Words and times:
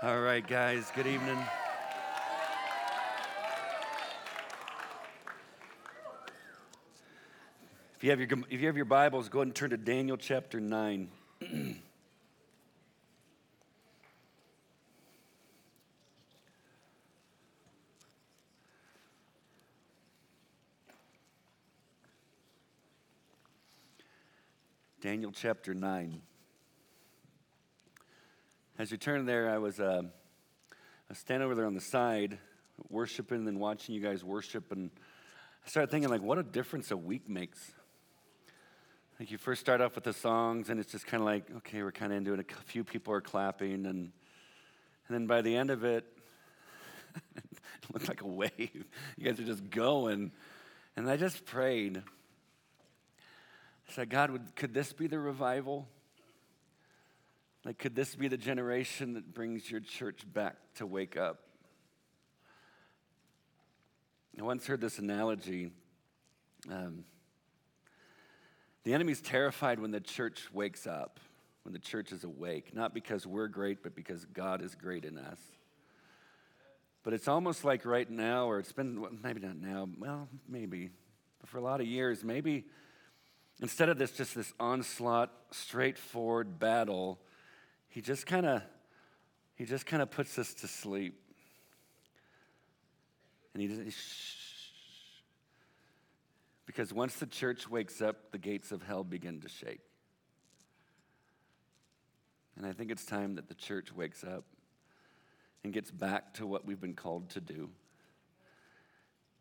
All 0.00 0.20
right, 0.20 0.46
guys, 0.46 0.92
good 0.94 1.08
evening. 1.08 1.36
If 7.96 8.04
you, 8.04 8.10
have 8.10 8.20
your, 8.20 8.28
if 8.48 8.60
you 8.60 8.68
have 8.68 8.76
your 8.76 8.84
Bibles, 8.84 9.28
go 9.28 9.40
ahead 9.40 9.48
and 9.48 9.56
turn 9.56 9.70
to 9.70 9.76
Daniel 9.76 10.16
chapter 10.16 10.60
9. 10.60 11.08
Daniel 25.00 25.32
chapter 25.32 25.74
9. 25.74 26.22
As 28.78 28.92
you 28.92 28.96
turn 28.96 29.26
there, 29.26 29.50
I 29.50 29.58
was, 29.58 29.80
uh, 29.80 30.02
I 30.04 30.74
was 31.08 31.18
standing 31.18 31.44
over 31.44 31.56
there 31.56 31.66
on 31.66 31.74
the 31.74 31.80
side, 31.80 32.38
worshiping 32.88 33.48
and 33.48 33.58
watching 33.58 33.96
you 33.96 34.00
guys 34.00 34.22
worship, 34.22 34.70
and 34.70 34.92
I 35.66 35.68
started 35.68 35.90
thinking, 35.90 36.08
like, 36.08 36.22
what 36.22 36.38
a 36.38 36.44
difference 36.44 36.92
a 36.92 36.96
week 36.96 37.28
makes. 37.28 37.72
Like, 39.18 39.32
you 39.32 39.36
first 39.36 39.60
start 39.60 39.80
off 39.80 39.96
with 39.96 40.04
the 40.04 40.12
songs, 40.12 40.70
and 40.70 40.78
it's 40.78 40.92
just 40.92 41.08
kind 41.08 41.20
of 41.20 41.24
like, 41.26 41.50
okay, 41.56 41.82
we're 41.82 41.90
kind 41.90 42.12
of 42.12 42.18
into 42.18 42.34
it. 42.34 42.38
A 42.52 42.62
few 42.66 42.84
people 42.84 43.12
are 43.12 43.20
clapping, 43.20 43.84
and, 43.84 43.96
and 43.96 44.12
then 45.10 45.26
by 45.26 45.42
the 45.42 45.56
end 45.56 45.70
of 45.70 45.82
it, 45.82 46.04
it 47.36 47.44
looked 47.92 48.06
like 48.06 48.22
a 48.22 48.28
wave. 48.28 48.84
You 49.16 49.24
guys 49.24 49.40
are 49.40 49.44
just 49.44 49.70
going. 49.70 50.30
And 50.94 51.10
I 51.10 51.16
just 51.16 51.44
prayed. 51.44 52.00
I 53.88 53.92
said, 53.92 54.08
God, 54.08 54.30
would, 54.30 54.54
could 54.54 54.72
this 54.72 54.92
be 54.92 55.08
the 55.08 55.18
revival? 55.18 55.88
Like, 57.64 57.78
could 57.78 57.94
this 57.94 58.14
be 58.14 58.28
the 58.28 58.36
generation 58.36 59.14
that 59.14 59.34
brings 59.34 59.70
your 59.70 59.80
church 59.80 60.22
back 60.32 60.56
to 60.76 60.86
wake 60.86 61.16
up? 61.16 61.40
I 64.38 64.42
once 64.42 64.66
heard 64.66 64.80
this 64.80 65.00
analogy. 65.00 65.72
Um, 66.70 67.04
the 68.84 68.94
enemy's 68.94 69.20
terrified 69.20 69.80
when 69.80 69.90
the 69.90 70.00
church 70.00 70.48
wakes 70.52 70.86
up, 70.86 71.18
when 71.64 71.72
the 71.72 71.80
church 71.80 72.12
is 72.12 72.22
awake, 72.22 72.74
not 72.74 72.94
because 72.94 73.26
we're 73.26 73.48
great, 73.48 73.82
but 73.82 73.96
because 73.96 74.24
God 74.26 74.62
is 74.62 74.76
great 74.76 75.04
in 75.04 75.18
us. 75.18 75.40
But 77.02 77.14
it's 77.14 77.26
almost 77.26 77.64
like 77.64 77.84
right 77.84 78.08
now, 78.08 78.46
or 78.46 78.60
it's 78.60 78.72
been, 78.72 79.04
maybe 79.22 79.40
not 79.40 79.56
now, 79.56 79.88
well, 79.98 80.28
maybe, 80.48 80.90
but 81.40 81.48
for 81.48 81.58
a 81.58 81.62
lot 81.62 81.80
of 81.80 81.86
years, 81.86 82.22
maybe 82.22 82.64
instead 83.60 83.88
of 83.88 83.98
this, 83.98 84.12
just 84.12 84.34
this 84.34 84.52
onslaught, 84.60 85.32
straightforward 85.50 86.58
battle, 86.60 87.18
he 87.88 88.00
just 88.00 88.26
kind 88.26 88.46
of 88.46 88.62
he 89.54 89.64
just 89.64 89.86
kind 89.86 90.02
of 90.02 90.10
puts 90.10 90.38
us 90.38 90.54
to 90.54 90.68
sleep. 90.68 91.20
And 93.54 93.62
he, 93.62 93.68
he 93.68 93.92
because 96.64 96.92
once 96.92 97.16
the 97.16 97.26
church 97.26 97.68
wakes 97.68 98.00
up, 98.00 98.30
the 98.30 98.38
gates 98.38 98.72
of 98.72 98.82
hell 98.82 99.02
begin 99.02 99.40
to 99.40 99.48
shake. 99.48 99.80
And 102.56 102.66
I 102.66 102.72
think 102.72 102.90
it's 102.90 103.04
time 103.04 103.36
that 103.36 103.48
the 103.48 103.54
church 103.54 103.94
wakes 103.94 104.22
up 104.22 104.44
and 105.64 105.72
gets 105.72 105.90
back 105.90 106.34
to 106.34 106.46
what 106.46 106.66
we've 106.66 106.80
been 106.80 106.94
called 106.94 107.30
to 107.30 107.40
do. 107.40 107.70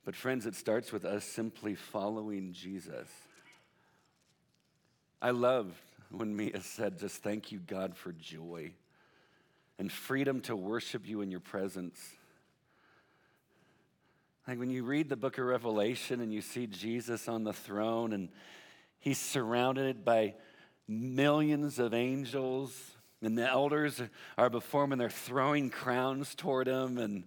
But, 0.06 0.16
friends, 0.16 0.46
it 0.46 0.56
starts 0.56 0.94
with 0.94 1.04
us 1.04 1.26
simply 1.26 1.76
following 1.76 2.54
Jesus. 2.54 3.10
I 5.22 5.32
love 5.32 5.74
when 6.12 6.36
Mia 6.36 6.62
said, 6.62 7.00
just 7.00 7.24
thank 7.24 7.52
you, 7.52 7.60
God, 7.60 7.96
for 7.96 8.14
joy 8.14 8.72
and 9.80 9.92
freedom 9.92 10.42
to 10.42 10.56
worship 10.56 11.08
you 11.08 11.22
in 11.22 11.30
your 11.30 11.40
presence. 11.40 12.00
Like 14.48 14.60
when 14.60 14.70
you 14.70 14.84
read 14.84 15.10
the 15.10 15.18
book 15.18 15.38
of 15.38 15.46
Revelation 15.46 16.22
and 16.22 16.34
you 16.34 16.42
see 16.42 16.68
Jesus 16.68 17.28
on 17.28 17.44
the 17.44 17.54
throne 17.54 18.14
and 18.14 18.30
he's 19.00 19.20
surrounded 19.20 20.06
by 20.06 20.36
millions 20.88 21.80
of 21.80 21.94
angels 21.94 22.92
and 23.22 23.38
the 23.38 23.48
elders 23.48 24.02
are 24.38 24.50
before 24.50 24.86
him 24.86 24.94
and 24.94 25.02
they're 25.02 25.10
throwing 25.10 25.70
crowns 25.70 26.34
toward 26.36 26.68
him 26.68 26.98
and 26.98 27.24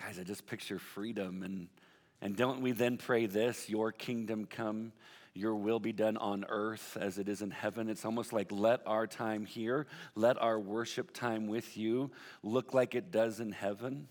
guys 0.00 0.18
i 0.18 0.22
just 0.22 0.46
picture 0.46 0.78
freedom 0.78 1.42
and 1.42 1.68
and 2.22 2.36
don't 2.36 2.62
we 2.62 2.72
then 2.72 2.96
pray 2.96 3.26
this 3.26 3.68
your 3.68 3.92
kingdom 3.92 4.46
come 4.46 4.92
your 5.34 5.54
will 5.54 5.80
be 5.80 5.92
done 5.92 6.16
on 6.16 6.44
earth 6.48 6.96
as 7.00 7.18
it 7.18 7.28
is 7.28 7.40
in 7.40 7.50
heaven. 7.50 7.88
It's 7.88 8.04
almost 8.04 8.32
like 8.32 8.52
let 8.52 8.80
our 8.86 9.06
time 9.06 9.46
here, 9.46 9.86
let 10.14 10.40
our 10.40 10.58
worship 10.58 11.12
time 11.12 11.46
with 11.46 11.76
you 11.76 12.10
look 12.42 12.74
like 12.74 12.94
it 12.94 13.10
does 13.10 13.40
in 13.40 13.52
heaven. 13.52 14.08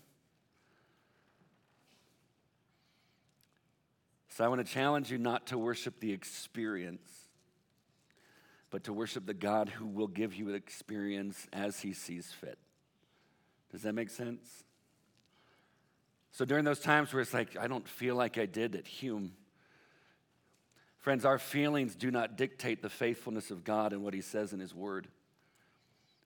So 4.30 4.44
I 4.44 4.48
want 4.48 4.66
to 4.66 4.72
challenge 4.72 5.10
you 5.10 5.18
not 5.18 5.48
to 5.48 5.58
worship 5.58 6.00
the 6.00 6.12
experience, 6.12 7.08
but 8.70 8.84
to 8.84 8.92
worship 8.92 9.26
the 9.26 9.34
God 9.34 9.68
who 9.68 9.86
will 9.86 10.08
give 10.08 10.34
you 10.34 10.48
an 10.48 10.54
experience 10.54 11.46
as 11.52 11.80
he 11.80 11.92
sees 11.92 12.32
fit. 12.32 12.58
Does 13.70 13.82
that 13.82 13.92
make 13.92 14.10
sense? 14.10 14.64
So 16.32 16.46
during 16.46 16.64
those 16.64 16.80
times 16.80 17.12
where 17.12 17.20
it's 17.20 17.34
like, 17.34 17.58
I 17.58 17.66
don't 17.66 17.86
feel 17.86 18.16
like 18.16 18.38
I 18.38 18.46
did 18.46 18.74
at 18.74 18.86
Hume, 18.86 19.32
Friends, 21.02 21.24
our 21.24 21.38
feelings 21.38 21.96
do 21.96 22.12
not 22.12 22.36
dictate 22.36 22.80
the 22.80 22.88
faithfulness 22.88 23.50
of 23.50 23.64
God 23.64 23.92
and 23.92 24.04
what 24.04 24.14
He 24.14 24.20
says 24.20 24.52
in 24.52 24.60
His 24.60 24.72
Word. 24.72 25.08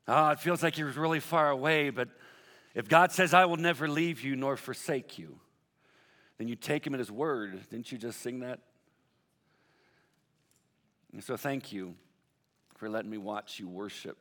Oh, 0.07 0.29
it 0.29 0.39
feels 0.39 0.63
like 0.63 0.77
you're 0.77 0.91
really 0.91 1.19
far 1.19 1.51
away, 1.51 1.89
but 1.89 2.11
if 2.75 2.87
God 2.87 3.11
says, 3.11 3.33
I 3.33 3.47
will 3.47 3.57
never 3.57 3.89
leave 3.89 4.23
you 4.23 4.37
nor 4.37 4.59
forsake 4.59 5.19
you, 5.19 5.41
then 6.37 6.47
you 6.47 6.57
take 6.57 6.87
Him 6.87 6.93
at 6.93 7.01
His 7.01 7.11
Word. 7.11 7.59
Didn't 7.71 7.91
you 7.91 7.97
just 7.97 8.21
sing 8.21 8.41
that? 8.41 8.61
And 11.15 11.25
so 11.25 11.39
thank 11.39 11.73
you 11.73 11.95
for 12.77 12.91
letting 12.91 13.11
me 13.11 13.17
watch 13.17 13.59
you 13.59 13.69
worship. 13.69 14.19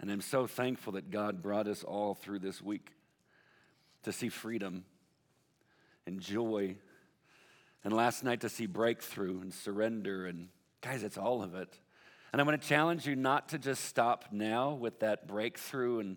And 0.00 0.10
I'm 0.10 0.20
so 0.20 0.48
thankful 0.48 0.94
that 0.94 1.12
God 1.12 1.42
brought 1.42 1.68
us 1.68 1.84
all 1.84 2.14
through 2.14 2.40
this 2.40 2.60
week 2.60 2.90
to 4.02 4.12
see 4.12 4.30
freedom 4.30 4.84
and 6.06 6.20
joy 6.20 6.74
and 7.86 7.94
last 7.94 8.24
night 8.24 8.40
to 8.40 8.48
see 8.48 8.66
breakthrough 8.66 9.40
and 9.40 9.54
surrender. 9.54 10.26
And 10.26 10.48
guys, 10.80 11.04
it's 11.04 11.16
all 11.16 11.40
of 11.40 11.54
it. 11.54 11.78
And 12.32 12.40
I'm 12.40 12.46
going 12.46 12.58
to 12.58 12.66
challenge 12.66 13.06
you 13.06 13.14
not 13.14 13.50
to 13.50 13.60
just 13.60 13.84
stop 13.84 14.24
now 14.32 14.72
with 14.72 14.98
that 15.00 15.28
breakthrough 15.28 16.00
and 16.00 16.16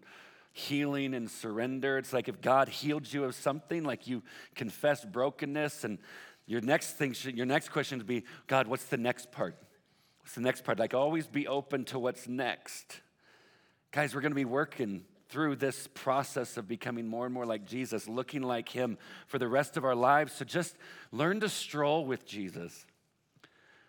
healing 0.52 1.14
and 1.14 1.30
surrender. 1.30 2.00
It's 2.00 2.12
like 2.12 2.28
if 2.28 2.42
God 2.42 2.70
healed 2.70 3.14
you 3.14 3.24
of 3.24 3.36
something, 3.36 3.84
like 3.84 4.08
you 4.08 4.24
confess 4.56 5.06
brokenness, 5.06 5.84
and 5.84 6.00
your 6.48 6.62
next 6.62 6.94
thing, 6.94 7.14
should, 7.14 7.38
your 7.38 7.46
next 7.46 7.70
question 7.70 8.00
should 8.00 8.08
be, 8.08 8.24
God, 8.48 8.66
what's 8.66 8.86
the 8.86 8.98
next 8.98 9.32
part? 9.32 9.56
What's 10.22 10.34
the 10.34 10.42
next 10.42 10.64
part? 10.64 10.80
Like 10.80 10.96
always 10.96 11.28
be 11.28 11.48
open 11.48 11.86
to 11.86 12.00
what's 12.00 12.28
next. 12.28 13.00
Guys, 13.92 14.16
we're 14.16 14.22
going 14.22 14.32
to 14.32 14.36
be 14.36 14.44
working 14.44 15.06
through 15.30 15.56
this 15.56 15.88
process 15.94 16.58
of 16.58 16.68
becoming 16.68 17.08
more 17.08 17.26
and 17.26 17.34
more 17.34 17.46
like 17.46 17.66
Jesus, 17.66 18.08
looking 18.08 18.42
like 18.42 18.68
Him 18.68 18.98
for 19.28 19.38
the 19.38 19.48
rest 19.48 19.78
of 19.78 19.86
our 19.86 19.96
lives. 19.96 20.34
So 20.34 20.44
just 20.44 20.76
learn 21.12 21.40
to 21.42 21.50
stroll 21.50 22.06
with 22.06 22.26
Jesus. 22.26 22.86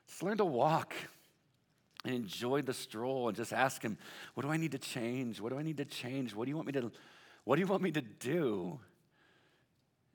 Just 0.07 0.23
learn 0.23 0.37
to 0.37 0.45
walk 0.45 0.93
and 2.05 2.15
enjoy 2.15 2.63
the 2.63 2.75
stroll 2.75 3.29
and 3.29 3.37
just 3.37 3.53
ask 3.53 3.83
Him, 3.83 3.97
What 4.35 4.45
do 4.45 4.51
I 4.51 4.59
need 4.59 4.73
to 4.73 4.79
change? 4.79 5.41
What 5.41 5.51
do 5.51 5.59
I 5.59 5.63
need 5.63 5.79
to 5.79 5.87
change? 5.87 6.35
What 6.35 6.45
do 6.45 6.51
you 6.51 6.57
want 6.57 6.67
me 6.67 6.73
to, 6.75 6.93
what 7.45 7.57
do, 7.57 7.61
you 7.61 7.67
want 7.67 7.83
me 7.83 7.93
to 7.93 8.03
do? 8.03 8.79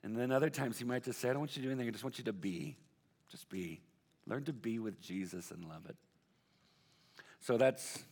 And 0.04 0.16
then 0.16 0.30
other 0.30 0.50
times 0.50 0.78
He 0.78 0.84
might 0.84 1.02
just 1.02 1.20
say, 1.20 1.28
I 1.28 1.32
don't 1.32 1.40
want 1.40 1.56
you 1.56 1.62
to 1.62 1.68
do 1.68 1.72
anything, 1.72 1.88
I 1.88 1.90
just 1.92 2.04
want 2.04 2.18
you 2.18 2.24
to 2.24 2.32
be. 2.32 2.76
Just 3.30 3.48
be. 3.48 3.80
Learn 4.28 4.44
to 4.44 4.52
be 4.52 4.78
with 4.78 5.00
Jesus 5.00 5.50
and 5.50 5.64
love 5.64 5.86
it. 5.88 5.96
So 7.40 7.56
that's 7.56 8.04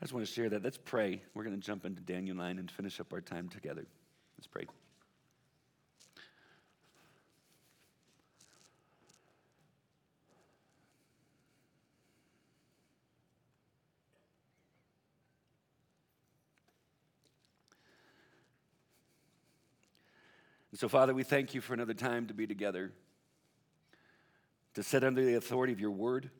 I 0.00 0.04
just 0.04 0.14
want 0.14 0.26
to 0.26 0.32
share 0.32 0.48
that. 0.48 0.64
Let's 0.64 0.78
pray. 0.78 1.20
We're 1.34 1.44
going 1.44 1.60
to 1.60 1.60
jump 1.60 1.84
into 1.84 2.00
Daniel 2.00 2.34
9 2.34 2.58
and 2.58 2.70
finish 2.70 3.00
up 3.00 3.12
our 3.12 3.20
time 3.20 3.50
together. 3.50 3.84
Let's 4.38 4.46
pray. 4.46 4.64
And 20.70 20.80
so, 20.80 20.88
Father, 20.88 21.12
we 21.12 21.24
thank 21.24 21.52
you 21.52 21.60
for 21.60 21.74
another 21.74 21.92
time 21.92 22.26
to 22.28 22.32
be 22.32 22.46
together, 22.46 22.90
to 24.72 24.82
sit 24.82 25.04
under 25.04 25.22
the 25.22 25.34
authority 25.34 25.74
of 25.74 25.80
your 25.80 25.90
word, 25.90 26.30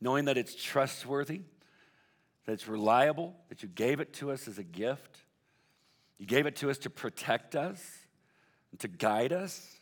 knowing 0.00 0.26
that 0.26 0.38
it's 0.38 0.54
trustworthy 0.54 1.40
that 2.46 2.52
it's 2.52 2.68
reliable, 2.68 3.34
that 3.48 3.62
you 3.62 3.68
gave 3.68 4.00
it 4.00 4.12
to 4.14 4.30
us 4.30 4.48
as 4.48 4.58
a 4.58 4.62
gift. 4.62 5.18
You 6.18 6.26
gave 6.26 6.46
it 6.46 6.56
to 6.56 6.70
us 6.70 6.78
to 6.78 6.90
protect 6.90 7.54
us 7.54 7.84
and 8.70 8.80
to 8.80 8.88
guide 8.88 9.32
us. 9.32 9.76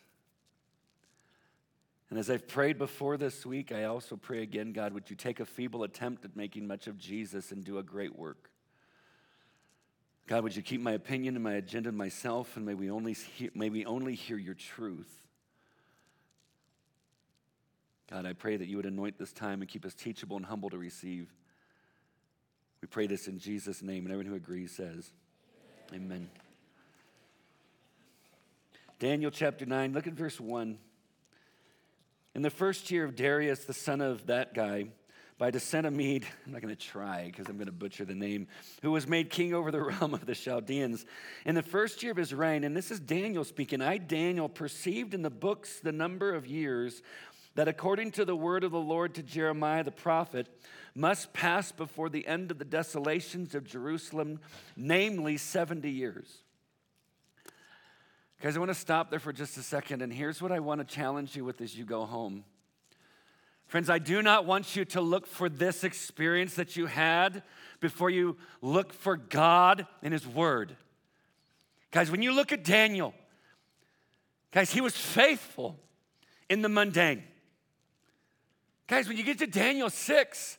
And 2.11 2.19
as 2.19 2.31
I've 2.31 2.49
prayed 2.49 2.79
before 2.79 3.17
this 3.17 3.45
week, 3.45 3.71
I 3.71 3.85
also 3.85 4.17
pray 4.17 4.43
again, 4.43 4.73
God, 4.73 4.93
would 4.93 5.11
you 5.11 5.17
take 5.17 5.41
a 5.41 5.45
feeble 5.45 5.83
attempt 5.83 6.25
at 6.25 6.37
making 6.37 6.67
much 6.67 6.87
of 6.87 6.99
Jesus 6.99 7.53
and 7.53 7.65
do 7.65 7.79
a 7.79 7.83
great 7.83 8.17
work? 8.17 8.51
God, 10.27 10.43
would 10.43 10.57
you 10.57 10.63
keep 10.63 10.81
my 10.81 10.93
opinion 10.93 11.35
and 11.35 11.45
my 11.45 11.55
agenda 11.55 11.91
to 11.91 11.97
myself, 11.97 12.57
and 12.57 12.65
may 12.65 12.75
we 12.75 12.91
only 12.91 13.13
hear, 13.13 13.51
may 13.55 13.69
we 13.69 13.85
only 13.85 14.15
hear 14.15 14.39
your 14.39 14.55
truth. 14.55 15.13
God, 18.11 18.25
I 18.25 18.33
pray 18.33 18.57
that 18.57 18.67
you 18.67 18.77
would 18.77 18.87
anoint 18.87 19.19
this 19.19 19.33
time 19.33 19.61
and 19.61 19.69
keep 19.69 19.85
us 19.85 19.93
teachable 19.93 20.37
and 20.37 20.47
humble 20.47 20.71
to 20.71 20.79
receive. 20.79 21.31
We 22.85 22.89
pray 22.89 23.07
this 23.07 23.29
in 23.29 23.39
Jesus' 23.39 23.81
name, 23.81 24.05
and 24.05 24.13
everyone 24.13 24.27
who 24.27 24.35
agrees 24.35 24.73
says, 24.73 25.11
Amen. 25.91 26.05
Amen. 26.05 26.29
Daniel 28.99 29.31
chapter 29.31 29.65
9, 29.65 29.95
look 29.95 30.07
at 30.07 30.13
verse 30.13 30.39
1. 30.39 30.77
In 32.35 32.43
the 32.43 32.51
first 32.51 32.91
year 32.91 33.07
of 33.07 33.17
Darius, 33.17 33.65
the 33.65 33.73
son 33.73 34.03
of 34.03 34.27
that 34.27 34.53
guy, 34.53 34.89
by 35.39 35.51
descent 35.51 35.87
of 35.87 35.95
Mede, 35.95 36.27
I'm 36.47 36.53
not 36.53 36.61
going 36.61 36.77
to 36.77 36.79
try 36.79 37.25
because 37.25 37.49
I'm 37.49 37.57
going 37.57 37.69
to 37.69 37.73
butcher 37.73 38.05
the 38.05 38.15
name, 38.15 38.49
who 38.83 38.91
was 38.91 39.09
made 39.09 39.31
king 39.31 39.55
over 39.55 39.71
the 39.71 39.81
realm 40.01 40.13
of 40.13 40.27
the 40.27 40.35
Chaldeans. 40.35 41.07
In 41.47 41.55
the 41.55 41.63
first 41.63 42.03
year 42.03 42.13
of 42.13 42.19
his 42.19 42.35
reign, 42.35 42.65
and 42.65 42.77
this 42.77 42.91
is 42.91 43.01
Daniel 43.01 43.45
speaking, 43.45 43.81
I, 43.81 43.97
Daniel, 43.97 44.51
perceived 44.51 45.15
in 45.15 45.23
the 45.23 45.31
books 45.31 45.81
the 45.81 45.91
number 45.91 46.35
of 46.35 46.47
years 46.47 47.01
that 47.55 47.69
according 47.69 48.11
to 48.11 48.25
the 48.25 48.37
word 48.37 48.65
of 48.65 48.73
the 48.73 48.81
Lord 48.81 49.15
to 49.15 49.23
Jeremiah 49.23 49.85
the 49.85 49.91
prophet, 49.91 50.49
must 50.95 51.33
pass 51.33 51.73
before 51.73 52.09
the 52.09 52.27
end 52.27 52.51
of 52.51 52.59
the 52.59 52.65
desolations 52.65 53.55
of 53.55 53.65
Jerusalem, 53.65 54.41
namely 54.77 55.37
70 55.37 55.91
years. 55.91 56.43
Guys, 58.41 58.57
I 58.57 58.61
want 58.61 58.71
to 58.71 58.75
stop 58.75 59.11
there 59.11 59.19
for 59.19 59.33
just 59.33 59.57
a 59.57 59.63
second, 59.63 60.03
and 60.03 60.13
here's 60.13 60.43
what 60.43 60.53
I 60.53 60.61
want 60.61 60.81
to 60.81 60.95
challenge 60.95 61.35
you 61.35 61.45
with 61.45 61.61
as 61.61 61.77
you 61.77 61.85
go 61.85 62.05
home. 62.05 62.45
Friends, 63.67 63.89
I 63.89 63.99
do 63.99 64.23
not 64.23 64.45
want 64.45 64.77
you 64.77 64.85
to 64.87 65.01
look 65.01 65.27
for 65.27 65.49
this 65.49 65.83
experience 65.83 66.55
that 66.55 66.77
you 66.77 66.87
had 66.87 67.43
before 67.81 68.11
you 68.11 68.37
look 68.61 68.93
for 68.93 69.17
God 69.17 69.87
and 70.03 70.13
His 70.13 70.27
Word. 70.27 70.77
Guys, 71.91 72.11
when 72.11 72.23
you 72.23 72.33
look 72.33 72.53
at 72.53 72.65
Daniel, 72.65 73.15
guys, 74.53 74.71
he 74.71 74.81
was 74.81 74.97
faithful 74.97 75.79
in 76.51 76.61
the 76.61 76.69
mundane. 76.69 77.23
Guys, 78.87 79.09
when 79.09 79.17
you 79.17 79.23
get 79.23 79.39
to 79.39 79.47
Daniel 79.47 79.89
6, 79.89 80.59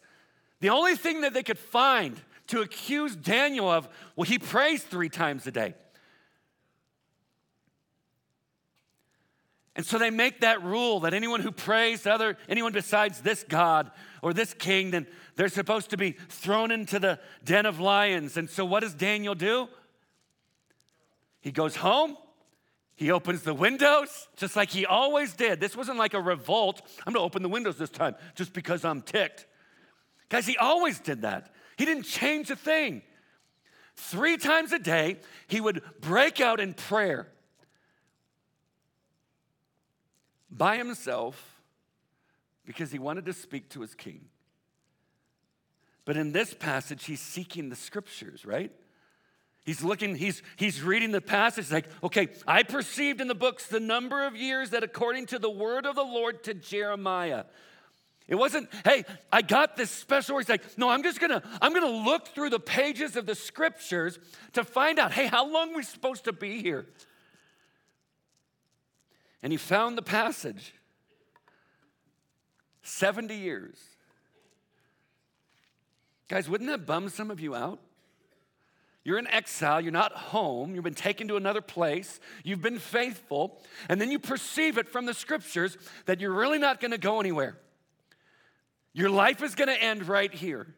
the 0.66 0.72
only 0.72 0.96
thing 0.96 1.22
that 1.22 1.36
they 1.36 1.44
could 1.44 1.60
find 1.60 2.20
to 2.48 2.62
accuse 2.62 3.16
Daniel 3.16 3.70
of, 3.70 3.88
well, 4.16 4.26
he 4.26 4.40
prays 4.40 4.82
three 4.82 5.10
times 5.10 5.46
a 5.46 5.52
day. 5.52 5.76
And 9.76 9.86
so 9.86 10.00
they 10.00 10.10
make 10.10 10.40
that 10.42 10.64
rule 10.64 11.02
that 11.02 11.14
anyone 11.14 11.42
who 11.42 11.52
prays 11.52 12.02
to 12.02 12.12
other 12.12 12.36
anyone 12.50 12.72
besides 12.72 13.22
this 13.22 13.46
God 13.48 13.92
or 14.24 14.34
this 14.34 14.56
king, 14.56 14.90
then 14.90 15.06
they're 15.36 15.50
supposed 15.50 15.92
to 15.92 15.98
be 15.98 16.14
thrown 16.30 16.72
into 16.72 16.98
the 16.98 17.20
den 17.44 17.68
of 17.68 17.80
lions. 17.80 18.36
And 18.36 18.50
so 18.50 18.66
what 18.66 18.80
does 18.80 18.96
Daniel 18.96 19.36
do? 19.36 19.70
He 21.42 21.52
goes 21.52 21.76
home, 21.76 22.18
he 22.96 23.12
opens 23.12 23.44
the 23.44 23.54
windows, 23.54 24.30
just 24.36 24.56
like 24.56 24.72
he 24.72 24.88
always 24.88 25.36
did. 25.36 25.60
This 25.60 25.78
wasn't 25.78 26.00
like 26.00 26.16
a 26.16 26.22
revolt. 26.22 26.82
I'm 27.06 27.14
gonna 27.14 27.24
open 27.24 27.44
the 27.44 27.50
windows 27.50 27.78
this 27.78 27.92
time 27.92 28.16
just 28.34 28.52
because 28.52 28.84
I'm 28.84 29.04
ticked. 29.04 29.46
Guys, 30.30 30.46
he 30.46 30.58
always 30.58 31.00
did 31.00 31.22
that. 31.22 31.54
He 31.78 31.86
didn't 31.86 32.04
change 32.04 32.50
a 32.50 32.56
thing. 32.56 33.02
Three 33.96 34.38
times 34.38 34.74
a 34.74 34.80
day, 34.80 35.18
he 35.48 35.62
would 35.62 35.82
break 36.02 36.42
out 36.42 36.60
in 36.60 36.74
prayer. 36.74 37.30
by 40.56 40.78
himself 40.78 41.62
because 42.66 42.92
he 42.92 43.00
wanted 43.00 43.26
to 43.26 43.34
speak 43.34 43.70
to 43.70 43.82
his 43.82 43.94
king. 43.94 44.26
But 46.06 46.18
in 46.18 46.32
this 46.32 46.54
passage, 46.54 47.06
he's 47.06 47.20
seeking 47.20 47.70
the 47.70 47.76
scriptures, 47.76 48.46
right? 48.46 48.72
He's 49.66 49.84
looking, 49.84 50.16
he's, 50.16 50.44
he's 50.56 50.82
reading 50.82 51.12
the 51.12 51.22
passage 51.22 51.72
like, 51.72 51.88
okay, 52.04 52.30
I 52.48 52.64
perceived 52.64 53.20
in 53.20 53.28
the 53.28 53.36
books 53.36 53.66
the 53.68 53.80
number 53.80 54.26
of 54.26 54.36
years 54.36 54.70
that 54.70 54.84
according 54.84 55.26
to 55.28 55.40
the 55.40 55.50
word 55.50 55.86
of 55.86 55.96
the 55.96 56.04
Lord 56.04 56.44
to 56.44 56.54
Jeremiah. 56.54 57.46
It 58.28 58.36
wasn't, 58.36 58.70
hey, 58.84 59.06
I 59.32 59.44
got 59.44 59.78
this 59.78 59.92
special 59.92 60.36
word. 60.36 60.42
He's 60.42 60.50
like, 60.50 60.78
no, 60.78 60.90
I'm 60.90 61.04
just 61.04 61.20
gonna, 61.20 61.44
I'm 61.62 61.74
gonna 61.74 61.86
look 61.86 62.30
through 62.30 62.50
the 62.50 62.60
pages 62.60 63.16
of 63.16 63.28
the 63.28 63.36
scriptures 63.36 64.18
to 64.54 64.64
find 64.64 64.98
out, 64.98 65.12
hey, 65.12 65.28
how 65.28 65.48
long 65.48 65.74
are 65.74 65.78
we 65.78 65.84
supposed 65.84 66.24
to 66.24 66.34
be 66.34 66.62
here? 66.62 66.88
And 69.44 69.54
he 69.54 69.58
found 69.58 69.96
the 69.96 70.02
passage 70.02 70.74
70 72.82 73.36
years. 73.36 73.78
Guys, 76.28 76.50
wouldn't 76.50 76.70
that 76.72 76.88
bum 76.88 77.10
some 77.10 77.30
of 77.30 77.40
you 77.40 77.54
out? 77.54 77.80
You're 79.04 79.20
in 79.20 79.28
exile, 79.28 79.82
you're 79.82 79.92
not 79.92 80.14
home, 80.14 80.74
you've 80.74 80.84
been 80.84 80.96
taken 80.96 81.28
to 81.28 81.38
another 81.38 81.62
place, 81.62 82.20
you've 82.44 82.64
been 82.64 82.80
faithful, 82.80 83.62
and 83.88 84.02
then 84.02 84.10
you 84.10 84.18
perceive 84.18 84.80
it 84.80 84.90
from 84.90 85.06
the 85.06 85.14
scriptures 85.14 85.78
that 86.08 86.20
you're 86.20 86.34
really 86.34 86.58
not 86.58 86.80
gonna 86.80 86.98
go 86.98 87.20
anywhere. 87.20 87.60
Your 88.96 89.10
life 89.10 89.44
is 89.44 89.56
gonna 89.56 89.74
end 89.74 90.08
right 90.08 90.34
here. 90.34 90.74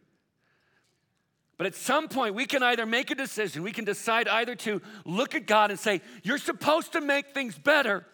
But 1.55 1.67
at 1.67 1.75
some 1.75 2.07
point, 2.07 2.33
we 2.33 2.47
can 2.47 2.63
either 2.63 2.87
make 2.87 3.11
a 3.11 3.15
decision, 3.15 3.61
we 3.61 3.71
can 3.71 3.85
decide 3.85 4.27
either 4.27 4.55
to 4.55 4.81
look 5.05 5.35
at 5.35 5.45
God 5.45 5.69
and 5.69 5.79
say, 5.79 6.01
You're 6.23 6.39
supposed 6.39 6.93
to 6.93 7.01
make 7.01 7.35
things 7.35 7.59
better, 7.59 8.07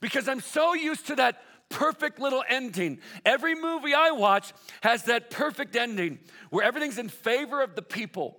because 0.00 0.28
I'm 0.28 0.38
so 0.40 0.74
used 0.74 1.08
to 1.08 1.16
that 1.16 1.42
perfect 1.68 2.20
little 2.20 2.44
ending. 2.48 3.00
Every 3.24 3.56
movie 3.56 3.92
I 3.92 4.12
watch 4.12 4.52
has 4.82 5.04
that 5.04 5.30
perfect 5.30 5.74
ending 5.74 6.20
where 6.50 6.64
everything's 6.64 6.98
in 6.98 7.08
favor 7.08 7.60
of 7.60 7.74
the 7.74 7.82
people. 7.82 8.38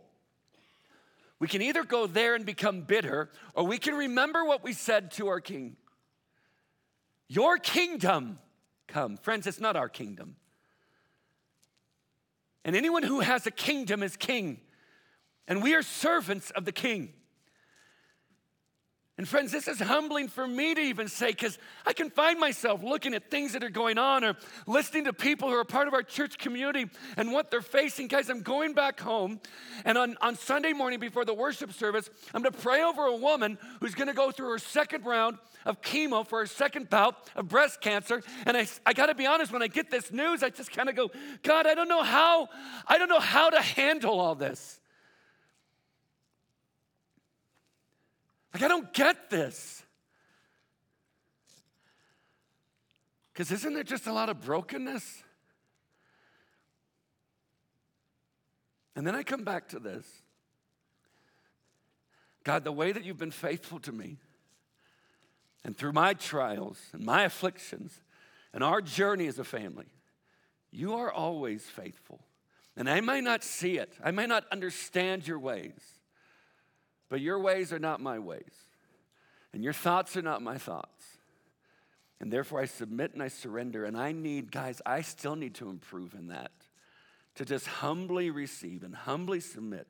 We 1.40 1.50
can 1.50 1.62
either 1.62 1.84
go 1.84 2.08
there 2.08 2.36
and 2.36 2.46
become 2.46 2.84
bitter, 2.84 3.30
or 3.54 3.66
we 3.66 3.80
can 3.80 3.96
remember 3.96 4.46
what 4.46 4.64
we 4.64 4.72
said 4.72 5.12
to 5.14 5.28
our 5.28 5.42
king. 5.42 5.76
Your 7.28 7.58
kingdom 7.58 8.40
come. 8.88 9.18
Friends, 9.18 9.46
it's 9.46 9.60
not 9.60 9.76
our 9.76 9.90
kingdom. 9.90 10.38
And 12.64 12.76
anyone 12.76 13.04
who 13.04 13.22
has 13.22 13.48
a 13.48 13.52
kingdom 13.52 14.04
is 14.04 14.16
king. 14.16 14.60
And 15.48 15.64
we 15.64 15.74
are 15.74 15.82
servants 15.82 16.52
of 16.52 16.66
the 16.66 16.72
king. 16.72 17.14
And 19.22 19.28
friends, 19.28 19.52
this 19.52 19.68
is 19.68 19.80
humbling 19.80 20.30
for 20.30 20.48
me 20.48 20.74
to 20.74 20.82
even 20.82 21.08
say 21.08 21.28
because 21.28 21.60
I 21.86 21.94
can 21.94 22.10
find 22.10 22.40
myself 22.40 22.82
looking 22.82 23.14
at 23.14 23.30
things 23.30 23.54
that 23.54 23.64
are 23.64 23.70
going 23.70 24.00
on 24.00 24.24
or 24.24 24.36
listening 24.66 25.04
to 25.04 25.14
people 25.14 25.48
who 25.48 25.54
are 25.58 25.64
part 25.64 25.88
of 25.88 25.94
our 25.94 26.02
church 26.02 26.40
community 26.40 26.90
and 27.18 27.32
what 27.32 27.52
they're 27.52 27.62
facing. 27.62 28.08
Guys, 28.08 28.32
I'm 28.32 28.42
going 28.42 28.74
back 28.74 29.00
home, 29.00 29.40
and 29.86 29.96
on, 29.96 30.18
on 30.22 30.34
Sunday 30.34 30.74
morning 30.74 31.00
before 31.00 31.24
the 31.24 31.36
worship 31.36 31.72
service, 31.72 32.10
I'm 32.34 32.42
going 32.42 32.52
to 32.52 32.60
pray 32.62 32.82
over 32.82 33.04
a 33.04 33.16
woman 33.16 33.60
who's 33.80 33.94
going 33.94 34.08
to 34.08 34.16
go 34.16 34.32
through 34.32 34.50
her 34.50 34.58
second 34.58 35.06
round 35.06 35.38
of 35.66 35.84
chemo 35.84 36.26
for 36.26 36.40
her 36.40 36.48
second 36.48 36.90
bout 36.90 37.30
of 37.36 37.48
breast 37.48 37.80
cancer. 37.80 38.24
And 38.48 38.58
I, 38.58 38.66
I 38.88 38.94
got 38.94 39.06
to 39.06 39.14
be 39.14 39.28
honest, 39.28 39.54
when 39.54 39.62
I 39.62 39.68
get 39.68 39.92
this 39.92 40.12
news, 40.12 40.42
I 40.42 40.50
just 40.50 40.72
kind 40.72 40.90
of 40.90 40.96
go, 40.96 41.12
God, 41.44 41.68
I 41.68 41.76
don't 41.76 41.90
know 41.90 42.02
how, 42.02 42.50
I 42.88 42.98
don't 42.98 43.10
know 43.10 43.20
how 43.20 43.52
to 43.52 43.62
handle 43.62 44.20
all 44.20 44.34
this. 44.34 44.81
Like, 48.54 48.64
I 48.64 48.68
don't 48.68 48.92
get 48.94 49.30
this. 49.30 49.84
Because 53.34 53.52
isn't 53.52 53.74
there 53.74 53.84
just 53.84 54.08
a 54.08 54.14
lot 54.14 54.30
of 54.30 54.42
brokenness? 54.42 55.24
And 58.96 59.08
then 59.08 59.16
I 59.16 59.24
come 59.24 59.44
back 59.44 59.70
to 59.70 59.80
this 59.80 60.06
God, 62.44 62.64
the 62.64 62.72
way 62.72 62.92
that 62.92 63.04
you've 63.04 63.18
been 63.18 63.32
faithful 63.32 63.80
to 63.82 63.92
me, 63.92 64.18
and 65.64 65.78
through 65.78 65.94
my 65.94 66.14
trials 66.14 66.80
and 66.92 67.06
my 67.06 67.24
afflictions 67.24 68.02
and 68.54 68.64
our 68.64 68.82
journey 68.82 69.28
as 69.28 69.40
a 69.40 69.44
family, 69.44 69.86
you 70.72 70.96
are 70.96 71.12
always 71.12 71.64
faithful. 71.64 72.20
And 72.76 72.90
I 72.90 73.02
may 73.02 73.22
not 73.22 73.44
see 73.44 73.78
it, 73.78 73.94
I 74.04 74.12
may 74.12 74.26
not 74.26 74.46
understand 74.52 75.28
your 75.28 75.40
ways. 75.40 76.01
But 77.12 77.20
your 77.20 77.40
ways 77.40 77.74
are 77.74 77.80
not 77.80 78.00
my 78.00 78.20
ways, 78.20 78.54
and 79.52 79.66
your 79.66 79.74
thoughts 79.74 80.16
are 80.16 80.22
not 80.22 80.42
my 80.42 80.58
thoughts. 80.58 81.04
And 82.22 82.32
therefore, 82.32 82.62
I 82.62 82.66
submit 82.66 83.14
and 83.14 83.22
I 83.22 83.28
surrender. 83.28 83.84
And 83.84 83.98
I 83.98 84.14
need, 84.14 84.50
guys, 84.52 84.82
I 84.86 85.02
still 85.02 85.36
need 85.36 85.56
to 85.56 85.70
improve 85.70 86.14
in 86.14 86.28
that. 86.28 86.52
To 87.36 87.46
just 87.46 87.68
humbly 87.68 88.30
receive 88.30 88.84
and 88.84 88.96
humbly 88.96 89.42
submit 89.42 89.88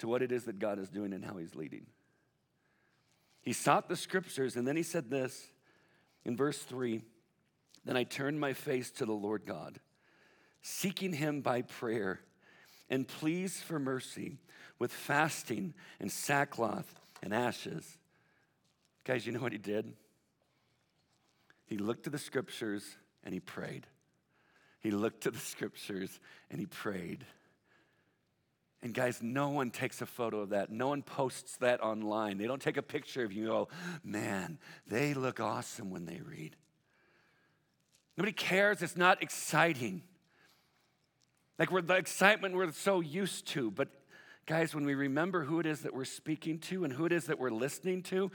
to 0.00 0.08
what 0.08 0.20
it 0.20 0.32
is 0.32 0.44
that 0.44 0.58
God 0.58 0.78
is 0.78 0.90
doing 0.90 1.14
and 1.14 1.24
how 1.24 1.38
He's 1.38 1.54
leading. 1.54 1.86
He 3.40 3.54
sought 3.54 3.88
the 3.88 3.96
scriptures, 3.96 4.56
and 4.56 4.68
then 4.68 4.76
he 4.76 4.82
said 4.82 5.08
this 5.08 5.46
in 6.26 6.36
verse 6.36 6.58
3 6.58 7.00
Then 7.86 7.96
I 7.96 8.04
turned 8.04 8.38
my 8.38 8.52
face 8.52 8.90
to 8.92 9.06
the 9.06 9.12
Lord 9.12 9.46
God, 9.46 9.80
seeking 10.60 11.14
Him 11.14 11.40
by 11.40 11.62
prayer 11.62 12.20
and 12.90 13.08
pleas 13.08 13.62
for 13.62 13.78
mercy 13.78 14.40
with 14.80 14.90
fasting 14.90 15.74
and 16.00 16.10
sackcloth 16.10 16.92
and 17.22 17.32
ashes. 17.32 17.98
Guys, 19.04 19.24
you 19.24 19.32
know 19.32 19.40
what 19.40 19.52
he 19.52 19.58
did? 19.58 19.92
He 21.66 21.78
looked 21.78 22.04
to 22.04 22.10
the 22.10 22.18
scriptures 22.18 22.96
and 23.22 23.32
he 23.32 23.38
prayed. 23.38 23.86
He 24.80 24.90
looked 24.90 25.20
to 25.22 25.30
the 25.30 25.38
scriptures 25.38 26.18
and 26.50 26.58
he 26.58 26.66
prayed. 26.66 27.24
And 28.82 28.94
guys, 28.94 29.20
no 29.22 29.50
one 29.50 29.70
takes 29.70 30.00
a 30.00 30.06
photo 30.06 30.40
of 30.40 30.48
that. 30.50 30.70
No 30.70 30.88
one 30.88 31.02
posts 31.02 31.58
that 31.58 31.82
online. 31.82 32.38
They 32.38 32.46
don't 32.46 32.62
take 32.62 32.78
a 32.78 32.82
picture 32.82 33.22
of 33.22 33.32
you 33.32 33.42
and 33.42 33.50
go, 33.50 33.68
man, 34.02 34.58
they 34.86 35.12
look 35.12 35.38
awesome 35.38 35.90
when 35.90 36.06
they 36.06 36.20
read. 36.24 36.56
Nobody 38.16 38.32
cares. 38.32 38.80
It's 38.80 38.96
not 38.96 39.22
exciting. 39.22 40.02
Like 41.58 41.70
we're 41.70 41.82
the 41.82 41.96
excitement 41.96 42.54
we're 42.54 42.72
so 42.72 43.00
used 43.00 43.46
to. 43.48 43.70
But 43.70 43.88
guys, 44.50 44.74
when 44.74 44.84
we 44.84 44.96
remember 44.96 45.44
who 45.44 45.60
it 45.60 45.66
is 45.66 45.82
that 45.82 45.94
we're 45.94 46.04
speaking 46.04 46.58
to 46.58 46.82
and 46.82 46.92
who 46.92 47.06
it 47.06 47.12
is 47.12 47.26
that 47.26 47.38
we're 47.38 47.52
listening 47.52 48.02
to, 48.02 48.28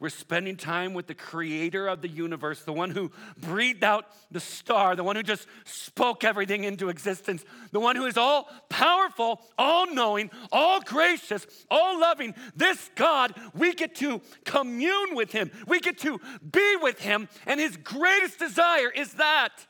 we're 0.00 0.10
spending 0.10 0.54
time 0.54 0.92
with 0.92 1.06
the 1.06 1.14
creator 1.14 1.88
of 1.88 2.02
the 2.02 2.08
universe, 2.08 2.62
the 2.62 2.72
one 2.74 2.90
who 2.90 3.10
breathed 3.38 3.82
out 3.82 4.04
the 4.30 4.38
star, 4.38 4.94
the 4.94 5.02
one 5.02 5.16
who 5.16 5.22
just 5.22 5.48
spoke 5.64 6.24
everything 6.24 6.64
into 6.64 6.90
existence, 6.90 7.42
the 7.70 7.80
one 7.80 7.96
who 7.96 8.04
is 8.04 8.18
all 8.18 8.50
powerful, 8.68 9.40
all 9.56 9.86
knowing, 9.86 10.30
all 10.52 10.82
gracious, 10.82 11.46
all 11.70 11.98
loving. 11.98 12.34
This 12.54 12.90
God, 12.94 13.32
we 13.54 13.72
get 13.72 13.94
to 13.94 14.20
commune 14.44 15.14
with 15.14 15.32
him, 15.32 15.50
we 15.66 15.80
get 15.80 15.96
to 16.00 16.20
be 16.50 16.76
with 16.82 17.00
him, 17.00 17.30
and 17.46 17.58
his 17.58 17.78
greatest 17.78 18.38
desire 18.38 18.90
is 18.90 19.14
that. 19.14 19.66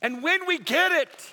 And 0.00 0.22
when 0.22 0.46
we 0.46 0.58
get 0.58 0.92
it, 0.92 1.32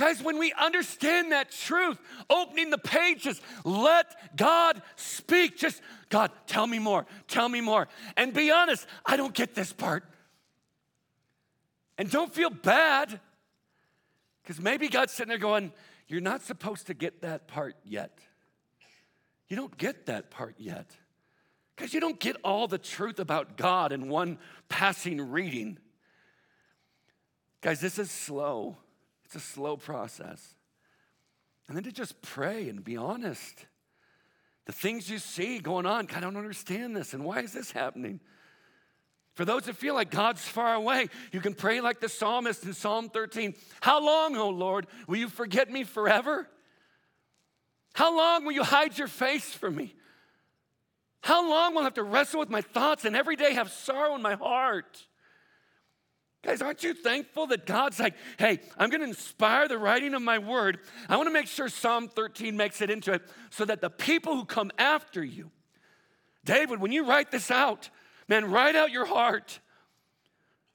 Guys, 0.00 0.22
when 0.22 0.38
we 0.38 0.50
understand 0.54 1.30
that 1.30 1.50
truth, 1.50 1.98
opening 2.30 2.70
the 2.70 2.78
pages, 2.78 3.38
let 3.66 4.06
God 4.34 4.80
speak. 4.96 5.58
Just, 5.58 5.82
God, 6.08 6.30
tell 6.46 6.66
me 6.66 6.78
more, 6.78 7.04
tell 7.28 7.50
me 7.50 7.60
more. 7.60 7.86
And 8.16 8.32
be 8.32 8.50
honest, 8.50 8.86
I 9.04 9.18
don't 9.18 9.34
get 9.34 9.54
this 9.54 9.74
part. 9.74 10.04
And 11.98 12.10
don't 12.10 12.32
feel 12.32 12.48
bad, 12.48 13.20
because 14.42 14.58
maybe 14.58 14.88
God's 14.88 15.12
sitting 15.12 15.28
there 15.28 15.36
going, 15.36 15.70
You're 16.08 16.22
not 16.22 16.40
supposed 16.40 16.86
to 16.86 16.94
get 16.94 17.20
that 17.20 17.46
part 17.46 17.76
yet. 17.84 18.20
You 19.50 19.56
don't 19.56 19.76
get 19.76 20.06
that 20.06 20.30
part 20.30 20.54
yet. 20.56 20.96
Because 21.76 21.92
you 21.92 22.00
don't 22.00 22.18
get 22.18 22.36
all 22.42 22.68
the 22.68 22.78
truth 22.78 23.18
about 23.18 23.58
God 23.58 23.92
in 23.92 24.08
one 24.08 24.38
passing 24.70 25.30
reading. 25.30 25.76
Guys, 27.60 27.82
this 27.82 27.98
is 27.98 28.10
slow. 28.10 28.78
It's 29.30 29.36
a 29.36 29.48
slow 29.48 29.76
process. 29.76 30.56
And 31.68 31.76
then 31.76 31.84
to 31.84 31.92
just 31.92 32.20
pray 32.20 32.68
and 32.68 32.82
be 32.82 32.96
honest. 32.96 33.64
The 34.66 34.72
things 34.72 35.08
you 35.08 35.18
see 35.18 35.60
going 35.60 35.86
on, 35.86 36.08
I 36.12 36.18
don't 36.18 36.36
understand 36.36 36.96
this, 36.96 37.14
and 37.14 37.24
why 37.24 37.40
is 37.40 37.52
this 37.52 37.70
happening? 37.70 38.18
For 39.34 39.44
those 39.44 39.66
that 39.66 39.76
feel 39.76 39.94
like 39.94 40.10
God's 40.10 40.42
far 40.42 40.74
away, 40.74 41.06
you 41.30 41.40
can 41.40 41.54
pray 41.54 41.80
like 41.80 42.00
the 42.00 42.08
psalmist 42.08 42.64
in 42.64 42.74
Psalm 42.74 43.08
13 43.08 43.54
How 43.80 44.04
long, 44.04 44.36
O 44.36 44.48
Lord, 44.48 44.88
will 45.06 45.18
you 45.18 45.28
forget 45.28 45.70
me 45.70 45.84
forever? 45.84 46.48
How 47.92 48.16
long 48.16 48.44
will 48.44 48.52
you 48.52 48.64
hide 48.64 48.98
your 48.98 49.06
face 49.06 49.54
from 49.54 49.76
me? 49.76 49.94
How 51.20 51.48
long 51.48 51.74
will 51.74 51.82
I 51.82 51.84
have 51.84 51.94
to 51.94 52.02
wrestle 52.02 52.40
with 52.40 52.50
my 52.50 52.62
thoughts 52.62 53.04
and 53.04 53.14
every 53.14 53.36
day 53.36 53.54
have 53.54 53.70
sorrow 53.70 54.16
in 54.16 54.22
my 54.22 54.34
heart? 54.34 55.06
Guys, 56.42 56.62
aren't 56.62 56.82
you 56.82 56.94
thankful 56.94 57.46
that 57.48 57.66
God's 57.66 58.00
like, 58.00 58.14
hey, 58.38 58.60
I'm 58.78 58.88
going 58.88 59.02
to 59.02 59.06
inspire 59.06 59.68
the 59.68 59.78
writing 59.78 60.14
of 60.14 60.22
my 60.22 60.38
word. 60.38 60.78
I 61.08 61.16
want 61.16 61.26
to 61.26 61.32
make 61.32 61.46
sure 61.46 61.68
Psalm 61.68 62.08
13 62.08 62.56
makes 62.56 62.80
it 62.80 62.90
into 62.90 63.12
it 63.12 63.22
so 63.50 63.66
that 63.66 63.82
the 63.82 63.90
people 63.90 64.34
who 64.34 64.46
come 64.46 64.70
after 64.78 65.22
you, 65.22 65.50
David, 66.44 66.80
when 66.80 66.92
you 66.92 67.06
write 67.06 67.30
this 67.30 67.50
out, 67.50 67.90
man, 68.26 68.50
write 68.50 68.74
out 68.74 68.90
your 68.90 69.04
heart 69.04 69.60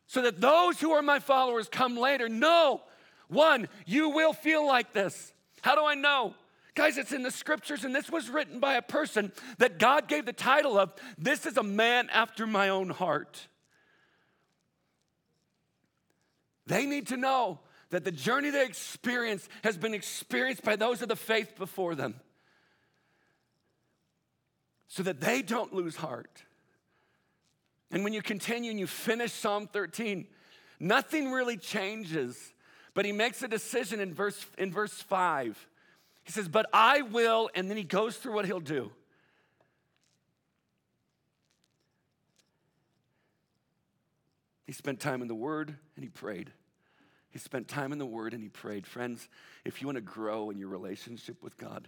so 0.06 0.22
that 0.22 0.40
those 0.40 0.80
who 0.80 0.92
are 0.92 1.02
my 1.02 1.18
followers 1.18 1.68
come 1.68 1.98
later 1.98 2.30
know 2.30 2.82
one, 3.28 3.68
you 3.88 4.10
will 4.10 4.34
feel 4.34 4.68
like 4.68 4.94
this. 4.94 5.34
How 5.62 5.74
do 5.74 5.84
I 5.84 5.96
know? 5.96 6.36
Guys, 6.76 6.98
it's 6.98 7.12
in 7.12 7.24
the 7.24 7.32
scriptures, 7.32 7.84
and 7.84 7.96
this 7.96 8.12
was 8.12 8.30
written 8.30 8.60
by 8.60 8.76
a 8.76 8.82
person 8.82 9.32
that 9.58 9.80
God 9.80 10.08
gave 10.08 10.26
the 10.26 10.34
title 10.34 10.78
of, 10.78 10.94
This 11.18 11.46
is 11.46 11.58
a 11.58 11.64
man 11.64 12.10
after 12.12 12.46
my 12.46 12.70
own 12.70 12.90
heart. 12.90 13.48
They 16.68 16.86
need 16.86 17.08
to 17.08 17.18
know 17.18 17.60
that 17.90 18.04
the 18.04 18.12
journey 18.12 18.50
they 18.50 18.66
experience 18.66 19.48
has 19.64 19.78
been 19.78 19.94
experienced 19.94 20.64
by 20.64 20.76
those 20.76 21.02
of 21.02 21.08
the 21.08 21.16
faith 21.16 21.56
before 21.58 21.96
them 21.96 22.16
so 24.88 25.04
that 25.04 25.22
they 25.22 25.42
don't 25.42 25.74
lose 25.74 25.96
heart. 25.96 26.44
And 27.92 28.04
when 28.04 28.14
you 28.14 28.22
continue 28.22 28.72
and 28.72 28.80
you 28.80 28.88
finish 28.88 29.32
Psalm 29.32 29.68
13, 29.68 30.26
nothing 30.80 31.32
really 31.32 31.58
changes, 31.58 32.54
but 32.94 33.06
he 33.06 33.12
makes 33.12 33.42
a 33.44 33.48
decision 33.48 34.00
in 34.00 34.14
verse, 34.14 34.46
in 34.58 34.72
verse 34.72 34.94
5. 34.94 35.68
He 36.24 36.32
says, 36.32 36.48
But 36.48 36.68
I 36.74 37.04
will, 37.04 37.50
and 37.54 37.70
then 37.70 37.78
he 37.78 37.84
goes 37.84 38.18
through 38.18 38.34
what 38.34 38.46
he'll 38.46 38.60
do. 38.60 38.92
He 44.66 44.74
spent 44.74 45.00
time 45.00 45.22
in 45.22 45.28
the 45.28 45.36
Word 45.36 45.76
and 45.96 46.04
he 46.04 46.10
prayed. 46.10 46.52
He 47.30 47.40
spent 47.40 47.68
time 47.68 47.92
in 47.92 47.98
the 47.98 48.06
Word 48.06 48.34
and 48.34 48.42
he 48.42 48.50
prayed. 48.50 48.88
Friends, 48.88 49.28
if 49.64 49.82
you 49.82 49.88
want 49.88 49.98
to 49.98 50.02
grow 50.02 50.50
in 50.50 50.58
your 50.58 50.70
relationship 50.70 51.44
with 51.44 51.58
God, 51.58 51.88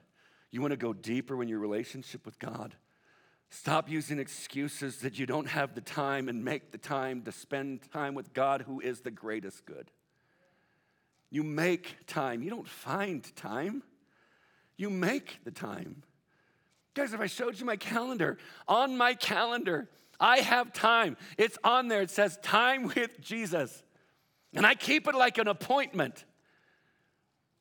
you 0.52 0.62
want 0.62 0.72
to 0.72 0.78
go 0.78 0.94
deeper 0.94 1.42
in 1.42 1.50
your 1.50 1.60
relationship 1.60 2.26
with 2.26 2.38
God, 2.40 2.76
stop 3.50 3.90
using 3.90 4.20
excuses 4.20 4.98
that 4.98 5.18
you 5.18 5.26
don't 5.26 5.48
have 5.48 5.74
the 5.74 5.82
time 5.82 6.30
and 6.30 6.44
make 6.44 6.72
the 6.72 6.78
time 6.78 7.22
to 7.24 7.32
spend 7.32 7.92
time 7.92 8.14
with 8.14 8.34
God, 8.34 8.62
who 8.62 8.80
is 8.80 9.02
the 9.02 9.12
greatest 9.12 9.66
good. 9.66 9.92
You 11.30 11.44
make 11.44 11.98
time, 12.08 12.42
you 12.42 12.50
don't 12.50 12.68
find 12.68 13.24
time, 13.36 13.84
you 14.78 14.90
make 14.90 15.40
the 15.44 15.52
time. 15.52 16.04
Guys, 16.94 17.14
if 17.14 17.20
I 17.20 17.28
showed 17.28 17.60
you 17.60 17.66
my 17.66 17.76
calendar, 17.76 18.38
on 18.68 18.98
my 18.98 19.14
calendar, 19.14 19.90
I 20.20 20.40
have 20.40 20.74
time. 20.74 21.18
It's 21.38 21.58
on 21.64 21.88
there. 21.88 22.02
It 22.02 22.10
says 22.10 22.38
time 22.42 22.92
with 22.96 23.20
Jesus. 23.22 23.84
And 24.54 24.66
I 24.66 24.76
keep 24.76 25.08
it 25.08 25.16
like 25.16 25.38
an 25.38 25.48
appointment. 25.48 26.26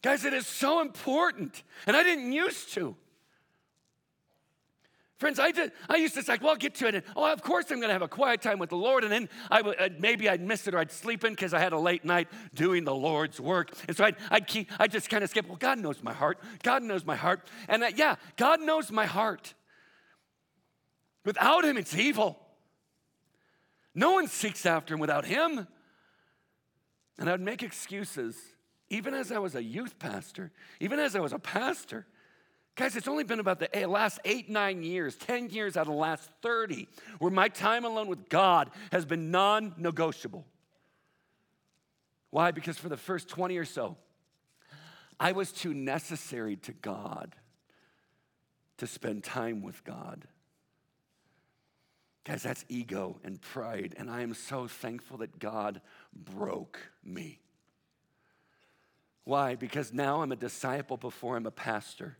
Guys, 0.03 0.25
it 0.25 0.33
is 0.33 0.47
so 0.47 0.81
important. 0.81 1.63
And 1.87 1.97
I 1.97 2.03
didn't 2.03 2.33
used 2.33 2.73
to. 2.75 2.97
Friends, 5.19 5.39
I 5.39 5.51
did. 5.51 5.73
I 5.89 5.97
used 5.97 6.15
to 6.15 6.23
say, 6.23 6.37
"Well, 6.39 6.51
I'll 6.51 6.57
get 6.57 6.75
to 6.77 6.89
it." 6.89 6.95
And, 6.95 7.05
oh, 7.17 7.33
of 7.33 7.43
course, 7.43 7.71
I'm 7.71 7.79
going 7.79 7.89
to 7.89 7.95
have 7.95 8.03
a 8.03 8.09
quiet 8.09 8.43
time 8.43 8.59
with 8.59 8.69
the 8.69 8.77
Lord, 8.77 9.03
and 9.03 9.11
then 9.11 9.31
I 9.51 9.63
would 9.63 9.81
uh, 9.81 9.89
maybe 9.99 10.29
I'd 10.29 10.43
miss 10.43 10.67
it 10.67 10.75
or 10.75 10.79
I'd 10.79 10.93
sleep 10.93 11.25
in 11.25 11.33
because 11.33 11.55
I 11.55 11.59
had 11.59 11.73
a 11.73 11.79
late 11.79 12.05
night 12.05 12.29
doing 12.55 12.85
the 12.85 12.95
Lord's 12.95 13.41
work, 13.41 13.73
and 13.89 13.97
so 13.97 14.05
I'd, 14.05 14.17
I'd 14.31 14.47
keep. 14.47 14.71
I 14.79 14.89
just 14.89 15.09
kind 15.09 15.25
of 15.25 15.31
skip. 15.31 15.49
Well, 15.49 15.57
God 15.57 15.79
knows 15.79 16.03
my 16.03 16.13
heart. 16.13 16.39
God 16.63 16.83
knows 16.83 17.07
my 17.07 17.17
heart, 17.17 17.49
and 17.67 17.83
uh, 17.83 17.91
yeah, 17.97 18.17
God 18.37 18.61
knows 18.61 18.93
my 18.93 19.07
heart. 19.07 19.55
Without 21.25 21.65
Him, 21.65 21.79
it's 21.79 21.95
evil. 21.97 22.39
No 23.97 24.13
one 24.13 24.29
seeks 24.29 24.67
after 24.67 24.95
Him 24.95 25.01
without 25.01 25.25
Him. 25.25 25.67
And 27.19 27.31
I'd 27.31 27.41
make 27.41 27.63
excuses, 27.63 28.37
even 28.91 29.15
as 29.15 29.33
I 29.33 29.39
was 29.39 29.55
a 29.55 29.63
youth 29.63 29.99
pastor, 29.99 30.53
even 30.81 31.01
as 31.01 31.17
I 31.17 31.21
was 31.21 31.33
a 31.33 31.39
pastor. 31.39 32.07
Guys, 32.77 32.95
it's 32.95 33.09
only 33.09 33.25
been 33.25 33.41
about 33.41 33.59
the 33.59 33.75
eh, 33.75 33.87
last 33.87 34.21
eight, 34.27 34.51
nine 34.51 34.83
years, 34.83 35.17
10 35.17 35.49
years 35.49 35.79
out 35.79 35.87
of 35.87 35.95
the 35.95 35.99
last 35.99 36.29
30, 36.43 36.87
where 37.21 37.31
my 37.31 37.49
time 37.49 37.87
alone 37.87 38.07
with 38.07 38.29
God 38.29 38.71
has 38.93 39.07
been 39.07 39.31
non 39.31 39.75
negotiable. 39.79 40.45
Why? 42.29 42.51
Because 42.51 42.77
for 42.77 42.91
the 42.91 42.99
first 42.99 43.29
20 43.29 43.57
or 43.57 43.65
so, 43.65 43.97
I 45.19 45.33
was 45.33 45.53
too 45.53 45.73
necessary 45.73 46.57
to 46.57 46.73
God 46.73 47.35
to 48.77 48.87
spend 48.87 49.25
time 49.25 49.63
with 49.63 49.83
God. 49.85 50.29
Guys, 52.27 52.43
that's 52.43 52.65
ego 52.69 53.21
and 53.23 53.41
pride. 53.41 53.95
And 53.97 54.11
I 54.11 54.23
am 54.23 54.35
so 54.35 54.67
thankful 54.67 55.19
that 55.19 55.39
God 55.39 55.81
broke 56.13 56.91
me. 57.05 57.39
Why? 59.23 59.55
Because 59.55 59.93
now 59.93 60.23
I'm 60.23 60.33
a 60.33 60.37
disciple 60.37 60.97
before 60.97 61.37
I'm 61.37 61.47
a 61.47 61.53
pastor. 61.53 62.17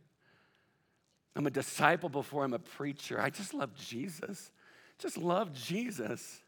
I'm 1.35 1.45
a 1.45 1.51
disciple 1.51 2.07
before 2.07 2.45
I'm 2.45 2.53
a 2.53 2.59
preacher. 2.59 3.19
I 3.19 3.29
just 3.29 3.53
love 3.53 3.75
Jesus. 3.75 4.49
Just 4.97 5.17
love 5.17 5.53
Jesus. 5.53 6.39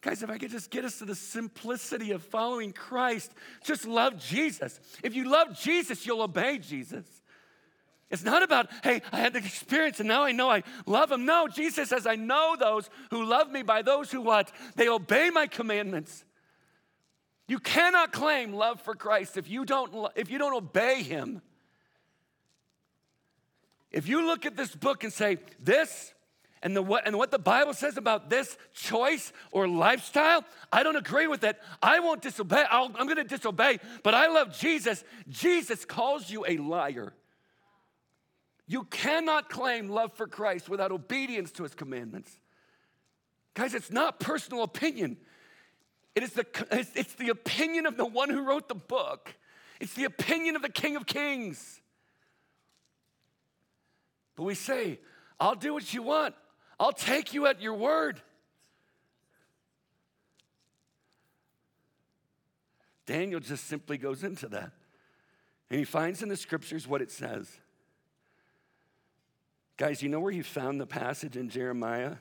Guys, 0.00 0.22
if 0.22 0.30
I 0.30 0.38
could 0.38 0.50
just 0.50 0.70
get 0.70 0.86
us 0.86 0.98
to 1.00 1.04
the 1.04 1.14
simplicity 1.14 2.12
of 2.12 2.22
following 2.22 2.72
Christ, 2.72 3.32
just 3.62 3.86
love 3.86 4.18
Jesus. 4.18 4.80
If 5.02 5.14
you 5.14 5.30
love 5.30 5.58
Jesus, 5.60 6.06
you'll 6.06 6.22
obey 6.22 6.56
Jesus. 6.56 7.04
It's 8.10 8.24
not 8.24 8.42
about, 8.42 8.68
hey, 8.82 9.02
I 9.12 9.18
had 9.18 9.34
the 9.34 9.38
experience 9.38 10.00
and 10.00 10.08
now 10.08 10.24
I 10.24 10.32
know 10.32 10.50
I 10.50 10.62
love 10.86 11.12
him. 11.12 11.26
No, 11.26 11.46
Jesus 11.46 11.90
says, 11.90 12.06
I 12.06 12.16
know 12.16 12.56
those 12.58 12.88
who 13.10 13.24
love 13.24 13.50
me 13.50 13.62
by 13.62 13.82
those 13.82 14.10
who 14.10 14.22
what? 14.22 14.50
They 14.76 14.88
obey 14.88 15.28
my 15.28 15.46
commandments. 15.46 16.24
You 17.48 17.58
cannot 17.58 18.12
claim 18.12 18.52
love 18.52 18.80
for 18.80 18.94
Christ 18.94 19.36
if 19.36 19.48
you 19.48 19.64
don't, 19.64 20.10
if 20.16 20.30
you 20.30 20.38
don't 20.38 20.54
obey 20.54 21.02
him. 21.02 21.42
If 23.90 24.08
you 24.08 24.24
look 24.26 24.46
at 24.46 24.56
this 24.56 24.74
book 24.74 25.04
and 25.04 25.12
say, 25.12 25.38
this 25.58 26.12
And, 26.62 26.74
the, 26.74 26.82
what, 26.82 27.06
and 27.06 27.16
what 27.16 27.30
the 27.30 27.38
Bible 27.38 27.74
says 27.74 27.96
about 27.96 28.30
this 28.30 28.56
choice 28.72 29.32
or 29.50 29.68
lifestyle, 29.68 30.44
I 30.72 30.82
don't 30.82 30.96
agree 30.96 31.26
with 31.26 31.44
it. 31.44 31.58
I 31.82 32.00
won't 32.00 32.22
disobey. 32.22 32.64
i 32.70 32.82
am 32.82 32.92
going 32.92 33.16
to 33.16 33.24
disobey, 33.24 33.80
but 34.02 34.14
I 34.14 34.28
love 34.28 34.58
Jesus. 34.58 35.04
Jesus 35.28 35.84
calls 35.84 36.30
you 36.30 36.44
a 36.46 36.56
liar. 36.56 37.12
You 38.68 38.84
cannot 38.84 39.48
claim 39.48 39.88
love 39.88 40.12
for 40.12 40.26
Christ 40.26 40.68
without 40.68 40.92
obedience 40.92 41.50
to 41.52 41.62
his 41.62 41.74
commandments. 41.74 42.38
Guys, 43.54 43.74
it's 43.74 43.90
not 43.90 44.20
personal 44.20 44.62
opinion. 44.62 45.16
It 46.14 46.22
is 46.22 46.34
the, 46.34 46.46
it's 46.70 47.14
the 47.14 47.30
opinion 47.30 47.86
of 47.86 47.96
the 47.96 48.04
one 48.04 48.28
who 48.28 48.42
wrote 48.42 48.68
the 48.68 48.74
book. 48.74 49.34
It's 49.80 49.94
the 49.94 50.04
opinion 50.04 50.54
of 50.54 50.62
the 50.62 50.68
King 50.68 50.96
of 50.96 51.06
Kings. 51.06 51.80
But 54.36 54.42
we 54.42 54.54
say, 54.54 55.00
I'll 55.40 55.54
do 55.54 55.72
what 55.72 55.92
you 55.94 56.02
want. 56.02 56.34
I'll 56.78 56.92
take 56.92 57.32
you 57.32 57.46
at 57.46 57.62
your 57.62 57.74
word. 57.74 58.20
Daniel 63.06 63.40
just 63.40 63.64
simply 63.64 63.96
goes 63.96 64.22
into 64.22 64.46
that. 64.48 64.72
And 65.70 65.78
he 65.78 65.84
finds 65.84 66.22
in 66.22 66.28
the 66.28 66.36
scriptures 66.36 66.86
what 66.86 67.00
it 67.00 67.10
says. 67.10 67.48
Guys, 69.78 70.02
you 70.02 70.08
know 70.08 70.18
where 70.18 70.32
you 70.32 70.42
found 70.42 70.80
the 70.80 70.86
passage 70.86 71.36
in 71.36 71.48
Jeremiah? 71.48 72.16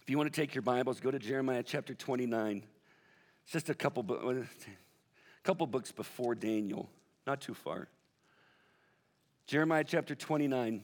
If 0.00 0.10
you 0.10 0.18
want 0.18 0.34
to 0.34 0.40
take 0.40 0.56
your 0.56 0.62
Bibles, 0.62 0.98
go 0.98 1.12
to 1.12 1.20
Jeremiah 1.20 1.62
chapter 1.62 1.94
29. 1.94 2.64
It's 3.44 3.52
just 3.52 3.70
a 3.70 3.74
couple, 3.74 4.04
a 4.12 4.40
uh, 4.40 4.44
couple 5.44 5.68
books 5.68 5.92
before 5.92 6.34
Daniel, 6.34 6.90
not 7.28 7.40
too 7.40 7.54
far. 7.54 7.86
Jeremiah 9.46 9.84
chapter 9.86 10.16
29, 10.16 10.82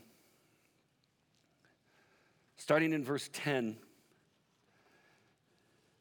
starting 2.57 2.93
in 2.93 3.05
verse 3.05 3.29
10. 3.33 3.77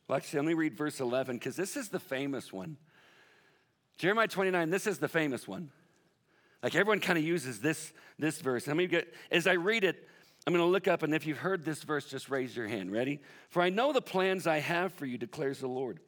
Well, 0.08 0.18
actually, 0.18 0.42
let 0.42 0.46
me 0.50 0.54
read 0.54 0.76
verse 0.76 1.00
11 1.00 1.38
because 1.38 1.56
this 1.56 1.78
is 1.78 1.90
the 1.90 2.00
famous 2.00 2.54
one. 2.54 2.78
Jeremiah 3.98 4.28
29, 4.28 4.70
this 4.70 4.86
is 4.86 5.00
the 5.00 5.08
famous 5.08 5.48
one. 5.48 5.72
Like 6.64 6.76
everyone 6.76 7.00
kind 7.00 7.18
of 7.18 7.24
uses 7.24 7.60
this, 7.60 7.94
this 8.18 8.42
verse. 8.42 8.68
Let 8.68 8.76
me 8.76 8.88
get, 8.88 9.14
as 9.32 9.48
I 9.48 9.54
read 9.54 9.84
it, 9.84 10.08
I'm 10.46 10.54
going 10.54 10.66
to 10.66 10.72
look 10.72 10.88
up, 10.88 11.04
and 11.04 11.14
if 11.14 11.26
you've 11.26 11.40
heard 11.40 11.66
this 11.66 11.84
verse, 11.84 12.06
just 12.06 12.30
raise 12.30 12.56
your 12.56 12.68
hand. 12.68 12.92
Ready? 12.92 13.20
For 13.50 13.62
I 13.62 13.70
know 13.70 13.92
the 13.92 14.02
plans 14.02 14.48
I 14.48 14.60
have 14.60 14.94
for 14.94 15.06
you, 15.06 15.18
declares 15.18 15.60
the 15.60 15.68
Lord. 15.68 16.00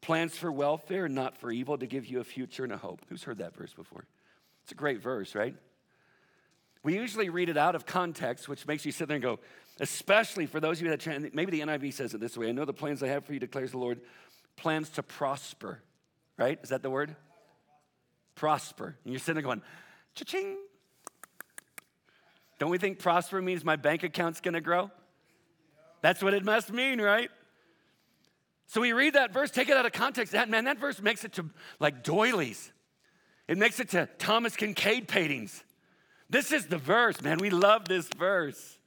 Plans 0.00 0.36
for 0.36 0.52
welfare, 0.52 1.08
not 1.08 1.36
for 1.36 1.50
evil, 1.50 1.76
to 1.76 1.86
give 1.86 2.06
you 2.06 2.20
a 2.20 2.24
future 2.24 2.64
and 2.64 2.72
a 2.72 2.76
hope. 2.76 3.00
Who's 3.08 3.24
heard 3.24 3.38
that 3.38 3.56
verse 3.56 3.74
before? 3.74 4.06
It's 4.62 4.72
a 4.72 4.76
great 4.76 5.02
verse, 5.02 5.34
right? 5.34 5.56
We 6.84 6.94
usually 6.94 7.28
read 7.28 7.48
it 7.48 7.56
out 7.56 7.74
of 7.74 7.86
context, 7.86 8.48
which 8.48 8.66
makes 8.66 8.84
you 8.84 8.92
sit 8.92 9.08
there 9.08 9.16
and 9.16 9.22
go, 9.22 9.40
especially 9.80 10.46
for 10.46 10.60
those 10.60 10.80
of 10.80 10.86
you 10.86 10.96
that, 10.96 11.34
maybe 11.34 11.50
the 11.50 11.60
NIV 11.60 11.92
says 11.92 12.14
it 12.14 12.20
this 12.20 12.36
way 12.36 12.48
I 12.48 12.52
know 12.52 12.64
the 12.64 12.72
plans 12.72 13.02
I 13.02 13.08
have 13.08 13.24
for 13.24 13.32
you, 13.32 13.40
declares 13.40 13.72
the 13.72 13.78
Lord, 13.78 14.00
plans 14.56 14.90
to 14.90 15.02
prosper, 15.02 15.82
right? 16.36 16.58
Is 16.62 16.68
that 16.70 16.82
the 16.82 16.90
word? 16.90 17.16
Prosper. 18.34 18.96
And 19.04 19.12
you're 19.12 19.20
sitting 19.20 19.34
there 19.34 19.42
going, 19.42 19.62
cha-ching, 20.14 20.56
don't 22.58 22.70
we 22.70 22.78
think 22.78 22.98
prosper 22.98 23.42
means 23.42 23.64
my 23.64 23.76
bank 23.76 24.02
account's 24.02 24.40
gonna 24.40 24.60
grow? 24.60 24.90
That's 26.00 26.22
what 26.22 26.34
it 26.34 26.44
must 26.44 26.72
mean, 26.72 27.00
right? 27.00 27.30
So 28.66 28.80
we 28.80 28.92
read 28.92 29.14
that 29.14 29.32
verse, 29.32 29.50
take 29.50 29.68
it 29.68 29.76
out 29.76 29.84
of 29.84 29.92
context. 29.92 30.32
That 30.32 30.48
man, 30.48 30.64
that 30.64 30.78
verse 30.78 31.00
makes 31.00 31.24
it 31.24 31.32
to 31.34 31.50
like 31.78 32.02
doilies. 32.02 32.72
It 33.48 33.58
makes 33.58 33.80
it 33.80 33.90
to 33.90 34.08
Thomas 34.18 34.56
Kinkade 34.56 35.08
paintings. 35.08 35.62
This 36.30 36.52
is 36.52 36.66
the 36.66 36.78
verse, 36.78 37.20
man. 37.20 37.38
We 37.38 37.50
love 37.50 37.86
this 37.86 38.08
verse. 38.16 38.78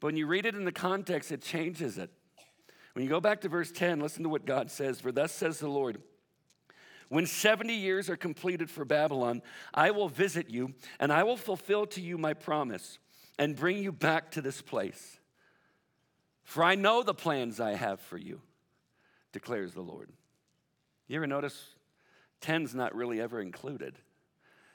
But 0.00 0.06
when 0.08 0.16
you 0.16 0.26
read 0.26 0.46
it 0.46 0.54
in 0.54 0.64
the 0.64 0.72
context, 0.72 1.30
it 1.30 1.42
changes 1.42 1.98
it. 1.98 2.10
When 2.94 3.04
you 3.04 3.10
go 3.10 3.20
back 3.20 3.42
to 3.42 3.48
verse 3.48 3.70
10, 3.70 4.00
listen 4.00 4.22
to 4.22 4.28
what 4.28 4.46
God 4.46 4.70
says. 4.70 5.00
For 5.00 5.12
thus 5.12 5.32
says 5.32 5.58
the 5.58 5.68
Lord 5.68 6.00
when 7.12 7.26
70 7.26 7.74
years 7.74 8.08
are 8.08 8.16
completed 8.16 8.70
for 8.70 8.86
Babylon, 8.86 9.42
I 9.74 9.90
will 9.90 10.08
visit 10.08 10.48
you 10.48 10.72
and 10.98 11.12
I 11.12 11.24
will 11.24 11.36
fulfill 11.36 11.84
to 11.88 12.00
you 12.00 12.16
my 12.16 12.32
promise 12.32 12.98
and 13.38 13.54
bring 13.54 13.76
you 13.76 13.92
back 13.92 14.30
to 14.30 14.40
this 14.40 14.62
place. 14.62 15.20
For 16.42 16.64
I 16.64 16.74
know 16.74 17.02
the 17.02 17.12
plans 17.12 17.60
I 17.60 17.72
have 17.72 18.00
for 18.00 18.16
you, 18.16 18.40
declares 19.30 19.74
the 19.74 19.82
Lord. 19.82 20.08
You 21.06 21.16
ever 21.16 21.26
notice 21.26 21.74
10's 22.40 22.74
not 22.74 22.94
really 22.94 23.20
ever 23.20 23.42
included? 23.42 23.98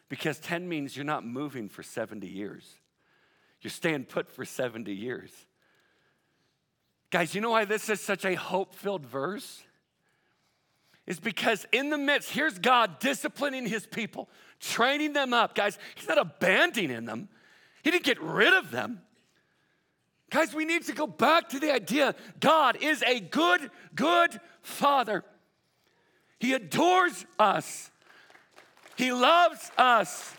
Because 0.08 0.38
10 0.38 0.70
means 0.70 0.96
you're 0.96 1.06
not 1.06 1.26
moving 1.26 1.68
for 1.68 1.82
70 1.82 2.28
years. 2.28 2.72
You're 3.62 3.72
staying 3.72 4.06
put 4.06 4.30
for 4.30 4.46
70 4.46 4.94
years. 4.94 5.32
Guys, 7.10 7.34
you 7.34 7.42
know 7.42 7.50
why 7.50 7.66
this 7.66 7.90
is 7.90 8.00
such 8.00 8.26
a 8.26 8.36
hope 8.36 8.76
filled 8.76 9.08
verse? 9.08 9.64
Is 11.08 11.20
because 11.22 11.66
in 11.72 11.90
the 11.90 11.98
midst, 11.98 12.30
here's 12.30 12.60
God 12.60 13.00
disciplining 13.00 13.66
his 13.66 13.88
people, 13.88 14.30
training 14.60 15.14
them 15.14 15.34
up. 15.34 15.56
Guys, 15.56 15.80
he's 15.96 16.08
not 16.08 16.18
abandoning 16.18 17.06
them, 17.06 17.30
he 17.82 17.90
didn't 17.90 18.04
get 18.06 18.22
rid 18.22 18.54
of 18.54 18.70
them. 18.70 19.02
Guys, 20.30 20.54
we 20.54 20.66
need 20.66 20.84
to 20.84 20.92
go 20.92 21.08
back 21.08 21.48
to 21.50 21.60
the 21.60 21.74
idea 21.74 22.14
God 22.42 22.78
is 22.82 23.02
a 23.04 23.22
good, 23.22 23.72
good 23.96 24.38
father. 24.62 25.24
He 26.38 26.54
adores 26.54 27.26
us, 27.40 27.90
He 28.98 29.12
loves 29.12 29.72
us. 29.78 30.34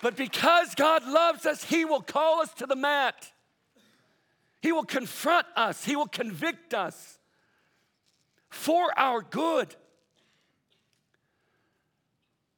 But 0.00 0.16
because 0.16 0.74
God 0.74 1.06
loves 1.06 1.46
us, 1.46 1.64
He 1.64 1.84
will 1.84 2.00
call 2.00 2.40
us 2.40 2.52
to 2.54 2.66
the 2.66 2.76
mat. 2.76 3.30
He 4.60 4.70
will 4.70 4.84
confront 4.84 5.46
us, 5.56 5.84
He 5.84 5.96
will 5.96 6.06
convict 6.06 6.74
us 6.74 7.18
for 8.52 8.96
our 8.98 9.22
good. 9.22 9.74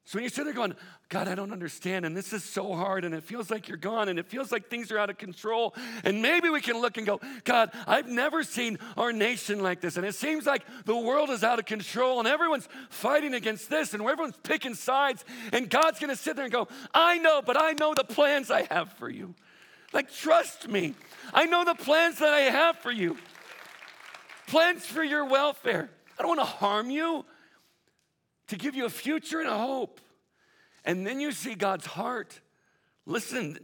So 0.03 0.17
when 0.17 0.23
you 0.23 0.29
sit 0.29 0.43
there 0.43 0.53
going, 0.53 0.75
God, 1.09 1.27
I 1.27 1.33
don't 1.33 1.51
understand, 1.51 2.05
and 2.05 2.15
this 2.15 2.31
is 2.31 2.43
so 2.43 2.75
hard, 2.75 3.05
and 3.05 3.15
it 3.15 3.23
feels 3.23 3.49
like 3.49 3.67
you're 3.67 3.77
gone, 3.77 4.07
and 4.07 4.19
it 4.19 4.27
feels 4.27 4.51
like 4.51 4.69
things 4.69 4.91
are 4.91 4.99
out 4.99 5.09
of 5.09 5.17
control, 5.17 5.73
and 6.03 6.21
maybe 6.21 6.49
we 6.49 6.61
can 6.61 6.79
look 6.79 6.97
and 6.97 7.07
go, 7.07 7.19
God, 7.43 7.71
I've 7.87 8.07
never 8.07 8.43
seen 8.43 8.77
our 8.97 9.11
nation 9.11 9.63
like 9.63 9.81
this, 9.81 9.97
and 9.97 10.05
it 10.05 10.13
seems 10.13 10.45
like 10.45 10.63
the 10.85 10.95
world 10.95 11.31
is 11.31 11.43
out 11.43 11.57
of 11.57 11.65
control, 11.65 12.19
and 12.19 12.27
everyone's 12.27 12.67
fighting 12.89 13.33
against 13.33 13.69
this, 13.69 13.95
and 13.95 14.03
everyone's 14.03 14.37
picking 14.43 14.75
sides, 14.75 15.25
and 15.51 15.69
God's 15.69 15.99
gonna 15.99 16.15
sit 16.15 16.35
there 16.35 16.45
and 16.45 16.53
go, 16.53 16.67
I 16.93 17.17
know, 17.17 17.41
but 17.43 17.59
I 17.59 17.73
know 17.73 17.95
the 17.95 18.03
plans 18.03 18.51
I 18.51 18.67
have 18.69 18.91
for 18.93 19.09
you. 19.09 19.33
Like, 19.91 20.13
trust 20.13 20.67
me, 20.67 20.93
I 21.33 21.45
know 21.45 21.63
the 21.63 21.75
plans 21.75 22.19
that 22.19 22.33
I 22.33 22.41
have 22.41 22.77
for 22.79 22.91
you 22.91 23.17
plans 24.47 24.85
for 24.85 25.03
your 25.03 25.25
welfare. 25.25 25.89
I 26.17 26.21
don't 26.21 26.37
want 26.37 26.41
to 26.41 26.45
harm 26.45 26.89
you, 26.89 27.25
to 28.47 28.55
give 28.55 28.75
you 28.75 28.85
a 28.85 28.89
future 28.89 29.39
and 29.39 29.49
a 29.49 29.57
hope. 29.57 29.99
And 30.83 31.05
then 31.05 31.19
you 31.19 31.31
see 31.31 31.55
God's 31.55 31.85
heart. 31.85 32.39
Listen, 33.05 33.57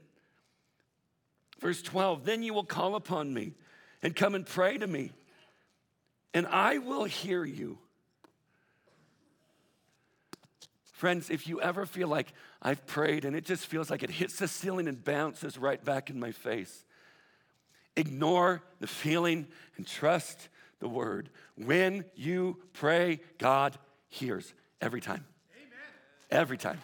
verse 1.60 1.82
12 1.82 2.26
then 2.26 2.44
you 2.44 2.54
will 2.54 2.63
call 2.63 2.96
upon 2.96 3.34
me 3.34 3.54
and 4.04 4.15
come 4.15 4.36
and 4.36 4.46
pray 4.46 4.78
to 4.78 4.88
me, 4.88 5.12
and 6.34 6.48
I 6.48 6.80
will 6.80 7.04
hear 7.04 7.46
you. 7.46 7.78
Friends, 10.94 11.30
if 11.30 11.48
you 11.48 11.62
ever 11.62 11.86
feel 11.86 12.08
like 12.08 12.32
I've 12.62 12.86
prayed 12.86 13.26
and 13.26 13.36
it 13.36 13.46
just 13.46 13.65
feels 13.65 13.89
like 13.89 14.04
it 14.04 14.12
hits 14.12 14.38
the 14.38 14.48
ceiling 14.48 14.88
and 14.88 15.04
bounces 15.04 15.58
right 15.58 15.84
back 15.84 16.10
in 16.10 16.20
my 16.20 16.32
face, 16.32 16.86
ignore 17.96 18.62
the 18.80 18.88
feeling 18.88 19.48
and 19.78 19.88
trust 19.88 20.50
the 20.82 20.89
word. 20.89 21.30
When 21.56 22.04
you 22.15 22.58
pray, 22.74 23.22
God 23.38 23.78
hears 24.10 24.54
every 24.82 25.00
time. 25.00 25.26
Amen. 25.56 25.80
Every 26.30 26.58
time. 26.58 26.80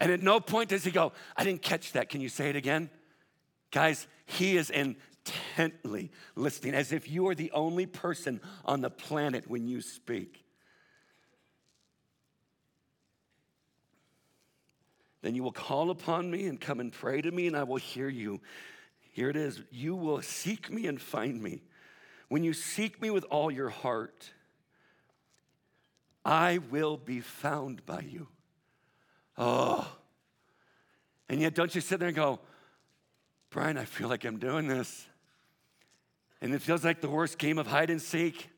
And 0.00 0.10
at 0.10 0.20
no 0.20 0.40
point 0.40 0.70
does 0.70 0.82
he 0.82 0.90
go, 0.90 1.12
I 1.36 1.44
didn't 1.44 1.62
catch 1.62 1.92
that. 1.92 2.08
Can 2.08 2.20
you 2.20 2.28
say 2.28 2.50
it 2.50 2.56
again? 2.56 2.90
Guys, 3.70 4.08
he 4.26 4.56
is 4.56 4.70
intently 4.70 6.10
listening 6.34 6.74
as 6.74 6.92
if 6.92 7.08
you 7.08 7.28
are 7.28 7.34
the 7.34 7.52
only 7.52 7.86
person 7.86 8.40
on 8.64 8.80
the 8.80 8.90
planet 8.90 9.48
when 9.48 9.68
you 9.68 9.80
speak. 9.80 10.44
Then 15.22 15.34
you 15.34 15.42
will 15.42 15.52
call 15.52 15.90
upon 15.90 16.30
me 16.30 16.46
and 16.48 16.60
come 16.60 16.80
and 16.80 16.92
pray 16.92 17.22
to 17.22 17.30
me, 17.30 17.46
and 17.46 17.56
I 17.56 17.62
will 17.62 17.76
hear 17.76 18.08
you. 18.10 18.42
Here 19.14 19.30
it 19.30 19.36
is 19.36 19.62
You 19.70 19.94
will 19.94 20.20
seek 20.22 20.70
me 20.70 20.86
and 20.86 21.00
find 21.00 21.40
me. 21.40 21.62
When 22.28 22.42
you 22.42 22.52
seek 22.52 23.00
me 23.00 23.10
with 23.10 23.24
all 23.30 23.50
your 23.50 23.70
heart, 23.70 24.32
I 26.24 26.58
will 26.58 26.96
be 26.96 27.20
found 27.20 27.86
by 27.86 28.00
you. 28.00 28.26
Oh. 29.38 29.88
And 31.28 31.40
yet, 31.40 31.54
don't 31.54 31.72
you 31.72 31.80
sit 31.80 32.00
there 32.00 32.08
and 32.08 32.16
go, 32.16 32.40
Brian, 33.50 33.78
I 33.78 33.84
feel 33.84 34.08
like 34.08 34.24
I'm 34.24 34.38
doing 34.38 34.66
this. 34.66 35.06
And 36.40 36.52
it 36.52 36.60
feels 36.60 36.84
like 36.84 37.00
the 37.00 37.08
worst 37.08 37.38
game 37.38 37.58
of 37.58 37.68
hide 37.68 37.90
and 37.90 38.02
seek. 38.02 38.50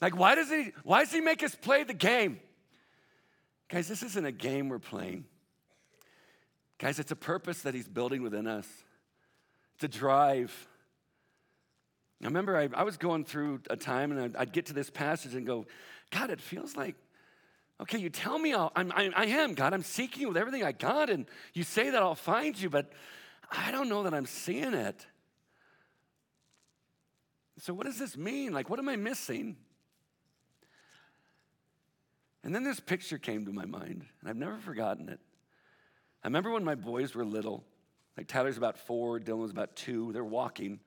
Like, 0.00 0.16
why 0.16 0.36
does 0.36 0.48
he, 0.48 0.72
why 0.84 1.00
does 1.00 1.12
he 1.12 1.20
make 1.20 1.42
us 1.42 1.54
play 1.54 1.84
the 1.84 1.94
game? 1.94 2.40
Guys, 3.68 3.88
this 3.88 4.02
isn't 4.02 4.24
a 4.24 4.32
game 4.32 4.70
we're 4.70 4.78
playing. 4.78 5.26
Guys, 6.78 6.98
it's 6.98 7.10
a 7.10 7.16
purpose 7.16 7.60
that 7.62 7.74
He's 7.74 7.88
building 7.88 8.22
within 8.22 8.46
us. 8.46 8.66
A 9.82 9.88
drive. 9.88 10.68
I 12.22 12.26
remember 12.26 12.56
I, 12.56 12.68
I 12.74 12.82
was 12.82 12.96
going 12.96 13.24
through 13.24 13.60
a 13.68 13.76
time 13.76 14.10
and 14.10 14.20
I'd, 14.20 14.36
I'd, 14.36 14.52
get 14.52 14.66
to 14.66 14.72
this 14.72 14.88
passage 14.88 15.34
and 15.34 15.46
go, 15.46 15.66
God, 16.10 16.30
it 16.30 16.40
feels 16.40 16.76
like, 16.76 16.96
okay, 17.80 17.98
you 17.98 18.08
tell 18.08 18.38
me 18.38 18.54
I'll, 18.54 18.72
I'm, 18.74 18.90
I, 18.92 19.10
I 19.14 19.26
am, 19.26 19.54
God, 19.54 19.74
I'm 19.74 19.82
seeking 19.82 20.22
you 20.22 20.28
with 20.28 20.36
everything 20.38 20.64
I 20.64 20.72
got, 20.72 21.10
and 21.10 21.26
you 21.52 21.62
say 21.62 21.90
that 21.90 22.02
I'll 22.02 22.14
find 22.14 22.58
you, 22.58 22.70
but 22.70 22.90
I 23.50 23.70
don't 23.70 23.88
know 23.88 24.04
that 24.04 24.14
I'm 24.14 24.26
seeing 24.26 24.72
it. 24.72 25.06
So, 27.58 27.74
what 27.74 27.86
does 27.86 27.98
this 27.98 28.16
mean? 28.16 28.52
Like, 28.52 28.68
what 28.70 28.78
am 28.78 28.88
I 28.88 28.96
missing? 28.96 29.56
And 32.44 32.54
then 32.54 32.64
this 32.64 32.80
picture 32.80 33.18
came 33.18 33.44
to 33.46 33.52
my 33.52 33.64
mind, 33.64 34.04
and 34.20 34.30
I've 34.30 34.36
never 34.36 34.56
forgotten 34.58 35.08
it. 35.08 35.20
I 36.22 36.28
remember 36.28 36.50
when 36.50 36.64
my 36.64 36.74
boys 36.74 37.14
were 37.14 37.24
little, 37.24 37.64
like 38.16 38.26
Tyler's 38.26 38.56
about 38.56 38.78
four, 38.78 39.20
Dylan's 39.20 39.50
about 39.50 39.76
two, 39.76 40.12
they're 40.12 40.24
walking. 40.24 40.80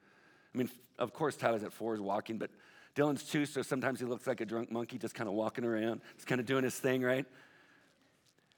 I 0.54 0.58
mean, 0.58 0.70
of 0.98 1.13
course, 1.13 1.36
Tyler's 1.36 1.63
at 1.63 1.74
four 1.74 1.94
is 1.94 2.02
walking, 2.02 2.38
but 2.38 2.50
Dylan's 2.96 3.24
two, 3.24 3.46
so 3.46 3.62
sometimes 3.62 4.00
he 4.00 4.06
looks 4.06 4.28
like 4.28 4.42
a 4.42 4.46
drunk 4.46 4.72
monkey 4.72 4.98
just 4.98 5.15
kind 5.15 5.28
of 5.30 5.36
walking 5.36 5.63
around, 5.63 6.02
just 6.15 6.28
kind 6.28 6.42
of 6.42 6.48
doing 6.48 6.63
his 6.63 6.76
thing, 6.76 7.02
right? 7.02 7.26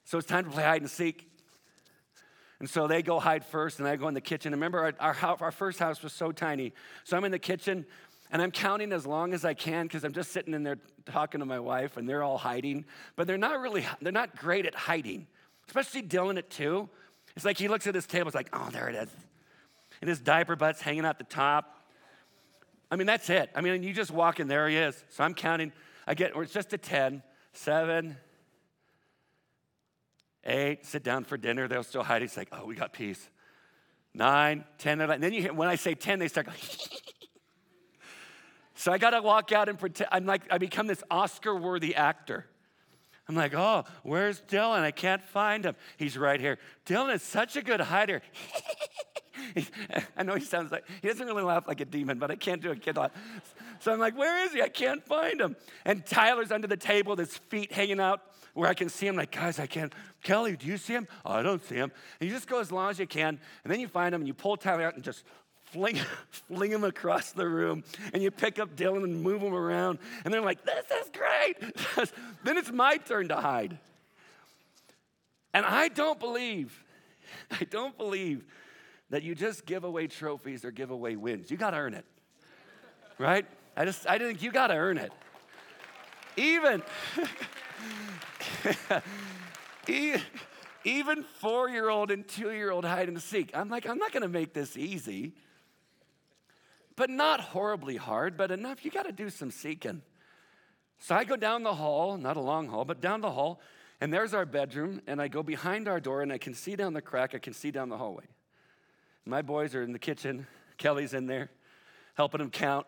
So 0.05 0.17
it's 0.17 0.27
time 0.27 0.45
to 0.45 0.49
play 0.49 0.63
hide 0.63 0.81
and 0.81 0.89
seek. 0.89 1.27
And 2.59 2.69
so 2.69 2.87
they 2.87 3.01
go 3.01 3.19
hide 3.19 3.43
first, 3.43 3.79
and 3.79 3.87
I 3.87 3.95
go 3.95 4.07
in 4.07 4.13
the 4.13 4.21
kitchen. 4.21 4.51
remember, 4.51 4.79
our, 4.79 4.93
our, 4.99 5.37
our 5.41 5.51
first 5.51 5.79
house 5.79 6.01
was 6.03 6.13
so 6.13 6.31
tiny. 6.31 6.73
So 7.03 7.17
I'm 7.17 7.23
in 7.23 7.31
the 7.31 7.39
kitchen, 7.39 7.85
and 8.31 8.41
I'm 8.41 8.51
counting 8.51 8.93
as 8.93 9.05
long 9.05 9.33
as 9.33 9.43
I 9.43 9.53
can 9.53 9.87
because 9.87 10.03
I'm 10.03 10.13
just 10.13 10.31
sitting 10.31 10.53
in 10.53 10.63
there 10.63 10.77
talking 11.05 11.39
to 11.39 11.45
my 11.45 11.59
wife, 11.59 11.97
and 11.97 12.07
they're 12.07 12.23
all 12.23 12.37
hiding. 12.37 12.85
But 13.15 13.27
they're 13.27 13.37
not 13.37 13.59
really, 13.59 13.85
they're 14.01 14.11
not 14.11 14.35
great 14.35 14.65
at 14.65 14.75
hiding, 14.75 15.27
especially 15.67 16.03
Dylan 16.03 16.37
at 16.37 16.49
two. 16.49 16.89
It's 17.35 17.45
like 17.45 17.57
he 17.57 17.67
looks 17.67 17.87
at 17.87 17.95
his 17.95 18.05
table, 18.05 18.27
it's 18.27 18.35
like, 18.35 18.49
oh, 18.53 18.69
there 18.71 18.89
it 18.89 18.95
is. 18.95 19.09
And 20.01 20.09
his 20.09 20.19
diaper 20.19 20.55
butt's 20.55 20.81
hanging 20.81 21.05
out 21.05 21.17
the 21.17 21.23
top. 21.23 21.77
I 22.89 22.95
mean, 22.95 23.07
that's 23.07 23.29
it. 23.29 23.49
I 23.55 23.61
mean, 23.61 23.83
you 23.83 23.93
just 23.93 24.11
walk 24.11 24.39
in, 24.39 24.47
there 24.47 24.67
he 24.67 24.75
is. 24.75 25.01
So 25.09 25.23
I'm 25.23 25.33
counting. 25.33 25.71
I 26.05 26.13
get, 26.13 26.35
or 26.35 26.43
it's 26.43 26.53
just 26.53 26.73
a 26.73 26.77
10, 26.77 27.23
7, 27.53 28.17
8, 30.43 30.85
sit 30.85 31.03
down 31.03 31.23
for 31.23 31.37
dinner. 31.37 31.67
They'll 31.67 31.83
still 31.83 32.03
hide. 32.03 32.23
It's 32.23 32.35
like, 32.35 32.49
oh, 32.51 32.65
we 32.65 32.75
got 32.75 32.91
peace. 32.91 33.29
9, 34.13 34.65
10, 34.77 35.01
11. 35.01 35.13
And 35.15 35.23
then 35.23 35.33
you 35.33 35.41
hear, 35.41 35.53
when 35.53 35.69
I 35.69 35.75
say 35.75 35.95
10, 35.95 36.19
they 36.19 36.27
start 36.27 36.47
going, 36.47 36.57
So 38.81 38.91
I 38.91 38.97
got 38.97 39.11
to 39.11 39.21
walk 39.21 39.51
out 39.51 39.69
and 39.69 39.77
pretend. 39.77 40.09
I'm 40.11 40.25
like, 40.25 40.41
I 40.49 40.57
become 40.57 40.87
this 40.87 41.03
Oscar 41.11 41.55
worthy 41.55 41.95
actor. 41.95 42.47
I'm 43.27 43.35
like, 43.35 43.53
oh, 43.53 43.85
where's 44.03 44.41
Dylan? 44.41 44.81
I 44.81 44.91
can't 44.91 45.23
find 45.23 45.65
him. 45.65 45.75
He's 45.97 46.17
right 46.17 46.39
here. 46.39 46.57
Dylan 46.85 47.13
is 47.15 47.23
such 47.23 47.55
a 47.55 47.61
good 47.61 47.79
hider. 47.79 48.21
I 50.17 50.23
know 50.23 50.35
he 50.35 50.43
sounds 50.43 50.71
like, 50.71 50.85
he 51.01 51.07
doesn't 51.07 51.25
really 51.25 51.43
laugh 51.43 51.67
like 51.67 51.81
a 51.81 51.85
demon, 51.85 52.19
but 52.19 52.31
I 52.31 52.35
can't 52.35 52.61
do 52.61 52.71
a 52.71 52.75
kid 52.75 52.97
laugh. 52.97 53.11
So 53.79 53.91
I'm 53.91 53.99
like, 53.99 54.17
where 54.17 54.45
is 54.45 54.53
he? 54.53 54.61
I 54.61 54.69
can't 54.69 55.03
find 55.05 55.39
him. 55.39 55.55
And 55.85 56.05
Tyler's 56.05 56.51
under 56.51 56.67
the 56.67 56.77
table, 56.77 57.15
his 57.15 57.37
feet 57.37 57.71
hanging 57.71 57.99
out 57.99 58.21
where 58.53 58.69
I 58.69 58.73
can 58.73 58.89
see 58.89 59.07
him. 59.07 59.15
Like, 59.15 59.31
guys, 59.31 59.59
I 59.59 59.65
can't. 59.65 59.93
Kelly, 60.23 60.55
do 60.55 60.67
you 60.67 60.77
see 60.77 60.93
him? 60.93 61.07
Oh, 61.25 61.33
I 61.33 61.41
don't 61.41 61.63
see 61.63 61.75
him. 61.75 61.91
And 62.19 62.29
you 62.29 62.35
just 62.35 62.47
go 62.47 62.59
as 62.59 62.71
long 62.71 62.89
as 62.89 62.99
you 62.99 63.07
can. 63.07 63.39
And 63.63 63.71
then 63.71 63.79
you 63.79 63.87
find 63.87 64.13
him 64.13 64.21
and 64.21 64.27
you 64.27 64.33
pull 64.33 64.57
Tyler 64.57 64.83
out 64.83 64.95
and 64.95 65.03
just 65.03 65.23
fling, 65.71 65.97
fling 66.29 66.71
him 66.71 66.83
across 66.83 67.31
the 67.31 67.47
room. 67.47 67.83
And 68.13 68.21
you 68.21 68.31
pick 68.31 68.59
up 68.59 68.75
Dylan 68.75 69.03
and 69.03 69.21
move 69.21 69.41
him 69.41 69.53
around. 69.53 69.99
And 70.23 70.33
they're 70.33 70.41
like, 70.41 70.63
this 70.63 70.85
is 70.85 71.11
great. 71.11 72.11
then 72.43 72.57
it's 72.57 72.71
my 72.71 72.97
turn 72.97 73.29
to 73.29 73.35
hide. 73.35 73.77
And 75.53 75.65
I 75.65 75.89
don't 75.89 76.19
believe, 76.19 76.83
I 77.51 77.65
don't 77.65 77.97
believe 77.97 78.45
that 79.09 79.23
you 79.23 79.35
just 79.35 79.65
give 79.65 79.83
away 79.83 80.07
trophies 80.07 80.63
or 80.63 80.71
give 80.71 80.91
away 80.91 81.15
wins. 81.15 81.51
You 81.51 81.57
got 81.57 81.71
to 81.71 81.77
earn 81.77 81.93
it, 81.93 82.05
right? 83.17 83.45
I 83.75 83.85
just, 83.85 84.07
I 84.07 84.17
think 84.17 84.41
you 84.41 84.51
got 84.51 84.67
to 84.67 84.75
earn 84.75 84.97
it. 84.97 85.11
Even, 86.37 86.81
even 90.85 91.23
four 91.23 91.67
year 91.67 91.89
old 91.89 92.09
and 92.09 92.25
two 92.25 92.51
year 92.51 92.71
old 92.71 92.85
hide 92.85 93.09
and 93.09 93.21
seek. 93.21 93.51
I'm 93.53 93.67
like, 93.67 93.87
I'm 93.87 93.97
not 93.97 94.13
going 94.13 94.23
to 94.23 94.29
make 94.29 94.53
this 94.53 94.77
easy, 94.77 95.33
but 96.95 97.09
not 97.09 97.39
horribly 97.39 97.97
hard, 97.97 98.37
but 98.37 98.51
enough. 98.51 98.83
You 98.85 98.91
got 98.91 99.05
to 99.05 99.11
do 99.11 99.29
some 99.29 99.51
seeking. 99.51 100.01
So 100.99 101.15
I 101.15 101.23
go 101.23 101.35
down 101.35 101.63
the 101.63 101.73
hall, 101.73 102.17
not 102.17 102.37
a 102.37 102.41
long 102.41 102.67
hall, 102.67 102.85
but 102.85 103.01
down 103.01 103.21
the 103.21 103.31
hall, 103.31 103.59
and 103.99 104.13
there's 104.13 104.33
our 104.33 104.45
bedroom, 104.45 105.01
and 105.07 105.21
I 105.21 105.27
go 105.27 105.43
behind 105.43 105.87
our 105.87 105.99
door, 105.99 106.21
and 106.21 106.31
I 106.31 106.37
can 106.37 106.53
see 106.53 106.75
down 106.75 106.93
the 106.93 107.01
crack, 107.01 107.33
I 107.33 107.39
can 107.39 107.53
see 107.53 107.71
down 107.71 107.89
the 107.89 107.97
hallway. 107.97 108.25
My 109.25 109.41
boys 109.41 109.75
are 109.75 109.83
in 109.83 109.93
the 109.93 109.99
kitchen. 109.99 110.47
Kelly's 110.77 111.13
in 111.13 111.27
there 111.27 111.49
helping 112.15 112.39
them 112.39 112.49
count. 112.49 112.87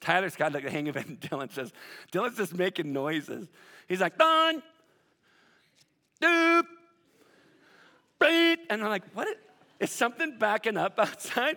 Tyler's 0.00 0.36
got 0.36 0.52
like 0.52 0.64
the 0.64 0.70
hang 0.70 0.88
of 0.88 0.96
it, 0.96 1.06
and 1.06 1.20
Dylan 1.20 1.52
says, 1.52 1.72
Dylan's 2.12 2.36
just 2.36 2.54
making 2.54 2.92
noises. 2.92 3.48
He's 3.88 4.00
like, 4.00 4.16
Don, 4.16 4.62
doop, 6.20 6.64
beat. 8.20 8.58
And 8.70 8.82
I'm 8.82 8.88
like, 8.88 9.04
what? 9.12 9.28
Is 9.78 9.90
something 9.90 10.36
backing 10.38 10.76
up 10.76 10.98
outside? 10.98 11.56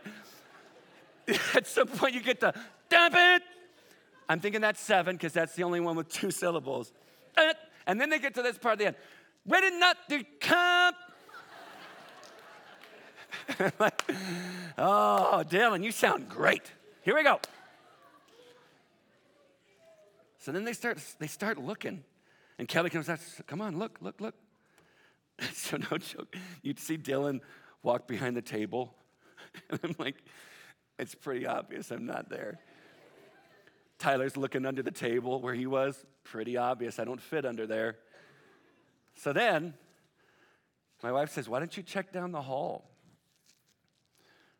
At 1.56 1.68
some 1.68 1.88
point, 1.88 2.14
you 2.14 2.22
get 2.22 2.40
the, 2.40 2.54
dump 2.90 3.16
it. 3.18 3.44
I'm 4.30 4.40
thinking 4.40 4.62
that's 4.62 4.80
seven 4.80 5.16
because 5.16 5.34
that's 5.34 5.56
the 5.56 5.64
only 5.64 5.80
one 5.80 5.96
with 5.96 6.10
two 6.10 6.32
syllables. 6.32 6.92
Eh, 7.38 7.54
and 7.88 8.00
then 8.00 8.10
they 8.10 8.20
get 8.20 8.34
to 8.36 8.42
this 8.42 8.58
part 8.58 8.74
of 8.74 8.80
the 8.80 8.86
end. 8.88 8.96
Ready 9.46 9.78
not 9.78 9.98
to 10.10 10.24
come 10.40 10.94
like, 13.80 14.04
oh, 14.78 15.44
Dylan, 15.48 15.84
you 15.84 15.92
sound 15.92 16.30
great. 16.30 16.72
Here 17.02 17.16
we 17.16 17.24
go. 17.24 17.40
So 20.40 20.52
then 20.52 20.66
they 20.66 20.74
start, 20.74 21.00
they 21.20 21.28
start 21.28 21.58
looking. 21.58 22.04
And 22.60 22.68
Kelly 22.68 22.90
comes 22.90 23.10
out, 23.10 23.20
come 23.48 23.62
on, 23.62 23.78
look, 23.78 23.98
look, 24.02 24.20
look. 24.20 24.36
so 25.54 25.78
no 25.78 25.98
joke, 25.98 26.36
you'd 26.62 26.80
see 26.80 26.98
Dylan 26.98 27.42
walk 27.82 28.08
behind 28.08 28.38
the 28.38 28.42
table. 28.42 28.94
And 29.70 29.80
I'm 29.84 29.96
like, 30.00 30.16
it's 31.00 31.16
pretty 31.16 31.46
obvious 31.46 31.92
I'm 31.92 32.06
not 32.06 32.30
there. 32.30 32.60
Tyler's 34.00 34.36
looking 34.36 34.66
under 34.66 34.84
the 34.84 34.92
table 34.92 35.42
where 35.42 35.54
he 35.54 35.66
was. 35.66 36.06
Pretty 36.24 36.58
obvious 36.58 37.00
I 37.00 37.06
don't 37.06 37.22
fit 37.22 37.46
under 37.46 37.68
there. 37.68 37.98
So 39.16 39.34
then, 39.34 39.74
my 41.02 41.12
wife 41.12 41.32
says, 41.32 41.48
Why 41.48 41.60
don't 41.60 41.76
you 41.76 41.84
check 41.84 42.12
down 42.12 42.32
the 42.32 42.42
hall? 42.42 42.90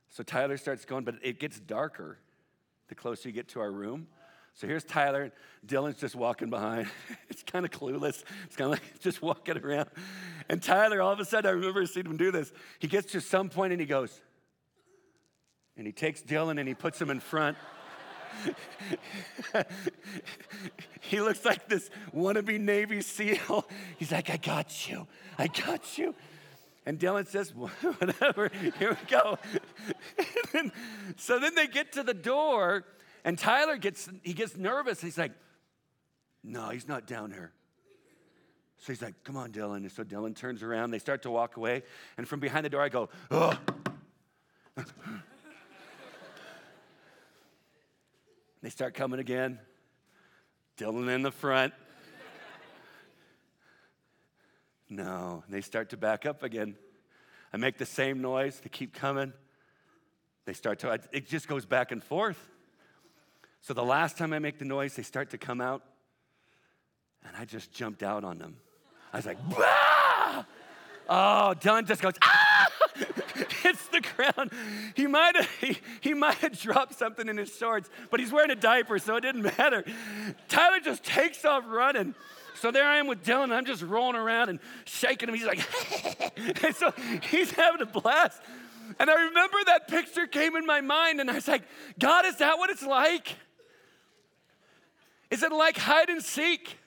So 0.10 0.24
Tyler 0.24 0.58
starts 0.58 0.86
going, 0.86 1.06
but 1.06 1.16
it 1.24 1.40
gets 1.40 1.60
darker 1.60 2.20
the 2.88 2.96
closer 2.96 3.30
you 3.30 3.34
get 3.34 3.48
to 3.50 3.60
our 3.62 3.72
room. 3.72 4.08
So 4.54 4.68
here's 4.68 4.84
Tyler. 4.84 5.32
Dylan's 5.66 6.00
just 6.00 6.16
walking 6.16 6.52
behind. 6.52 6.88
it's 7.30 7.42
kind 7.42 7.66
of 7.66 7.72
clueless. 7.72 8.24
It's 8.46 8.56
kind 8.56 8.72
of 8.72 8.80
like 8.80 9.00
just 9.00 9.22
walking 9.22 9.58
around. 9.58 9.90
And 10.50 10.62
Tyler, 10.62 11.02
all 11.02 11.12
of 11.12 11.20
a 11.20 11.26
sudden, 11.26 11.50
I 11.50 11.54
remember 11.54 11.86
seeing 11.88 12.06
him 12.06 12.18
do 12.18 12.32
this. 12.32 12.54
He 12.78 12.88
gets 12.88 13.12
to 13.14 13.22
some 13.22 13.50
point 13.50 13.74
and 13.74 13.80
he 13.82 13.88
goes, 13.88 14.22
and 15.78 15.88
he 15.88 15.94
takes 15.94 16.22
Dylan 16.22 16.60
and 16.60 16.68
he 16.68 16.74
puts 16.74 17.02
him 17.02 17.10
in 17.10 17.20
front. 17.20 17.58
he 21.02 21.22
looks 21.22 21.46
like 21.46 21.68
this 21.68 21.90
wannabe 22.16 22.60
Navy 22.60 23.02
SEAL. 23.02 23.66
He's 23.98 24.12
like, 24.12 24.30
I 24.30 24.38
got 24.38 24.90
you. 24.90 25.08
I 25.38 25.48
got 25.48 25.98
you. 25.98 26.16
And 26.86 27.00
Dylan 27.00 27.28
says, 27.28 27.50
whatever, 27.56 28.52
here 28.78 28.98
we 29.02 29.08
go. 29.08 29.38
then, 30.54 30.72
so 31.16 31.40
then 31.40 31.56
they 31.56 31.68
get 31.68 31.94
to 31.94 32.04
the 32.04 32.14
door, 32.14 32.84
and 33.24 33.38
Tyler 33.38 33.78
gets, 33.78 34.10
he 34.22 34.34
gets 34.34 34.58
nervous. 34.58 35.02
He's 35.02 35.18
like, 35.18 35.32
no, 36.44 36.70
he's 36.70 36.88
not 36.88 37.08
down 37.08 37.32
here. 37.32 37.52
So 38.80 38.92
he's 38.92 39.02
like, 39.02 39.14
come 39.24 39.38
on, 39.38 39.54
Dylan. 39.54 39.78
And 39.78 39.92
so 39.92 40.04
Dylan 40.04 40.36
turns 40.36 40.62
around. 40.62 40.92
They 40.92 41.00
start 41.00 41.22
to 41.22 41.32
walk 41.32 41.56
away. 41.56 41.84
And 42.18 42.28
from 42.28 42.42
behind 42.42 42.66
the 42.66 42.70
door, 42.70 42.82
I 42.82 42.90
go, 42.90 43.08
oh. 43.32 43.58
They 48.64 48.70
start 48.70 48.94
coming 48.94 49.20
again. 49.20 49.60
Dylan 50.78 51.14
in 51.14 51.22
the 51.22 51.32
front. 51.32 51.74
No. 54.90 55.44
They 55.50 55.62
start 55.62 55.90
to 55.90 55.98
back 55.98 56.26
up 56.26 56.44
again. 56.44 56.76
I 57.52 57.58
make 57.58 57.78
the 57.78 57.86
same 57.86 58.22
noise. 58.22 58.62
They 58.64 58.70
keep 58.70 58.94
coming. 58.94 59.34
They 60.46 60.54
start 60.54 60.80
to, 60.80 61.00
it 61.12 61.28
just 61.28 61.48
goes 61.48 61.66
back 61.66 61.92
and 61.92 62.02
forth. 62.02 62.40
So 63.62 63.74
the 63.74 63.84
last 63.84 64.18
time 64.18 64.34
I 64.34 64.40
make 64.40 64.60
the 64.60 64.66
noise, 64.66 64.96
they 64.96 65.04
start 65.04 65.30
to 65.32 65.38
come 65.38 65.60
out. 65.62 65.84
And 67.26 67.36
I 67.38 67.46
just 67.46 67.74
jumped 67.74 68.02
out 68.02 68.24
on 68.24 68.38
them. 68.38 68.56
I 69.12 69.18
was 69.18 69.26
like, 69.26 69.38
bah! 69.50 70.44
Oh, 71.10 71.54
Dylan 71.60 71.86
just 71.86 72.02
goes, 72.02 72.14
ah! 72.22 72.43
Hits 73.64 73.88
the 73.88 74.02
ground. 74.02 74.52
He 74.96 75.08
might 75.08 75.36
have 75.36 75.50
he, 75.60 75.78
he 76.02 76.14
might 76.14 76.36
have 76.36 76.60
dropped 76.60 76.96
something 76.96 77.28
in 77.28 77.38
his 77.38 77.56
shorts, 77.56 77.90
but 78.12 78.20
he's 78.20 78.32
wearing 78.32 78.52
a 78.52 78.56
diaper, 78.56 79.00
so 79.00 79.16
it 79.16 79.22
didn't 79.22 79.44
matter. 79.58 79.84
Tyler 80.48 80.80
just 80.80 81.04
takes 81.04 81.44
off 81.46 81.64
running. 81.68 82.14
So 82.56 82.72
there 82.72 82.86
I 82.86 82.98
am 82.98 83.08
with 83.08 83.24
Dylan, 83.24 83.46
and 83.46 83.54
I'm 83.54 83.66
just 83.66 83.82
rolling 83.82 84.16
around 84.16 84.50
and 84.50 84.60
shaking 84.86 85.30
him. 85.30 85.36
He's 85.36 85.46
like, 85.46 85.60
and 86.64 86.76
so 86.76 86.94
he's 87.30 87.52
having 87.52 87.82
a 87.82 87.86
blast. 87.86 88.42
And 89.00 89.10
I 89.10 89.26
remember 89.26 89.58
that 89.66 89.88
picture 89.88 90.28
came 90.28 90.56
in 90.56 90.66
my 90.66 90.82
mind, 90.82 91.20
and 91.20 91.30
I 91.30 91.36
was 91.36 91.48
like, 91.48 91.64
God, 92.00 92.26
is 92.26 92.38
that 92.38 92.58
what 92.58 92.70
it's 92.70 92.84
like? 92.84 93.36
Is 95.32 95.42
it 95.42 95.52
like 95.52 95.78
hide 95.78 96.10
and 96.10 96.22
seek? 96.22 96.78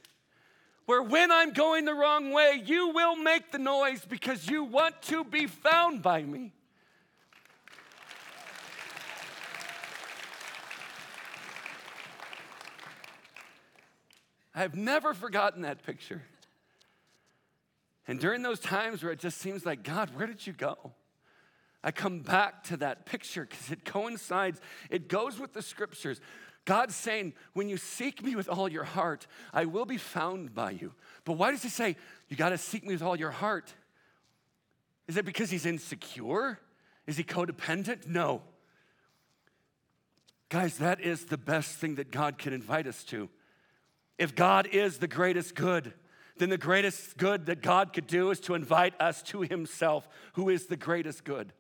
Where 0.86 1.02
when 1.02 1.32
I'm 1.32 1.52
going 1.52 1.84
the 1.84 1.94
wrong 1.94 2.30
way, 2.30 2.62
you 2.64 2.90
will 2.90 3.16
make 3.16 3.50
the 3.50 3.58
noise 3.58 4.04
because 4.08 4.48
you 4.48 4.62
want 4.62 5.02
to 5.02 5.24
be 5.24 5.48
found 5.48 6.00
by 6.00 6.22
me. 6.22 6.52
I've 14.56 14.74
never 14.74 15.12
forgotten 15.12 15.62
that 15.62 15.84
picture. 15.84 16.22
And 18.08 18.18
during 18.18 18.42
those 18.42 18.58
times 18.58 19.02
where 19.02 19.12
it 19.12 19.18
just 19.18 19.38
seems 19.38 19.66
like, 19.66 19.82
God, 19.82 20.10
where 20.16 20.26
did 20.26 20.46
you 20.46 20.54
go? 20.54 20.92
I 21.84 21.90
come 21.90 22.20
back 22.20 22.64
to 22.64 22.78
that 22.78 23.04
picture 23.04 23.46
because 23.48 23.70
it 23.70 23.84
coincides, 23.84 24.60
it 24.90 25.08
goes 25.08 25.38
with 25.38 25.52
the 25.52 25.62
scriptures. 25.62 26.20
God's 26.64 26.96
saying, 26.96 27.34
when 27.52 27.68
you 27.68 27.76
seek 27.76 28.24
me 28.24 28.34
with 28.34 28.48
all 28.48 28.68
your 28.68 28.82
heart, 28.82 29.26
I 29.52 29.66
will 29.66 29.84
be 29.84 29.98
found 29.98 30.54
by 30.54 30.72
you. 30.72 30.94
But 31.24 31.34
why 31.34 31.50
does 31.50 31.62
he 31.62 31.68
say, 31.68 31.96
you 32.28 32.36
got 32.36 32.48
to 32.48 32.58
seek 32.58 32.84
me 32.84 32.94
with 32.94 33.02
all 33.02 33.16
your 33.16 33.30
heart? 33.30 33.72
Is 35.06 35.16
it 35.16 35.24
because 35.24 35.50
he's 35.50 35.66
insecure? 35.66 36.58
Is 37.06 37.16
he 37.16 37.24
codependent? 37.24 38.06
No. 38.06 38.42
Guys, 40.48 40.78
that 40.78 41.00
is 41.00 41.26
the 41.26 41.38
best 41.38 41.76
thing 41.76 41.96
that 41.96 42.10
God 42.10 42.38
can 42.38 42.52
invite 42.52 42.86
us 42.86 43.04
to. 43.04 43.28
If 44.18 44.34
God 44.34 44.66
is 44.66 44.98
the 44.98 45.08
greatest 45.08 45.54
good, 45.54 45.92
then 46.38 46.48
the 46.48 46.58
greatest 46.58 47.16
good 47.16 47.46
that 47.46 47.62
God 47.62 47.92
could 47.92 48.06
do 48.06 48.30
is 48.30 48.40
to 48.40 48.54
invite 48.54 48.98
us 49.00 49.22
to 49.24 49.42
Himself, 49.42 50.08
who 50.34 50.48
is 50.48 50.66
the 50.66 50.76
greatest 50.76 51.24
good. 51.24 51.52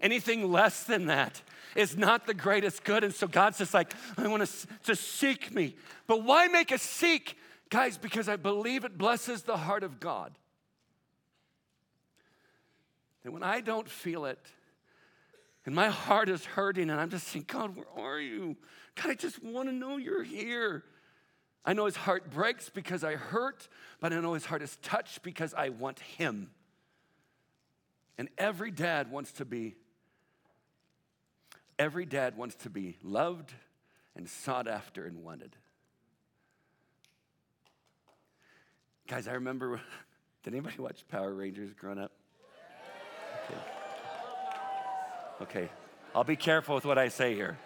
Anything 0.00 0.50
less 0.50 0.84
than 0.84 1.06
that 1.06 1.42
is 1.76 1.96
not 1.96 2.26
the 2.26 2.34
greatest 2.34 2.84
good. 2.84 3.04
And 3.04 3.14
so 3.14 3.26
God's 3.26 3.58
just 3.58 3.74
like, 3.74 3.92
I 4.16 4.26
want 4.28 4.46
to, 4.46 4.66
to 4.84 4.96
seek 4.96 5.54
me. 5.54 5.76
But 6.06 6.24
why 6.24 6.48
make 6.48 6.70
a 6.72 6.78
seek? 6.78 7.36
Guys, 7.68 7.98
because 7.98 8.28
I 8.28 8.36
believe 8.36 8.84
it 8.84 8.96
blesses 8.96 9.42
the 9.42 9.56
heart 9.56 9.84
of 9.84 10.00
God. 10.00 10.32
And 13.24 13.34
when 13.34 13.42
I 13.42 13.60
don't 13.60 13.88
feel 13.88 14.24
it, 14.24 14.38
and 15.66 15.74
my 15.74 15.88
heart 15.88 16.30
is 16.30 16.44
hurting, 16.44 16.88
and 16.88 16.98
I'm 16.98 17.10
just 17.10 17.28
saying, 17.28 17.44
God, 17.46 17.76
where 17.76 17.86
are 17.96 18.18
you? 18.18 18.56
God, 18.94 19.10
I 19.10 19.14
just 19.14 19.42
want 19.44 19.68
to 19.68 19.74
know 19.74 19.98
you're 19.98 20.22
here. 20.22 20.84
I 21.64 21.74
know 21.74 21.84
his 21.84 21.96
heart 21.96 22.30
breaks 22.30 22.70
because 22.70 23.04
I 23.04 23.16
hurt, 23.16 23.68
but 24.00 24.12
I 24.12 24.20
know 24.20 24.34
his 24.34 24.46
heart 24.46 24.62
is 24.62 24.76
touched 24.82 25.22
because 25.22 25.52
I 25.54 25.68
want 25.68 26.00
him. 26.00 26.50
And 28.16 28.28
every 28.38 28.70
dad 28.70 29.10
wants 29.10 29.32
to 29.32 29.44
be 29.44 29.76
every 31.78 32.04
dad 32.04 32.36
wants 32.36 32.54
to 32.56 32.68
be 32.68 32.98
loved 33.02 33.54
and 34.14 34.28
sought 34.28 34.68
after 34.68 35.06
and 35.06 35.22
wanted. 35.24 35.56
Guys, 39.06 39.26
I 39.26 39.32
remember 39.32 39.80
did 40.42 40.54
anybody 40.54 40.76
watch 40.78 41.06
Power 41.08 41.34
Rangers 41.34 41.72
growing 41.72 41.98
up? 41.98 42.12
Okay. 43.44 43.60
Okay. 45.42 45.70
I'll 46.14 46.24
be 46.24 46.36
careful 46.36 46.74
with 46.74 46.84
what 46.84 46.98
I 46.98 47.08
say 47.08 47.34
here. 47.34 47.58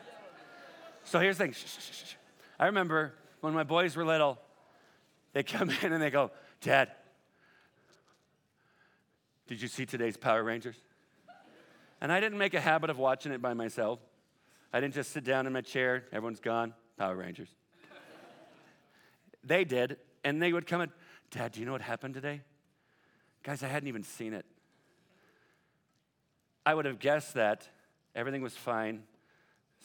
So 1.05 1.19
here's 1.19 1.39
the 1.39 1.45
thing. 1.45 1.53
Shh, 1.53 1.67
shh, 1.67 2.07
shh. 2.07 2.15
I 2.59 2.67
remember 2.67 3.15
when 3.45 3.53
my 3.53 3.63
boys 3.63 3.95
were 3.95 4.07
little, 4.07 4.39
they 5.35 5.43
come 5.43 5.69
in 5.83 5.93
and 5.93 6.03
they 6.03 6.09
go, 6.09 6.31
Dad, 6.63 6.91
did 9.47 9.61
you 9.61 9.69
see 9.69 9.85
today's 9.85 10.17
Power 10.17 10.43
Rangers? 10.43 10.77
And 12.01 12.11
I 12.11 12.21
didn't 12.21 12.39
make 12.39 12.55
a 12.55 12.61
habit 12.61 12.89
of 12.89 12.99
watching 12.99 13.33
it 13.33 13.43
by 13.43 13.53
myself. 13.53 13.99
I 14.73 14.81
didn't 14.81 14.95
just 14.95 15.13
sit 15.13 15.25
down 15.25 15.47
in 15.47 15.53
my 15.53 15.61
chair, 15.61 16.05
everyone's 16.11 16.41
gone, 16.41 16.73
Power 16.97 17.17
Rangers. 17.17 17.51
they 19.45 19.65
did, 19.65 19.99
and 20.25 20.41
they 20.41 20.51
would 20.51 20.67
come 20.67 20.81
and, 20.81 20.91
Dad, 21.31 21.53
do 21.53 21.61
you 21.61 21.67
know 21.67 21.73
what 21.73 21.83
happened 21.83 22.15
today? 22.15 22.41
Guys, 23.43 23.63
I 23.63 23.69
hadn't 23.69 23.89
even 23.89 24.05
seen 24.05 24.33
it. 24.33 24.47
I 26.65 26.73
would 26.73 26.87
have 26.87 26.99
guessed 26.99 27.35
that 27.35 27.69
everything 28.15 28.41
was 28.41 28.55
fine, 28.55 29.03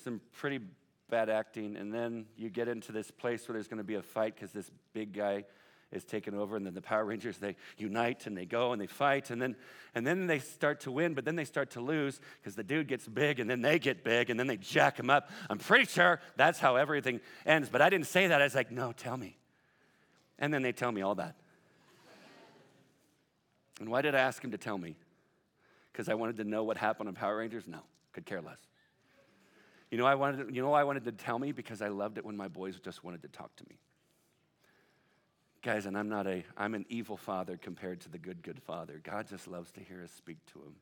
some 0.06 0.22
pretty 0.32 0.62
bad 1.10 1.30
acting, 1.30 1.76
and 1.76 1.94
then 1.94 2.26
you 2.38 2.50
get 2.50 2.68
into 2.68 2.92
this 2.92 3.12
place 3.12 3.48
where 3.48 3.54
there's 3.54 3.68
going 3.68 3.80
to 3.80 3.84
be 3.84 3.96
a 3.96 4.02
fight 4.02 4.36
because 4.36 4.52
this 4.52 4.70
big 4.94 5.14
guy 5.14 5.46
is 5.92 6.06
taken 6.06 6.36
over, 6.36 6.56
and 6.56 6.66
then 6.66 6.74
the 6.76 6.82
Power 6.82 7.04
Rangers 7.04 7.38
they 7.38 7.56
unite 7.78 8.28
and 8.28 8.38
they 8.38 8.46
go 8.46 8.74
and 8.74 8.82
they 8.82 8.88
fight, 8.88 9.32
and 9.32 9.42
then 9.42 9.56
and 9.96 10.06
then 10.06 10.28
they 10.28 10.40
start 10.40 10.82
to 10.82 10.92
win, 10.92 11.16
but 11.16 11.26
then 11.26 11.36
they 11.36 11.46
start 11.46 11.72
to 11.72 11.82
lose 11.82 12.20
because 12.40 12.56
the 12.56 12.64
dude 12.64 12.88
gets 12.88 13.08
big, 13.08 13.40
and 13.40 13.50
then 13.50 13.62
they 13.62 13.80
get 13.80 14.04
big, 14.04 14.30
and 14.30 14.40
then 14.40 14.46
they 14.48 14.58
jack 14.58 15.00
him 15.00 15.10
up. 15.10 15.30
I'm 15.50 15.58
pretty 15.58 15.86
sure 15.86 16.22
that's 16.36 16.60
how 16.60 16.76
everything 16.76 17.22
ends, 17.46 17.70
but 17.70 17.82
I 17.82 17.90
didn't 17.90 18.08
say 18.08 18.28
that. 18.28 18.40
I 18.40 18.44
was 18.44 18.56
like, 18.56 18.72
no, 18.72 18.92
tell 18.92 19.18
me. 19.18 19.38
And 20.38 20.54
then 20.54 20.62
they 20.62 20.72
tell 20.72 20.92
me 20.92 21.02
all 21.02 21.16
that. 21.16 21.36
And 23.80 23.90
why 23.90 24.02
did 24.02 24.14
I 24.14 24.20
ask 24.20 24.44
him 24.44 24.52
to 24.52 24.58
tell 24.58 24.78
me? 24.78 24.96
Because 25.92 26.08
I 26.08 26.14
wanted 26.14 26.38
to 26.38 26.44
know 26.44 26.64
what 26.64 26.78
happened 26.78 27.10
on 27.10 27.16
Power 27.16 27.38
Rangers? 27.38 27.68
No, 27.68 27.80
could 28.14 28.26
care 28.26 28.42
less. 28.42 28.60
You 29.92 29.98
know, 29.98 30.06
I 30.06 30.16
wanted 30.16 30.56
you 30.56 30.62
know 30.62 30.74
I 30.74 30.84
wanted 30.84 31.06
to 31.06 31.12
tell 31.12 31.40
me 31.40 31.52
because 31.52 31.82
I 31.82 31.88
loved 31.88 32.18
it 32.18 32.26
when 32.26 32.38
my 32.38 32.48
boys 32.48 32.80
just 32.80 33.04
wanted 33.04 33.22
to 33.24 33.28
talk 33.28 33.56
to 33.58 33.64
me. 33.70 33.78
Guys, 35.62 35.86
and 35.86 35.98
I'm 35.98 36.10
not 36.10 36.28
a 36.28 36.44
I'm 36.56 36.76
an 36.76 36.86
evil 36.90 37.18
father 37.18 37.58
compared 37.58 38.02
to 38.02 38.10
the 38.10 38.20
good 38.20 38.42
good 38.44 38.62
father. 38.62 39.02
God 39.04 39.28
just 39.28 39.48
loves 39.48 39.72
to 39.74 39.82
hear 39.82 40.04
us 40.04 40.12
speak 40.12 40.38
to 40.54 40.60
him 40.60 40.76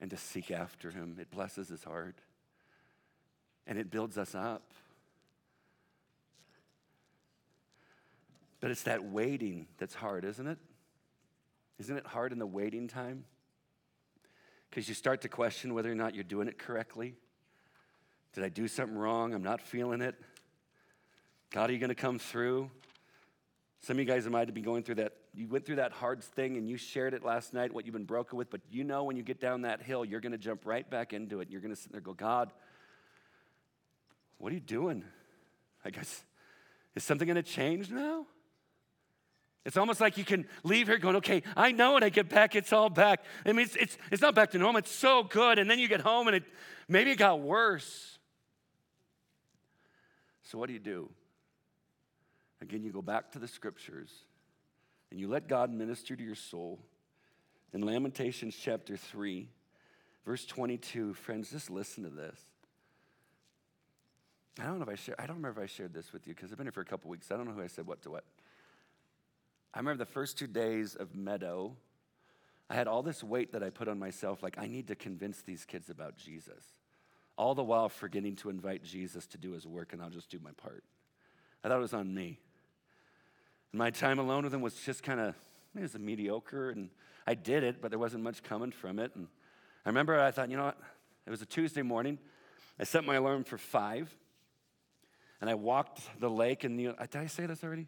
and 0.00 0.10
to 0.10 0.16
seek 0.16 0.50
after 0.50 0.90
him. 0.90 1.16
It 1.20 1.30
blesses 1.30 1.68
his 1.68 1.84
heart. 1.84 2.16
And 3.66 3.78
it 3.78 3.90
builds 3.90 4.16
us 4.16 4.34
up. 4.34 4.72
But 8.60 8.70
it's 8.70 8.84
that 8.84 9.04
waiting 9.04 9.66
that's 9.78 9.94
hard, 9.94 10.24
isn't 10.24 10.46
it? 10.46 10.58
Isn't 11.78 11.96
it 11.96 12.06
hard 12.06 12.32
in 12.32 12.38
the 12.38 12.46
waiting 12.46 12.88
time? 12.88 13.24
Because 14.68 14.88
you 14.88 14.94
start 14.94 15.22
to 15.22 15.28
question 15.28 15.74
whether 15.74 15.90
or 15.90 15.94
not 15.94 16.14
you're 16.14 16.24
doing 16.24 16.48
it 16.48 16.58
correctly. 16.58 17.14
Did 18.34 18.44
I 18.44 18.48
do 18.48 18.68
something 18.68 18.96
wrong? 18.96 19.34
I'm 19.34 19.42
not 19.42 19.60
feeling 19.60 20.00
it. 20.00 20.14
God, 21.50 21.70
are 21.70 21.72
you 21.72 21.78
going 21.78 21.88
to 21.88 21.94
come 21.94 22.18
through? 22.18 22.70
Some 23.80 23.96
of 23.96 24.00
you 24.00 24.04
guys 24.04 24.26
might 24.28 24.52
be 24.52 24.60
going 24.60 24.82
through 24.82 24.96
that. 24.96 25.12
You 25.34 25.46
went 25.48 25.64
through 25.64 25.76
that 25.76 25.92
hard 25.92 26.22
thing 26.22 26.56
and 26.56 26.68
you 26.68 26.76
shared 26.76 27.14
it 27.14 27.24
last 27.24 27.54
night, 27.54 27.72
what 27.72 27.86
you've 27.86 27.92
been 27.92 28.04
broken 28.04 28.36
with, 28.36 28.50
but 28.50 28.60
you 28.70 28.84
know 28.84 29.04
when 29.04 29.16
you 29.16 29.22
get 29.22 29.40
down 29.40 29.62
that 29.62 29.82
hill, 29.82 30.04
you're 30.04 30.20
going 30.20 30.32
to 30.32 30.38
jump 30.38 30.66
right 30.66 30.88
back 30.88 31.12
into 31.12 31.40
it. 31.40 31.48
You're 31.50 31.60
going 31.60 31.74
to 31.74 31.80
sit 31.80 31.92
there 31.92 31.98
and 31.98 32.04
go, 32.04 32.12
God, 32.12 32.50
what 34.38 34.50
are 34.50 34.54
you 34.54 34.60
doing? 34.60 35.04
I 35.84 35.90
guess, 35.90 36.22
is 36.94 37.04
something 37.04 37.26
going 37.26 37.36
to 37.36 37.42
change 37.42 37.90
now? 37.90 38.26
It's 39.64 39.76
almost 39.76 40.00
like 40.00 40.16
you 40.16 40.24
can 40.24 40.46
leave 40.64 40.86
here 40.86 40.98
going, 40.98 41.16
okay, 41.16 41.42
I 41.56 41.72
know 41.72 41.94
when 41.94 42.02
I 42.02 42.08
get 42.08 42.28
back, 42.28 42.56
it's 42.56 42.72
all 42.72 42.88
back. 42.88 43.22
I 43.44 43.52
mean, 43.52 43.66
it's, 43.66 43.76
it's, 43.76 43.98
it's 44.10 44.22
not 44.22 44.34
back 44.34 44.50
to 44.52 44.58
normal, 44.58 44.78
it's 44.78 44.90
so 44.90 45.22
good. 45.22 45.58
And 45.58 45.70
then 45.70 45.78
you 45.78 45.88
get 45.88 46.00
home 46.00 46.26
and 46.26 46.36
it 46.36 46.44
maybe 46.88 47.10
it 47.10 47.16
got 47.16 47.40
worse. 47.40 48.17
So, 50.50 50.56
what 50.56 50.68
do 50.68 50.72
you 50.72 50.78
do? 50.78 51.10
Again, 52.62 52.82
you 52.82 52.90
go 52.90 53.02
back 53.02 53.32
to 53.32 53.38
the 53.38 53.46
scriptures 53.46 54.10
and 55.10 55.20
you 55.20 55.28
let 55.28 55.46
God 55.46 55.70
minister 55.70 56.16
to 56.16 56.22
your 56.22 56.34
soul. 56.34 56.78
In 57.74 57.82
Lamentations 57.82 58.56
chapter 58.56 58.96
3, 58.96 59.46
verse 60.24 60.46
22, 60.46 61.12
friends, 61.12 61.50
just 61.50 61.68
listen 61.68 62.02
to 62.04 62.08
this. 62.08 62.40
I 64.58 64.64
don't 64.64 64.78
know 64.78 64.84
if 64.84 64.88
I 64.88 64.94
shared, 64.94 65.18
I 65.18 65.26
don't 65.26 65.36
remember 65.36 65.60
if 65.60 65.70
I 65.70 65.70
shared 65.70 65.92
this 65.92 66.14
with 66.14 66.26
you 66.26 66.34
because 66.34 66.50
I've 66.50 66.56
been 66.56 66.66
here 66.66 66.72
for 66.72 66.80
a 66.80 66.86
couple 66.86 67.10
weeks. 67.10 67.30
I 67.30 67.36
don't 67.36 67.46
know 67.46 67.52
who 67.52 67.62
I 67.62 67.66
said 67.66 67.86
what 67.86 68.00
to 68.04 68.10
what. 68.10 68.24
I 69.74 69.80
remember 69.80 70.02
the 70.02 70.10
first 70.10 70.38
two 70.38 70.46
days 70.46 70.94
of 70.94 71.14
Meadow, 71.14 71.76
I 72.70 72.74
had 72.74 72.88
all 72.88 73.02
this 73.02 73.22
weight 73.22 73.52
that 73.52 73.62
I 73.62 73.68
put 73.68 73.86
on 73.86 73.98
myself, 73.98 74.42
like, 74.42 74.56
I 74.56 74.66
need 74.66 74.88
to 74.88 74.94
convince 74.94 75.42
these 75.42 75.66
kids 75.66 75.90
about 75.90 76.16
Jesus 76.16 76.64
all 77.38 77.54
the 77.54 77.62
while 77.62 77.88
forgetting 77.88 78.34
to 78.36 78.50
invite 78.50 78.82
Jesus 78.82 79.26
to 79.28 79.38
do 79.38 79.52
his 79.52 79.66
work, 79.66 79.92
and 79.92 80.02
I'll 80.02 80.10
just 80.10 80.28
do 80.28 80.40
my 80.42 80.50
part. 80.52 80.82
I 81.62 81.68
thought 81.68 81.78
it 81.78 81.80
was 81.80 81.94
on 81.94 82.12
me. 82.12 82.40
And 83.72 83.78
my 83.78 83.90
time 83.90 84.18
alone 84.18 84.42
with 84.42 84.52
him 84.52 84.60
was 84.60 84.74
just 84.74 85.04
kind 85.04 85.20
of, 85.20 85.34
it 85.76 85.80
was 85.80 85.96
mediocre, 85.96 86.70
and 86.70 86.90
I 87.26 87.34
did 87.34 87.62
it, 87.62 87.80
but 87.80 87.90
there 87.90 87.98
wasn't 87.98 88.24
much 88.24 88.42
coming 88.42 88.72
from 88.72 88.98
it. 88.98 89.12
And 89.14 89.28
I 89.86 89.88
remember 89.88 90.20
I 90.20 90.32
thought, 90.32 90.50
you 90.50 90.56
know 90.56 90.64
what? 90.64 90.78
It 91.26 91.30
was 91.30 91.40
a 91.40 91.46
Tuesday 91.46 91.82
morning. 91.82 92.18
I 92.80 92.84
set 92.84 93.04
my 93.04 93.14
alarm 93.14 93.44
for 93.44 93.56
five, 93.56 94.14
and 95.40 95.48
I 95.48 95.54
walked 95.54 96.00
the 96.18 96.30
lake. 96.30 96.64
And 96.64 96.76
know, 96.76 96.94
did 96.98 97.16
I 97.16 97.26
say 97.26 97.46
this 97.46 97.62
already? 97.62 97.86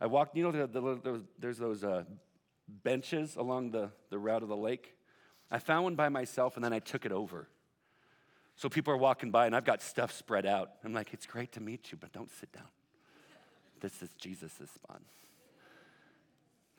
I 0.00 0.06
walked. 0.06 0.36
You 0.36 0.44
know, 0.44 0.52
the, 0.52 0.66
the, 0.66 1.22
there's 1.38 1.58
those 1.58 1.84
uh, 1.84 2.04
benches 2.68 3.36
along 3.36 3.72
the, 3.72 3.90
the 4.10 4.18
route 4.18 4.42
of 4.42 4.48
the 4.48 4.56
lake. 4.56 4.94
I 5.50 5.58
found 5.58 5.84
one 5.84 5.94
by 5.94 6.08
myself, 6.08 6.56
and 6.56 6.64
then 6.64 6.72
I 6.72 6.78
took 6.78 7.04
it 7.04 7.12
over. 7.12 7.48
So 8.58 8.68
people 8.68 8.92
are 8.92 8.98
walking 8.98 9.30
by 9.30 9.46
and 9.46 9.54
I've 9.54 9.64
got 9.64 9.80
stuff 9.80 10.12
spread 10.12 10.44
out. 10.44 10.72
I'm 10.84 10.92
like, 10.92 11.14
it's 11.14 11.26
great 11.26 11.52
to 11.52 11.60
meet 11.60 11.92
you, 11.92 11.98
but 11.98 12.12
don't 12.12 12.30
sit 12.40 12.50
down. 12.50 12.66
This 13.80 14.02
is 14.02 14.10
Jesus' 14.18 14.52
spot. 14.74 15.00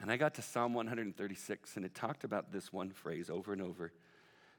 And 0.02 0.12
I 0.12 0.18
got 0.18 0.34
to 0.36 0.42
Psalm 0.42 0.74
136, 0.74 1.78
and 1.78 1.86
it 1.86 1.96
talked 1.96 2.26
about 2.26 2.52
this 2.52 2.74
one 2.74 2.90
phrase 2.90 3.30
over 3.30 3.54
and 3.54 3.62
over 3.62 3.94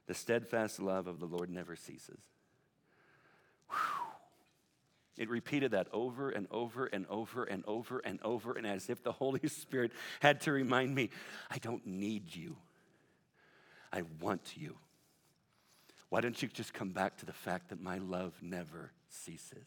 the 0.07 0.15
steadfast 0.15 0.79
love 0.79 1.05
of 1.05 1.19
the 1.19 1.27
Lord 1.27 1.51
never 1.51 1.75
ceases. 1.75 2.19
It 5.17 5.29
repeated 5.29 5.71
that 5.71 5.87
over 5.93 6.31
and 6.31 6.47
over 6.49 6.87
and 6.87 7.05
over 7.07 7.43
and 7.43 7.63
over 7.67 7.99
and 7.99 8.19
over, 8.23 8.53
and 8.53 8.65
as 8.65 8.89
if 8.89 9.03
the 9.03 9.11
Holy 9.11 9.47
Spirit 9.47 9.91
had 10.21 10.41
to 10.41 10.51
remind 10.51 10.95
me 10.95 11.11
I 11.51 11.59
don't 11.59 11.85
need 11.85 12.35
you, 12.35 12.57
I 13.93 14.01
want 14.19 14.53
you. 14.55 14.77
Why 16.11 16.19
don't 16.19 16.41
you 16.41 16.49
just 16.49 16.73
come 16.73 16.89
back 16.89 17.15
to 17.19 17.25
the 17.25 17.31
fact 17.31 17.69
that 17.69 17.81
my 17.81 17.97
love 17.97 18.33
never 18.41 18.91
ceases? 19.07 19.65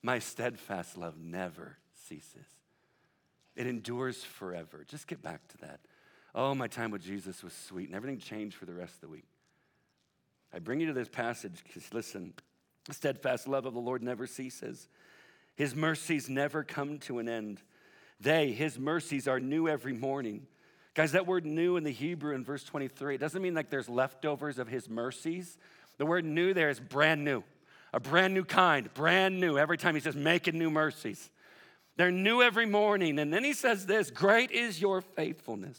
My 0.00 0.20
steadfast 0.20 0.96
love 0.96 1.18
never 1.18 1.76
ceases. 2.06 2.46
It 3.56 3.66
endures 3.66 4.22
forever. 4.22 4.84
Just 4.86 5.08
get 5.08 5.20
back 5.22 5.48
to 5.48 5.58
that. 5.58 5.80
Oh, 6.36 6.54
my 6.54 6.68
time 6.68 6.92
with 6.92 7.02
Jesus 7.02 7.42
was 7.42 7.52
sweet, 7.52 7.88
and 7.88 7.96
everything 7.96 8.20
changed 8.20 8.54
for 8.54 8.64
the 8.64 8.72
rest 8.72 8.94
of 8.94 9.00
the 9.00 9.08
week. 9.08 9.26
I 10.54 10.60
bring 10.60 10.78
you 10.78 10.86
to 10.86 10.92
this 10.92 11.08
passage 11.08 11.64
because, 11.64 11.92
listen, 11.92 12.34
the 12.84 12.94
steadfast 12.94 13.48
love 13.48 13.66
of 13.66 13.74
the 13.74 13.80
Lord 13.80 14.04
never 14.04 14.28
ceases. 14.28 14.86
His 15.56 15.74
mercies 15.74 16.28
never 16.28 16.62
come 16.62 17.00
to 17.00 17.18
an 17.18 17.28
end. 17.28 17.60
They, 18.20 18.52
his 18.52 18.78
mercies, 18.78 19.26
are 19.26 19.40
new 19.40 19.66
every 19.66 19.94
morning. 19.94 20.46
Guys, 20.94 21.12
that 21.12 21.26
word 21.26 21.46
new 21.46 21.76
in 21.76 21.84
the 21.84 21.92
Hebrew 21.92 22.34
in 22.34 22.44
verse 22.44 22.64
23, 22.64 23.14
it 23.14 23.18
doesn't 23.18 23.40
mean 23.40 23.54
like 23.54 23.70
there's 23.70 23.88
leftovers 23.88 24.58
of 24.58 24.68
his 24.68 24.88
mercies. 24.88 25.56
The 25.96 26.04
word 26.04 26.24
new 26.24 26.52
there 26.52 26.68
is 26.68 26.80
brand 26.80 27.24
new, 27.24 27.42
a 27.92 28.00
brand 28.00 28.34
new 28.34 28.44
kind, 28.44 28.92
brand 28.92 29.40
new. 29.40 29.56
Every 29.56 29.78
time 29.78 29.94
he 29.94 30.00
says, 30.00 30.16
making 30.16 30.58
new 30.58 30.70
mercies. 30.70 31.30
They're 31.96 32.10
new 32.10 32.42
every 32.42 32.66
morning. 32.66 33.18
And 33.18 33.32
then 33.32 33.44
he 33.44 33.52
says 33.52 33.86
this 33.86 34.10
Great 34.10 34.50
is 34.50 34.80
your 34.80 35.00
faithfulness. 35.00 35.78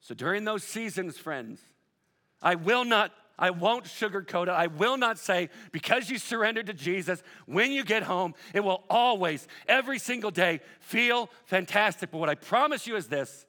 So 0.00 0.14
during 0.14 0.44
those 0.44 0.64
seasons, 0.64 1.16
friends, 1.16 1.60
I 2.42 2.56
will 2.56 2.84
not, 2.84 3.10
I 3.38 3.50
won't 3.50 3.84
sugarcoat 3.84 4.44
it. 4.44 4.50
I 4.50 4.68
will 4.68 4.96
not 4.96 5.18
say, 5.18 5.50
because 5.72 6.08
you 6.08 6.18
surrendered 6.18 6.66
to 6.66 6.74
Jesus, 6.74 7.22
when 7.46 7.72
you 7.72 7.84
get 7.84 8.04
home, 8.04 8.34
it 8.52 8.60
will 8.60 8.84
always, 8.88 9.46
every 9.66 9.98
single 9.98 10.30
day, 10.30 10.60
feel 10.80 11.28
fantastic. 11.46 12.10
But 12.10 12.18
what 12.18 12.28
I 12.28 12.36
promise 12.36 12.86
you 12.86 12.96
is 12.96 13.08
this 13.08 13.46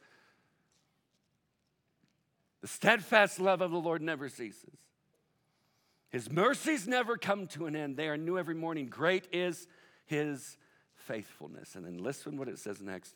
the 2.61 2.67
steadfast 2.67 3.39
love 3.39 3.61
of 3.61 3.69
the 3.69 3.77
Lord 3.77 4.01
never 4.01 4.27
ceases. 4.27 4.73
His 6.09 6.31
mercies 6.31 6.87
never 6.87 7.17
come 7.17 7.45
to 7.47 7.67
an 7.67 7.75
end. 7.75 7.97
They 7.97 8.07
are 8.07 8.17
new 8.17 8.39
every 8.39 8.55
morning. 8.55 8.87
Great 8.87 9.27
is 9.31 9.67
his 10.05 10.57
faithfulness. 10.95 11.75
And 11.75 11.85
then 11.85 11.97
listen 11.97 12.37
what 12.37 12.47
it 12.47 12.57
says 12.57 12.81
next. 12.81 13.15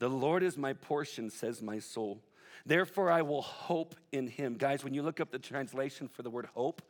The 0.00 0.08
Lord 0.08 0.42
is 0.42 0.58
my 0.58 0.72
portion, 0.72 1.30
says 1.30 1.62
my 1.62 1.78
soul. 1.78 2.20
Therefore, 2.66 3.10
I 3.10 3.22
will 3.22 3.42
hope 3.42 3.94
in 4.12 4.28
him. 4.28 4.56
Guys, 4.56 4.84
when 4.84 4.94
you 4.94 5.02
look 5.02 5.20
up 5.20 5.30
the 5.30 5.38
translation 5.38 6.08
for 6.08 6.22
the 6.22 6.30
word 6.30 6.46
hope, 6.54 6.82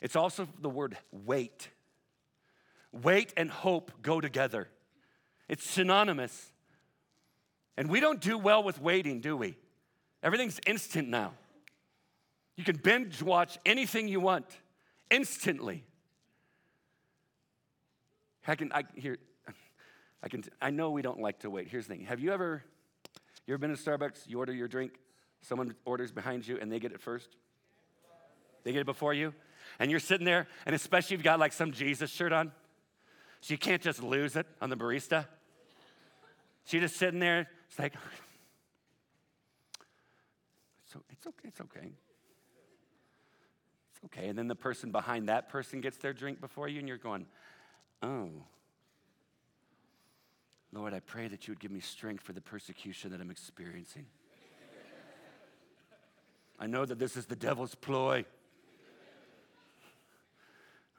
it's 0.00 0.16
also 0.16 0.48
the 0.60 0.70
word 0.70 0.96
wait. 1.12 1.70
Wait 2.92 3.32
and 3.36 3.50
hope 3.50 3.92
go 4.02 4.20
together, 4.20 4.68
it's 5.48 5.68
synonymous. 5.68 6.52
And 7.78 7.90
we 7.90 8.00
don't 8.00 8.22
do 8.22 8.38
well 8.38 8.62
with 8.62 8.80
waiting, 8.80 9.20
do 9.20 9.36
we? 9.36 9.54
Everything's 10.22 10.58
instant 10.66 11.08
now. 11.08 11.34
You 12.56 12.64
can 12.64 12.76
binge 12.76 13.22
watch 13.22 13.58
anything 13.66 14.08
you 14.08 14.18
want 14.18 14.46
instantly. 15.10 15.84
I 18.48 18.54
can, 18.54 18.72
I, 18.72 18.84
here, 18.94 19.18
I 20.22 20.28
can, 20.28 20.44
I 20.62 20.70
know 20.70 20.90
we 20.90 21.02
don't 21.02 21.20
like 21.20 21.40
to 21.40 21.50
wait. 21.50 21.68
Here's 21.68 21.86
the 21.86 21.94
thing. 21.94 22.06
Have 22.06 22.20
you 22.20 22.32
ever 22.32 22.62
you 23.46 23.54
ever 23.54 23.58
been 23.58 23.74
to 23.74 23.82
Starbucks? 23.82 24.28
You 24.28 24.38
order 24.38 24.52
your 24.52 24.68
drink, 24.68 24.92
someone 25.40 25.74
orders 25.84 26.12
behind 26.12 26.46
you, 26.46 26.58
and 26.60 26.70
they 26.70 26.78
get 26.78 26.92
it 26.92 27.00
first? 27.00 27.36
They 28.64 28.72
get 28.72 28.80
it 28.80 28.86
before 28.86 29.14
you? 29.14 29.34
And 29.78 29.90
you're 29.90 30.00
sitting 30.00 30.24
there, 30.24 30.48
and 30.64 30.74
especially 30.74 31.14
if 31.14 31.18
you've 31.20 31.24
got 31.24 31.38
like 31.38 31.52
some 31.52 31.72
Jesus 31.72 32.10
shirt 32.10 32.32
on, 32.32 32.52
so 33.40 33.52
you 33.52 33.58
can't 33.58 33.82
just 33.82 34.02
lose 34.02 34.36
it 34.36 34.46
on 34.60 34.70
the 34.70 34.76
barista. 34.76 35.26
She 36.64 36.80
just 36.80 36.96
sitting 36.96 37.20
there, 37.20 37.48
it's 37.68 37.78
like, 37.78 37.94
so 40.92 41.00
it's 41.10 41.26
okay, 41.26 41.48
it's 41.48 41.60
okay. 41.60 41.92
It's 43.92 44.04
okay. 44.06 44.28
And 44.28 44.38
then 44.38 44.48
the 44.48 44.56
person 44.56 44.90
behind 44.90 45.28
that 45.28 45.48
person 45.48 45.80
gets 45.80 45.96
their 45.98 46.12
drink 46.12 46.40
before 46.40 46.68
you, 46.68 46.80
and 46.80 46.88
you're 46.88 46.98
going, 46.98 47.26
oh. 48.02 48.30
Lord, 50.76 50.92
I 50.92 51.00
pray 51.00 51.26
that 51.28 51.48
you 51.48 51.52
would 51.52 51.60
give 51.60 51.70
me 51.70 51.80
strength 51.80 52.22
for 52.22 52.34
the 52.34 52.42
persecution 52.42 53.10
that 53.12 53.20
I'm 53.22 53.30
experiencing. 53.30 54.04
I 56.58 56.66
know 56.66 56.84
that 56.84 56.98
this 56.98 57.16
is 57.16 57.24
the 57.24 57.34
devil's 57.34 57.74
ploy. 57.74 58.26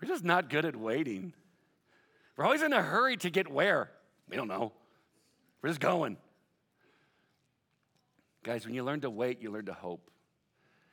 We're 0.02 0.08
just 0.08 0.24
not 0.24 0.50
good 0.50 0.66
at 0.66 0.76
waiting. 0.76 1.32
We're 2.36 2.46
always 2.46 2.64
in 2.64 2.74
a 2.74 2.82
hurry 2.82 3.18
to 3.18 3.30
get 3.30 3.52
where? 3.52 3.92
We 4.28 4.36
don't 4.36 4.48
know. 4.48 4.74
We're 5.62 5.70
just 5.70 5.80
going. 5.80 6.18
Guys, 8.44 8.66
when 8.66 8.74
you 8.74 8.84
learn 8.84 9.02
to 9.02 9.12
wait, 9.12 9.44
you 9.44 9.52
learn 9.52 9.66
to 9.66 9.74
hope. 9.74 10.10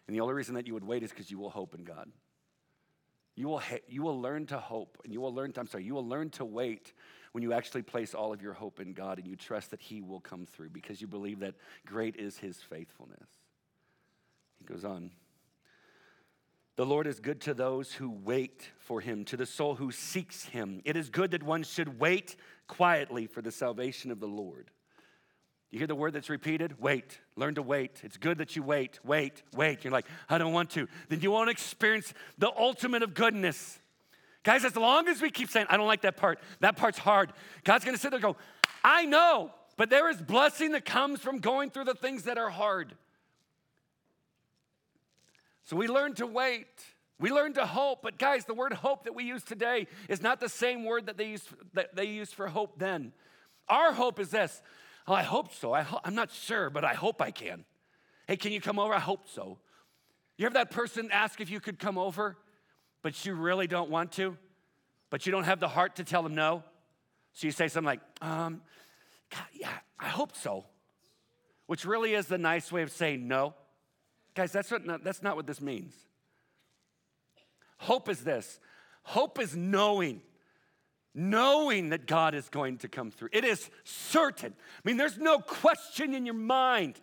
And 0.06 0.14
the 0.14 0.20
only 0.20 0.34
reason 0.34 0.56
that 0.56 0.66
you 0.66 0.74
would 0.74 0.84
wait 0.84 1.02
is 1.02 1.08
because 1.08 1.30
you 1.30 1.38
will 1.38 1.50
hope 1.50 1.74
in 1.74 1.84
God. 1.84 2.10
You 3.34 3.48
will, 3.48 3.60
ha- 3.60 3.82
you 3.88 4.02
will 4.02 4.20
learn 4.20 4.44
to 4.46 4.58
hope, 4.58 4.98
and 5.04 5.12
you 5.12 5.22
will 5.22 5.34
learn 5.34 5.52
to, 5.52 5.60
I'm 5.60 5.66
sorry, 5.66 5.84
you 5.84 5.94
will 5.94 6.06
learn 6.06 6.28
to 6.30 6.44
wait 6.44 6.92
when 7.34 7.42
you 7.42 7.52
actually 7.52 7.82
place 7.82 8.14
all 8.14 8.32
of 8.32 8.40
your 8.40 8.52
hope 8.52 8.78
in 8.78 8.92
God 8.92 9.18
and 9.18 9.26
you 9.26 9.34
trust 9.34 9.72
that 9.72 9.82
He 9.82 10.00
will 10.00 10.20
come 10.20 10.46
through 10.46 10.70
because 10.70 11.00
you 11.00 11.08
believe 11.08 11.40
that 11.40 11.56
great 11.84 12.14
is 12.14 12.38
His 12.38 12.58
faithfulness. 12.58 13.28
He 14.60 14.72
goes 14.72 14.84
on. 14.84 15.10
The 16.76 16.86
Lord 16.86 17.08
is 17.08 17.18
good 17.18 17.40
to 17.40 17.52
those 17.52 17.92
who 17.92 18.08
wait 18.08 18.70
for 18.78 19.00
him, 19.00 19.24
to 19.26 19.36
the 19.36 19.46
soul 19.46 19.74
who 19.74 19.90
seeks 19.90 20.44
him. 20.44 20.80
It 20.84 20.96
is 20.96 21.10
good 21.10 21.32
that 21.32 21.42
one 21.42 21.64
should 21.64 21.98
wait 21.98 22.36
quietly 22.68 23.26
for 23.26 23.42
the 23.42 23.52
salvation 23.52 24.12
of 24.12 24.20
the 24.20 24.26
Lord. 24.26 24.70
You 25.70 25.78
hear 25.78 25.88
the 25.88 25.94
word 25.96 26.12
that's 26.12 26.30
repeated? 26.30 26.80
Wait. 26.80 27.18
Learn 27.34 27.56
to 27.56 27.62
wait. 27.62 28.00
It's 28.04 28.16
good 28.16 28.38
that 28.38 28.54
you 28.54 28.62
wait, 28.62 29.00
wait, 29.04 29.42
wait. 29.52 29.82
You're 29.82 29.92
like, 29.92 30.06
I 30.28 30.38
don't 30.38 30.52
want 30.52 30.70
to. 30.70 30.88
Then 31.08 31.20
you 31.20 31.32
won't 31.32 31.50
experience 31.50 32.14
the 32.38 32.52
ultimate 32.56 33.02
of 33.02 33.12
goodness. 33.14 33.80
Guys, 34.44 34.64
as 34.64 34.76
long 34.76 35.08
as 35.08 35.20
we 35.20 35.30
keep 35.30 35.48
saying, 35.48 35.66
I 35.70 35.76
don't 35.76 35.86
like 35.86 36.02
that 36.02 36.16
part, 36.16 36.38
that 36.60 36.76
part's 36.76 36.98
hard, 36.98 37.32
God's 37.64 37.84
gonna 37.84 37.98
sit 37.98 38.10
there 38.10 38.18
and 38.18 38.22
go, 38.22 38.36
I 38.84 39.06
know, 39.06 39.50
but 39.76 39.90
there 39.90 40.10
is 40.10 40.20
blessing 40.20 40.72
that 40.72 40.84
comes 40.84 41.20
from 41.20 41.38
going 41.38 41.70
through 41.70 41.84
the 41.84 41.94
things 41.94 42.24
that 42.24 42.38
are 42.38 42.50
hard. 42.50 42.94
So 45.64 45.76
we 45.76 45.88
learn 45.88 46.14
to 46.14 46.26
wait. 46.26 46.66
We 47.18 47.30
learn 47.30 47.54
to 47.54 47.64
hope, 47.64 48.02
but 48.02 48.18
guys, 48.18 48.44
the 48.44 48.54
word 48.54 48.72
hope 48.72 49.04
that 49.04 49.14
we 49.14 49.24
use 49.24 49.42
today 49.42 49.86
is 50.08 50.20
not 50.20 50.40
the 50.40 50.48
same 50.48 50.84
word 50.84 51.06
that 51.06 51.16
they 51.16 51.28
used, 51.28 51.48
that 51.72 51.96
they 51.96 52.04
used 52.04 52.34
for 52.34 52.48
hope 52.48 52.78
then. 52.78 53.12
Our 53.68 53.92
hope 53.92 54.20
is 54.20 54.30
this 54.30 54.60
oh, 55.06 55.14
I 55.14 55.22
hope 55.22 55.52
so. 55.52 55.72
I 55.72 55.82
ho- 55.82 56.00
I'm 56.04 56.14
not 56.14 56.30
sure, 56.30 56.70
but 56.70 56.84
I 56.84 56.94
hope 56.94 57.22
I 57.22 57.30
can. 57.30 57.64
Hey, 58.26 58.36
can 58.36 58.52
you 58.52 58.60
come 58.60 58.78
over? 58.78 58.92
I 58.92 59.00
hope 59.00 59.28
so. 59.28 59.58
You 60.36 60.44
have 60.46 60.54
that 60.54 60.70
person 60.70 61.10
ask 61.12 61.40
if 61.40 61.50
you 61.50 61.60
could 61.60 61.78
come 61.78 61.98
over? 61.98 62.36
But 63.04 63.26
you 63.26 63.34
really 63.34 63.66
don't 63.66 63.90
want 63.90 64.12
to, 64.12 64.34
but 65.10 65.26
you 65.26 65.30
don't 65.30 65.44
have 65.44 65.60
the 65.60 65.68
heart 65.68 65.96
to 65.96 66.04
tell 66.04 66.22
them 66.22 66.34
no. 66.34 66.64
So 67.34 67.46
you 67.46 67.50
say 67.50 67.68
something 67.68 67.86
like, 67.86 68.00
um, 68.22 68.62
God, 69.30 69.44
yeah, 69.52 69.68
I 70.00 70.08
hope 70.08 70.34
so, 70.34 70.64
which 71.66 71.84
really 71.84 72.14
is 72.14 72.28
the 72.28 72.38
nice 72.38 72.72
way 72.72 72.80
of 72.80 72.90
saying 72.90 73.28
no. 73.28 73.52
Guys, 74.34 74.52
that's, 74.52 74.70
what, 74.70 75.04
that's 75.04 75.22
not 75.22 75.36
what 75.36 75.46
this 75.46 75.60
means. 75.60 75.94
Hope 77.76 78.08
is 78.08 78.24
this 78.24 78.58
hope 79.02 79.38
is 79.38 79.54
knowing 79.54 80.22
knowing 81.14 81.90
that 81.90 82.06
God 82.06 82.34
is 82.34 82.48
going 82.48 82.78
to 82.78 82.88
come 82.88 83.10
through. 83.10 83.28
It 83.32 83.44
is 83.44 83.70
certain. 83.84 84.52
I 84.52 84.88
mean, 84.88 84.96
there's 84.96 85.18
no 85.18 85.38
question 85.38 86.14
in 86.14 86.24
your 86.24 86.34
mind 86.34 86.98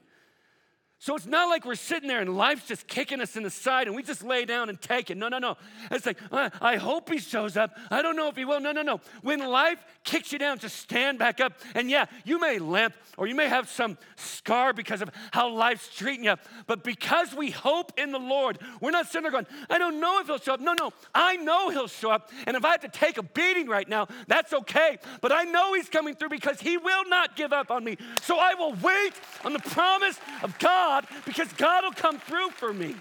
so 1.01 1.15
it's 1.15 1.25
not 1.25 1.49
like 1.49 1.65
we're 1.65 1.73
sitting 1.73 2.07
there 2.07 2.21
and 2.21 2.37
life's 2.37 2.67
just 2.67 2.85
kicking 2.85 3.21
us 3.21 3.35
in 3.35 3.41
the 3.41 3.49
side 3.49 3.87
and 3.87 3.95
we 3.95 4.03
just 4.03 4.23
lay 4.23 4.45
down 4.45 4.69
and 4.69 4.79
take 4.79 5.09
it. 5.09 5.17
No, 5.17 5.29
no, 5.29 5.39
no. 5.39 5.57
It's 5.89 6.05
like, 6.05 6.19
uh, 6.31 6.51
I 6.61 6.75
hope 6.75 7.09
he 7.09 7.17
shows 7.17 7.57
up. 7.57 7.75
I 7.89 8.03
don't 8.03 8.15
know 8.15 8.27
if 8.27 8.35
he 8.35 8.45
will. 8.45 8.59
No, 8.59 8.71
no, 8.71 8.83
no. 8.83 9.01
When 9.23 9.39
life 9.39 9.83
kicks 10.03 10.31
you 10.31 10.37
down, 10.37 10.59
just 10.59 10.75
stand 10.75 11.17
back 11.17 11.41
up. 11.41 11.53
And 11.73 11.89
yeah, 11.89 12.05
you 12.23 12.39
may 12.39 12.59
limp 12.59 12.93
or 13.17 13.25
you 13.25 13.33
may 13.33 13.47
have 13.47 13.67
some 13.67 13.97
scar 14.15 14.73
because 14.73 15.01
of 15.01 15.09
how 15.31 15.49
life's 15.49 15.89
treating 15.89 16.25
you. 16.25 16.35
But 16.67 16.83
because 16.83 17.33
we 17.33 17.49
hope 17.49 17.93
in 17.97 18.11
the 18.11 18.19
Lord, 18.19 18.59
we're 18.79 18.91
not 18.91 19.07
sitting 19.07 19.23
there 19.23 19.31
going, 19.31 19.47
I 19.71 19.79
don't 19.79 19.99
know 19.99 20.19
if 20.19 20.27
he'll 20.27 20.37
show 20.37 20.53
up. 20.53 20.59
No, 20.59 20.75
no. 20.79 20.91
I 21.15 21.35
know 21.37 21.69
he'll 21.69 21.87
show 21.87 22.11
up. 22.11 22.29
And 22.45 22.55
if 22.55 22.63
I 22.63 22.73
have 22.73 22.81
to 22.81 22.89
take 22.89 23.17
a 23.17 23.23
beating 23.23 23.67
right 23.67 23.89
now, 23.89 24.07
that's 24.27 24.53
okay. 24.53 24.99
But 25.19 25.31
I 25.31 25.45
know 25.45 25.73
he's 25.73 25.89
coming 25.89 26.13
through 26.13 26.29
because 26.29 26.61
he 26.61 26.77
will 26.77 27.09
not 27.09 27.35
give 27.35 27.51
up 27.51 27.71
on 27.71 27.83
me. 27.83 27.97
So 28.21 28.37
I 28.37 28.53
will 28.53 28.75
wait 28.83 29.13
on 29.43 29.53
the 29.53 29.59
promise 29.59 30.19
of 30.43 30.59
God 30.59 30.90
God 30.91 31.07
because 31.25 31.51
God 31.53 31.85
will 31.85 31.93
come 31.93 32.19
through 32.19 32.49
for 32.49 32.73
me. 32.73 32.95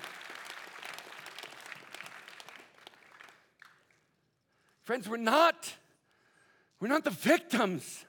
Friends, 4.83 5.09
we're 5.09 5.17
not 5.17 5.73
we're 6.81 6.89
not 6.89 7.03
the 7.03 7.11
victims. 7.11 8.05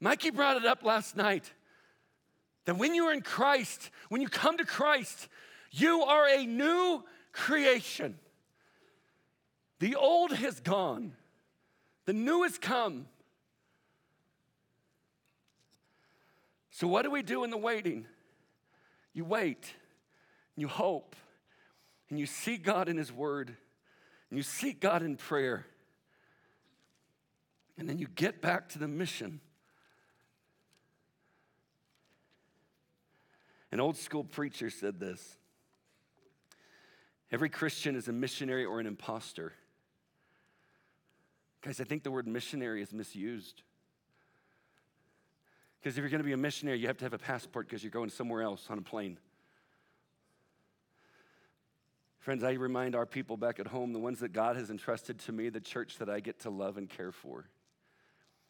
Mikey 0.00 0.30
brought 0.30 0.56
it 0.56 0.64
up 0.64 0.84
last 0.84 1.16
night 1.16 1.52
that 2.66 2.78
when 2.78 2.94
you 2.94 3.06
are 3.06 3.12
in 3.12 3.20
Christ, 3.20 3.90
when 4.10 4.22
you 4.22 4.28
come 4.28 4.56
to 4.58 4.64
Christ, 4.64 5.28
you 5.72 6.02
are 6.02 6.28
a 6.28 6.46
new 6.46 7.02
creation. 7.32 8.16
The 9.80 9.96
old 9.96 10.32
has 10.32 10.60
gone, 10.60 11.14
the 12.06 12.12
new 12.12 12.44
has 12.44 12.58
come. 12.58 13.06
So, 16.78 16.86
what 16.86 17.02
do 17.02 17.10
we 17.10 17.22
do 17.22 17.42
in 17.42 17.50
the 17.50 17.56
waiting? 17.56 18.06
You 19.12 19.24
wait, 19.24 19.74
you 20.54 20.68
hope, 20.68 21.16
and 22.08 22.20
you 22.20 22.24
seek 22.24 22.62
God 22.62 22.88
in 22.88 22.96
His 22.96 23.10
Word, 23.10 23.48
and 24.30 24.36
you 24.36 24.44
seek 24.44 24.78
God 24.78 25.02
in 25.02 25.16
prayer. 25.16 25.66
And 27.78 27.88
then 27.88 27.98
you 27.98 28.06
get 28.06 28.40
back 28.40 28.68
to 28.68 28.78
the 28.78 28.86
mission. 28.86 29.40
An 33.72 33.80
old 33.80 33.96
school 33.96 34.22
preacher 34.22 34.70
said 34.70 35.00
this 35.00 35.36
Every 37.32 37.48
Christian 37.48 37.96
is 37.96 38.06
a 38.06 38.12
missionary 38.12 38.64
or 38.64 38.78
an 38.78 38.86
impostor. 38.86 39.52
Guys, 41.60 41.80
I 41.80 41.84
think 41.84 42.04
the 42.04 42.12
word 42.12 42.28
missionary 42.28 42.82
is 42.82 42.92
misused. 42.92 43.62
Because 45.80 45.96
if 45.96 46.02
you're 46.02 46.10
going 46.10 46.20
to 46.20 46.24
be 46.24 46.32
a 46.32 46.36
missionary, 46.36 46.78
you 46.78 46.88
have 46.88 46.98
to 46.98 47.04
have 47.04 47.12
a 47.12 47.18
passport 47.18 47.68
because 47.68 47.82
you're 47.82 47.90
going 47.90 48.10
somewhere 48.10 48.42
else 48.42 48.66
on 48.68 48.78
a 48.78 48.82
plane. 48.82 49.18
Friends, 52.18 52.42
I 52.42 52.52
remind 52.52 52.94
our 52.94 53.06
people 53.06 53.36
back 53.36 53.60
at 53.60 53.68
home, 53.68 53.92
the 53.92 53.98
ones 53.98 54.20
that 54.20 54.32
God 54.32 54.56
has 54.56 54.70
entrusted 54.70 55.18
to 55.20 55.32
me, 55.32 55.48
the 55.48 55.60
church 55.60 55.98
that 55.98 56.10
I 56.10 56.20
get 56.20 56.40
to 56.40 56.50
love 56.50 56.76
and 56.76 56.88
care 56.88 57.12
for. 57.12 57.48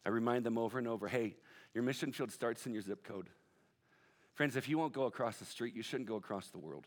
I 0.06 0.08
remind 0.08 0.44
them 0.44 0.56
over 0.56 0.78
and 0.78 0.88
over 0.88 1.06
hey, 1.06 1.36
your 1.74 1.84
mission 1.84 2.12
field 2.12 2.32
starts 2.32 2.66
in 2.66 2.72
your 2.72 2.82
zip 2.82 3.04
code. 3.04 3.28
Friends, 4.34 4.56
if 4.56 4.68
you 4.68 4.78
won't 4.78 4.92
go 4.92 5.04
across 5.04 5.36
the 5.36 5.44
street, 5.44 5.74
you 5.74 5.82
shouldn't 5.82 6.08
go 6.08 6.16
across 6.16 6.48
the 6.48 6.58
world. 6.58 6.86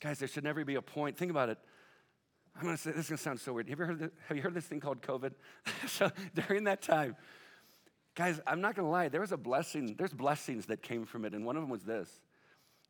Guys, 0.00 0.18
there 0.18 0.28
should 0.28 0.44
never 0.44 0.64
be 0.64 0.76
a 0.76 0.82
point. 0.82 1.16
Think 1.16 1.30
about 1.30 1.50
it. 1.50 1.58
I'm 2.56 2.62
going 2.62 2.76
to 2.76 2.82
say 2.82 2.90
this 2.90 3.04
is 3.04 3.08
going 3.10 3.16
to 3.18 3.22
sound 3.22 3.40
so 3.40 3.52
weird. 3.52 3.68
Have 3.68 3.78
you 3.78 3.84
heard, 3.84 3.98
this, 3.98 4.10
have 4.28 4.36
you 4.36 4.42
heard 4.42 4.54
this 4.54 4.64
thing 4.64 4.80
called 4.80 5.02
COVID? 5.02 5.32
so 5.86 6.10
during 6.34 6.64
that 6.64 6.82
time, 6.82 7.16
guys, 8.20 8.38
I'm 8.46 8.60
not 8.60 8.74
going 8.74 8.86
to 8.86 8.90
lie. 8.90 9.08
There 9.08 9.22
was 9.22 9.32
a 9.32 9.38
blessing. 9.38 9.94
There's 9.96 10.12
blessings 10.12 10.66
that 10.66 10.82
came 10.82 11.06
from 11.06 11.24
it, 11.24 11.32
and 11.32 11.46
one 11.46 11.56
of 11.56 11.62
them 11.62 11.70
was 11.70 11.84
this. 11.84 12.10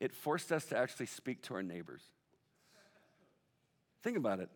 It 0.01 0.13
forced 0.13 0.51
us 0.51 0.65
to 0.65 0.77
actually 0.77 1.05
speak 1.05 1.41
to 1.43 1.53
our 1.53 1.63
neighbors. 1.63 2.01
Think 4.03 4.17
about 4.17 4.41
it. 4.41 4.49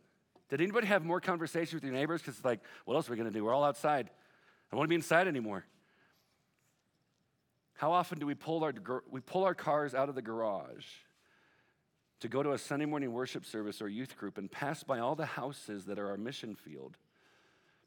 Did 0.49 0.59
anybody 0.59 0.87
have 0.87 1.05
more 1.05 1.21
conversation 1.21 1.77
with 1.77 1.85
your 1.85 1.93
neighbors? 1.93 2.19
Because 2.19 2.35
it's 2.35 2.43
like, 2.43 2.59
what 2.83 2.95
else 2.95 3.07
are 3.07 3.13
we 3.13 3.17
going 3.17 3.31
to 3.31 3.33
do? 3.33 3.45
We're 3.45 3.53
all 3.53 3.63
outside. 3.63 4.07
I 4.07 4.71
don't 4.71 4.79
want 4.79 4.87
to 4.87 4.89
be 4.89 4.95
inside 4.95 5.29
anymore. 5.29 5.65
How 7.75 7.93
often 7.93 8.19
do 8.19 8.25
we 8.25 8.35
pull 8.35 8.61
our, 8.65 8.73
we 9.09 9.21
pull 9.21 9.45
our 9.45 9.55
cars 9.55 9.95
out 9.95 10.09
of 10.09 10.15
the 10.15 10.21
garage 10.21 10.87
to 12.19 12.27
go 12.27 12.43
to 12.43 12.51
a 12.51 12.57
Sunday 12.57 12.85
morning 12.85 13.13
worship 13.13 13.45
service 13.45 13.81
or 13.81 13.87
youth 13.87 14.17
group 14.17 14.37
and 14.37 14.51
pass 14.51 14.83
by 14.83 14.99
all 14.99 15.15
the 15.15 15.25
houses 15.25 15.85
that 15.85 15.99
are 15.99 16.09
our 16.09 16.17
mission 16.17 16.53
field, 16.53 16.97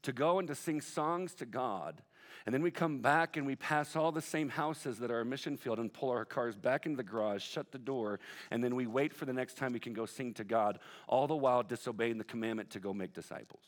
to 0.01 0.11
go 0.11 0.39
and 0.39 0.47
to 0.47 0.55
sing 0.55 0.81
songs 0.81 1.35
to 1.35 1.45
God. 1.45 2.01
And 2.45 2.53
then 2.53 2.61
we 2.61 2.71
come 2.71 2.99
back 2.99 3.37
and 3.37 3.45
we 3.45 3.55
pass 3.55 3.95
all 3.95 4.11
the 4.11 4.21
same 4.21 4.49
houses 4.49 4.99
that 4.99 5.11
are 5.11 5.17
our 5.17 5.25
mission 5.25 5.57
field 5.57 5.79
and 5.79 5.91
pull 5.91 6.09
our 6.09 6.25
cars 6.25 6.55
back 6.55 6.85
into 6.85 6.97
the 6.97 7.03
garage, 7.03 7.43
shut 7.43 7.71
the 7.71 7.77
door, 7.77 8.19
and 8.51 8.63
then 8.63 8.75
we 8.75 8.87
wait 8.87 9.13
for 9.13 9.25
the 9.25 9.33
next 9.33 9.57
time 9.57 9.73
we 9.73 9.79
can 9.79 9.93
go 9.93 10.05
sing 10.05 10.33
to 10.35 10.43
God, 10.43 10.79
all 11.07 11.27
the 11.27 11.35
while 11.35 11.63
disobeying 11.63 12.17
the 12.17 12.23
commandment 12.23 12.69
to 12.71 12.79
go 12.79 12.93
make 12.93 13.13
disciples. 13.13 13.63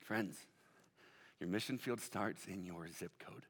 Friends, 0.00 0.36
your 1.40 1.48
mission 1.48 1.78
field 1.78 2.00
starts 2.00 2.46
in 2.46 2.64
your 2.64 2.88
zip 2.88 3.12
code, 3.18 3.46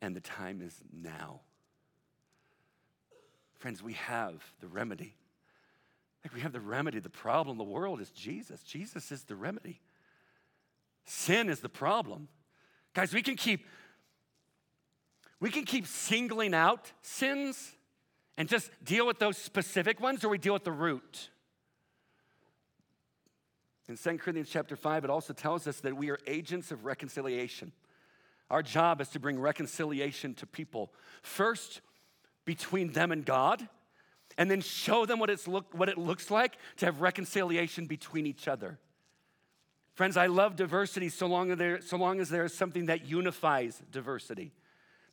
and 0.00 0.14
the 0.14 0.20
time 0.20 0.60
is 0.62 0.80
now. 0.92 1.40
Friends, 3.58 3.82
we 3.82 3.94
have 3.94 4.42
the 4.60 4.68
remedy. 4.68 5.14
Like 6.22 6.34
we 6.34 6.40
have 6.40 6.52
the 6.52 6.60
remedy. 6.60 6.98
The 6.98 7.08
problem, 7.08 7.56
the 7.56 7.64
world 7.64 8.00
is 8.00 8.10
Jesus. 8.10 8.62
Jesus 8.62 9.12
is 9.12 9.24
the 9.24 9.36
remedy. 9.36 9.80
Sin 11.06 11.48
is 11.48 11.60
the 11.60 11.68
problem. 11.68 12.28
Guys, 12.94 13.14
we 13.14 13.22
can 13.22 13.36
keep 13.36 13.66
we 15.38 15.50
can 15.50 15.64
keep 15.64 15.86
singling 15.86 16.54
out 16.54 16.92
sins 17.02 17.74
and 18.38 18.48
just 18.48 18.70
deal 18.82 19.06
with 19.06 19.18
those 19.18 19.36
specific 19.36 20.00
ones 20.00 20.24
or 20.24 20.28
we 20.28 20.38
deal 20.38 20.54
with 20.54 20.64
the 20.64 20.72
root. 20.72 21.30
In 23.88 23.96
2 23.96 24.18
Corinthians 24.18 24.48
chapter 24.50 24.74
5, 24.74 25.04
it 25.04 25.10
also 25.10 25.32
tells 25.32 25.66
us 25.66 25.80
that 25.80 25.96
we 25.96 26.10
are 26.10 26.18
agents 26.26 26.72
of 26.72 26.84
reconciliation. 26.84 27.70
Our 28.50 28.62
job 28.62 29.00
is 29.00 29.08
to 29.10 29.20
bring 29.20 29.38
reconciliation 29.38 30.34
to 30.34 30.46
people. 30.46 30.92
First, 31.22 31.82
between 32.44 32.92
them 32.92 33.12
and 33.12 33.24
God, 33.24 33.68
and 34.38 34.50
then 34.50 34.60
show 34.60 35.06
them 35.06 35.18
what, 35.18 35.30
it's 35.30 35.46
look, 35.46 35.72
what 35.72 35.88
it 35.88 35.98
looks 35.98 36.30
like 36.30 36.56
to 36.78 36.86
have 36.86 37.00
reconciliation 37.00 37.86
between 37.86 38.26
each 38.26 38.48
other. 38.48 38.78
Friends, 39.96 40.18
I 40.18 40.26
love 40.26 40.56
diversity 40.56 41.08
so 41.08 41.26
long, 41.26 41.50
as 41.50 41.56
there, 41.58 41.80
so 41.80 41.96
long 41.96 42.20
as 42.20 42.28
there 42.28 42.44
is 42.44 42.52
something 42.52 42.86
that 42.86 43.06
unifies 43.06 43.82
diversity. 43.90 44.52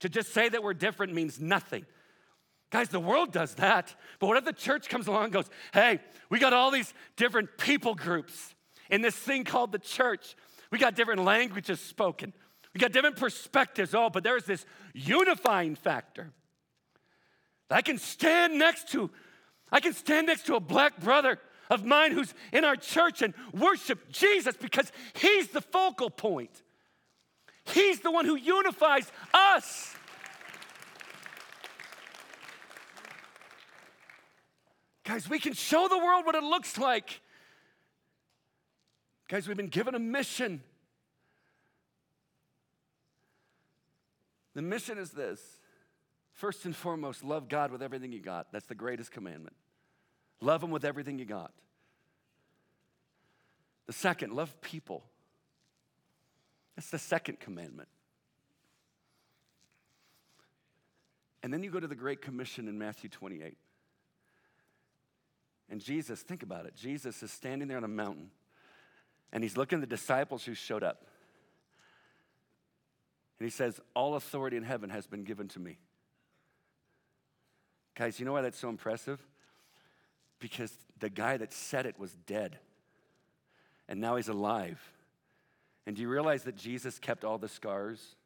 To 0.02 0.10
just 0.10 0.34
say 0.34 0.50
that 0.50 0.62
we're 0.62 0.74
different 0.74 1.14
means 1.14 1.40
nothing. 1.40 1.86
Guys, 2.70 2.90
the 2.90 3.00
world 3.00 3.32
does 3.32 3.56
that. 3.56 3.96
But 4.20 4.28
what 4.28 4.36
if 4.36 4.44
the 4.44 4.52
church 4.52 4.90
comes 4.90 5.08
along 5.08 5.26
and 5.26 5.34
goes, 5.34 5.50
hey, 5.74 6.00
we 6.30 6.38
got 6.38 6.52
all 6.52 6.70
these 6.70 6.94
different 7.16 7.58
people 7.58 7.96
groups 7.96 8.54
in 8.90 9.02
this 9.02 9.16
thing 9.16 9.46
called 9.46 9.72
the 9.72 9.80
church? 9.80 10.36
We 10.70 10.80
got 10.80 10.96
different 10.96 11.24
languages 11.24 11.80
spoken, 11.80 12.34
we 12.74 12.80
got 12.80 12.92
different 12.92 13.16
perspectives. 13.16 13.96
Oh, 13.96 14.10
but 14.10 14.24
there's 14.24 14.44
this 14.44 14.66
unifying 14.94 15.76
factor. 15.76 16.34
that 17.70 17.78
I 17.78 17.82
can 17.82 18.00
stand 18.00 18.60
next 18.60 18.90
to, 18.90 19.10
I 19.72 19.80
can 19.80 19.94
stand 19.94 20.28
next 20.28 20.46
to 20.48 20.56
a 20.56 20.60
black 20.60 21.00
brother 21.00 21.40
of 21.70 21.86
mine 21.86 22.12
who's 22.12 22.34
in 22.52 22.64
our 22.64 22.76
church 22.76 23.22
and 23.22 23.34
worship 23.54 24.12
Jesus 24.12 24.56
because 24.56 24.92
he's 25.14 25.50
the 25.50 25.62
focal 25.62 26.10
point. 26.10 26.62
He's 27.66 28.00
the 28.02 28.12
one 28.12 28.26
who 28.26 28.36
unifies 28.36 29.12
us. 29.34 29.96
Guys, 35.04 35.30
we 35.30 35.40
can 35.40 35.54
show 35.54 35.88
the 35.88 35.98
world 35.98 36.26
what 36.26 36.36
it 36.36 36.44
looks 36.44 36.78
like. 36.78 37.22
Guys, 39.28 39.48
we've 39.48 39.58
been 39.58 39.68
given 39.68 39.96
a 39.96 40.00
mission. 40.00 40.62
The 44.54 44.62
mission 44.62 44.98
is 44.98 45.12
this 45.12 45.40
First 46.34 46.66
and 46.66 46.76
foremost, 46.76 47.24
love 47.24 47.48
God 47.48 47.72
with 47.72 47.84
everything 47.84 48.12
you 48.12 48.20
got. 48.20 48.52
That's 48.52 48.66
the 48.66 48.76
greatest 48.76 49.12
commandment. 49.12 49.56
Love 50.42 50.62
them 50.62 50.72
with 50.72 50.86
everything 50.86 51.20
you 51.20 51.26
got. 51.26 51.52
The 53.86 53.94
second, 53.94 54.34
love 54.34 54.62
people. 54.62 55.04
That's 56.76 56.90
the 56.90 57.00
second 57.00 57.40
commandment. 57.40 57.90
And 61.42 61.54
then 61.54 61.62
you 61.62 61.70
go 61.70 61.80
to 61.80 61.88
the 61.88 61.96
Great 61.96 62.22
Commission 62.22 62.68
in 62.68 62.78
Matthew 62.78 63.10
28. 63.10 63.58
And 65.70 65.82
Jesus, 65.82 66.22
think 66.22 66.44
about 66.44 66.66
it. 66.66 66.76
Jesus 66.76 67.22
is 67.22 67.32
standing 67.32 67.68
there 67.68 67.78
on 67.78 67.84
a 67.84 67.90
mountain 67.90 68.32
and 69.34 69.44
he's 69.44 69.58
looking 69.58 69.78
at 69.78 69.82
the 69.82 69.88
disciples 69.88 70.46
who 70.46 70.54
showed 70.54 70.84
up. 70.84 71.08
And 73.40 73.48
he 73.48 73.50
says, 73.50 73.82
All 73.96 74.16
authority 74.16 74.56
in 74.56 74.64
heaven 74.64 74.92
has 74.92 75.08
been 75.08 75.24
given 75.24 75.48
to 75.50 75.60
me. 75.60 75.80
Guys, 77.96 78.20
you 78.20 78.26
know 78.26 78.34
why 78.34 78.42
that's 78.42 78.60
so 78.60 78.70
impressive? 78.70 79.20
Because 80.44 80.74
the 81.00 81.10
guy 81.10 81.38
that 81.38 81.54
said 81.54 81.86
it 81.86 81.98
was 81.98 82.18
dead, 82.28 82.58
and 83.88 84.02
now 84.02 84.18
he's 84.18 84.28
alive. 84.28 84.78
And 85.86 85.96
do 85.96 86.02
you 86.02 86.10
realize 86.10 86.44
that 86.44 86.58
Jesus 86.58 87.00
kept 87.00 87.24
all 87.24 87.38
the 87.38 87.48
scars 87.48 88.18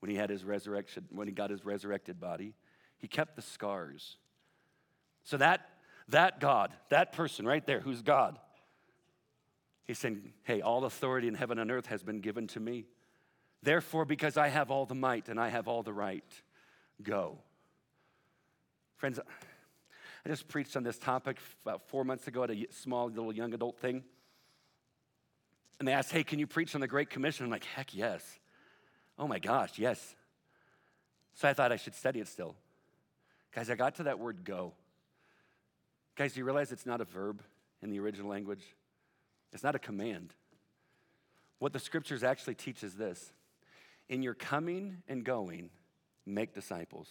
when 0.00 0.10
he 0.10 0.16
had 0.18 0.28
his 0.28 0.44
resurrection, 0.44 1.06
when 1.08 1.28
he 1.28 1.32
got 1.32 1.48
his 1.48 1.64
resurrected 1.64 2.20
body? 2.20 2.52
He 2.98 3.08
kept 3.08 3.36
the 3.36 3.42
scars. 3.42 4.18
So 5.24 5.38
that 5.38 5.66
that 6.08 6.40
God, 6.40 6.74
that 6.90 7.14
person 7.14 7.46
right 7.46 7.66
there 7.66 7.80
who's 7.80 8.02
God, 8.02 8.38
he's 9.84 9.98
saying, 9.98 10.34
Hey, 10.42 10.60
all 10.60 10.84
authority 10.84 11.26
in 11.26 11.32
heaven 11.32 11.58
and 11.58 11.70
earth 11.70 11.86
has 11.86 12.02
been 12.02 12.20
given 12.20 12.48
to 12.48 12.60
me. 12.60 12.84
Therefore, 13.62 14.04
because 14.04 14.36
I 14.36 14.48
have 14.48 14.70
all 14.70 14.84
the 14.84 14.94
might 14.94 15.30
and 15.30 15.40
I 15.40 15.48
have 15.48 15.68
all 15.68 15.82
the 15.82 15.94
right, 15.94 16.42
go. 17.02 17.38
Friends, 18.98 19.18
I 20.24 20.28
just 20.28 20.48
preached 20.48 20.76
on 20.76 20.84
this 20.84 20.98
topic 20.98 21.38
about 21.64 21.88
four 21.88 22.04
months 22.04 22.28
ago 22.28 22.44
at 22.44 22.50
a 22.50 22.66
small 22.70 23.08
little 23.08 23.32
young 23.32 23.52
adult 23.54 23.78
thing. 23.78 24.04
And 25.78 25.88
they 25.88 25.92
asked, 25.92 26.12
Hey, 26.12 26.22
can 26.22 26.38
you 26.38 26.46
preach 26.46 26.74
on 26.74 26.80
the 26.80 26.86
Great 26.86 27.10
Commission? 27.10 27.44
I'm 27.44 27.50
like, 27.50 27.64
Heck 27.64 27.94
yes. 27.94 28.22
Oh 29.18 29.26
my 29.26 29.38
gosh, 29.38 29.78
yes. 29.78 30.14
So 31.34 31.48
I 31.48 31.54
thought 31.54 31.72
I 31.72 31.76
should 31.76 31.94
study 31.94 32.20
it 32.20 32.28
still. 32.28 32.54
Guys, 33.54 33.68
I 33.68 33.74
got 33.74 33.96
to 33.96 34.04
that 34.04 34.18
word 34.18 34.44
go. 34.44 34.74
Guys, 36.14 36.34
do 36.34 36.40
you 36.40 36.44
realize 36.44 36.72
it's 36.72 36.86
not 36.86 37.00
a 37.00 37.04
verb 37.04 37.42
in 37.82 37.90
the 37.90 37.98
original 37.98 38.28
language? 38.28 38.62
It's 39.52 39.62
not 39.62 39.74
a 39.74 39.78
command. 39.78 40.34
What 41.58 41.72
the 41.72 41.78
scriptures 41.78 42.22
actually 42.22 42.54
teach 42.54 42.82
is 42.82 42.94
this 42.94 43.32
in 44.08 44.22
your 44.22 44.34
coming 44.34 44.98
and 45.08 45.24
going, 45.24 45.70
make 46.26 46.54
disciples. 46.54 47.08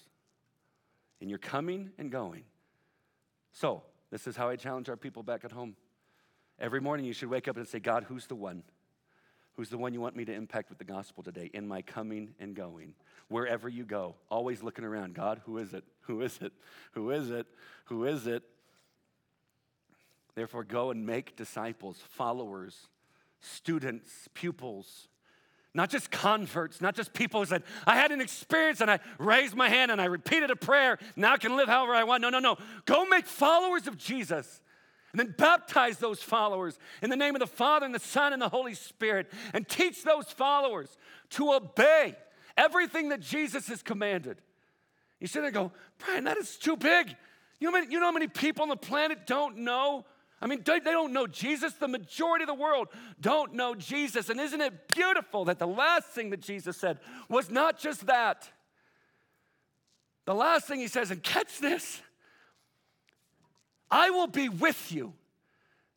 In 1.20 1.30
your 1.30 1.39
coming 1.39 1.91
and 1.97 2.12
going. 2.12 2.43
So, 3.51 3.83
this 4.09 4.27
is 4.27 4.35
how 4.35 4.49
I 4.49 4.55
challenge 4.55 4.89
our 4.89 4.97
people 4.97 5.23
back 5.23 5.45
at 5.45 5.51
home. 5.51 5.75
Every 6.59 6.81
morning 6.81 7.05
you 7.05 7.13
should 7.13 7.29
wake 7.29 7.47
up 7.47 7.57
and 7.57 7.67
say, 7.67 7.79
God, 7.79 8.05
who's 8.07 8.27
the 8.27 8.35
one? 8.35 8.63
Who's 9.55 9.69
the 9.69 9.77
one 9.77 9.93
you 9.93 10.01
want 10.01 10.15
me 10.15 10.25
to 10.25 10.33
impact 10.33 10.69
with 10.69 10.77
the 10.77 10.85
gospel 10.85 11.23
today 11.23 11.49
in 11.53 11.67
my 11.67 11.81
coming 11.81 12.33
and 12.39 12.55
going? 12.55 12.93
Wherever 13.27 13.67
you 13.67 13.83
go, 13.83 14.15
always 14.29 14.63
looking 14.63 14.85
around. 14.85 15.13
God, 15.13 15.41
who 15.45 15.57
is 15.57 15.73
it? 15.73 15.83
Who 16.01 16.21
is 16.21 16.39
it? 16.41 16.53
Who 16.93 17.11
is 17.11 17.29
it? 17.29 17.47
Who 17.85 18.05
is 18.05 18.27
it? 18.27 18.43
Therefore, 20.35 20.63
go 20.63 20.91
and 20.91 21.05
make 21.05 21.35
disciples, 21.35 21.97
followers, 22.09 22.87
students, 23.39 24.29
pupils, 24.33 25.07
not 25.74 25.89
just 25.89 26.11
converts, 26.11 26.82
not 26.82 26.95
just 26.95 27.13
people 27.13 27.39
who 27.39 27.45
said, 27.45 27.63
I 27.88 27.95
had 27.95 28.11
an 28.11 28.19
experience 28.19 28.82
and 28.82 28.91
I 28.91 28.99
raised 29.17 29.55
my 29.55 29.69
hand 29.69 29.89
and 29.89 30.01
I 30.01 30.05
repeated 30.05 30.51
a 30.51 30.55
prayer. 30.55 30.97
Now 31.15 31.34
I 31.34 31.38
can 31.38 31.55
live 31.55 31.69
however 31.69 31.93
I 31.93 32.03
want. 32.03 32.22
No, 32.22 32.30
no, 32.30 32.39
no. 32.39 32.57
Go 32.86 33.05
make 33.05 33.26
followers 33.26 33.88
of 33.88 33.97
Jesus 33.97 34.59
and 35.13 35.19
then 35.19 35.34
baptize 35.38 35.97
those 35.97 36.22
followers 36.22 36.78
in 37.01 37.09
the 37.09 37.15
name 37.15 37.36
of 37.36 37.39
the 37.39 37.47
Father 37.47 37.86
and 37.86 37.95
the 37.95 37.99
Son 37.99 38.34
and 38.34 38.41
the 38.41 38.49
Holy 38.49 38.74
Spirit 38.74 39.32
and 39.53 39.67
teach 39.67 40.03
those 40.03 40.26
followers 40.26 40.97
to 41.32 41.53
obey 41.53 42.15
everything 42.57 43.09
that 43.09 43.22
Jesus 43.22 43.67
has 43.67 43.82
commanded. 43.82 44.41
You 45.22 45.28
sit 45.28 45.39
there 45.39 45.47
and 45.47 45.53
go, 45.53 45.72
Brian, 45.99 46.26
that 46.26 46.38
is 46.38 46.57
too 46.57 46.76
big. 46.76 47.15
You 47.59 47.72
know, 47.72 47.78
you 47.78 47.99
know 47.99 48.07
how 48.07 48.11
many 48.11 48.28
people 48.28 48.63
on 48.63 48.69
the 48.69 48.76
planet 48.76 49.28
don't 49.28 49.59
know 49.59 50.05
I 50.41 50.47
mean, 50.47 50.63
they 50.65 50.79
don't 50.79 51.13
know 51.13 51.27
Jesus. 51.27 51.73
The 51.73 51.87
majority 51.87 52.43
of 52.43 52.47
the 52.47 52.55
world 52.55 52.87
don't 53.19 53.53
know 53.53 53.75
Jesus. 53.75 54.29
And 54.29 54.39
isn't 54.39 54.59
it 54.59 54.87
beautiful 54.87 55.45
that 55.45 55.59
the 55.59 55.67
last 55.67 56.07
thing 56.07 56.31
that 56.31 56.41
Jesus 56.41 56.77
said 56.77 56.99
was 57.29 57.51
not 57.51 57.77
just 57.77 58.07
that? 58.07 58.49
The 60.25 60.33
last 60.33 60.67
thing 60.67 60.79
he 60.79 60.87
says, 60.87 61.11
and 61.11 61.21
catch 61.21 61.59
this 61.59 62.01
I 63.89 64.09
will 64.09 64.27
be 64.27 64.47
with 64.47 64.91
you 64.91 65.13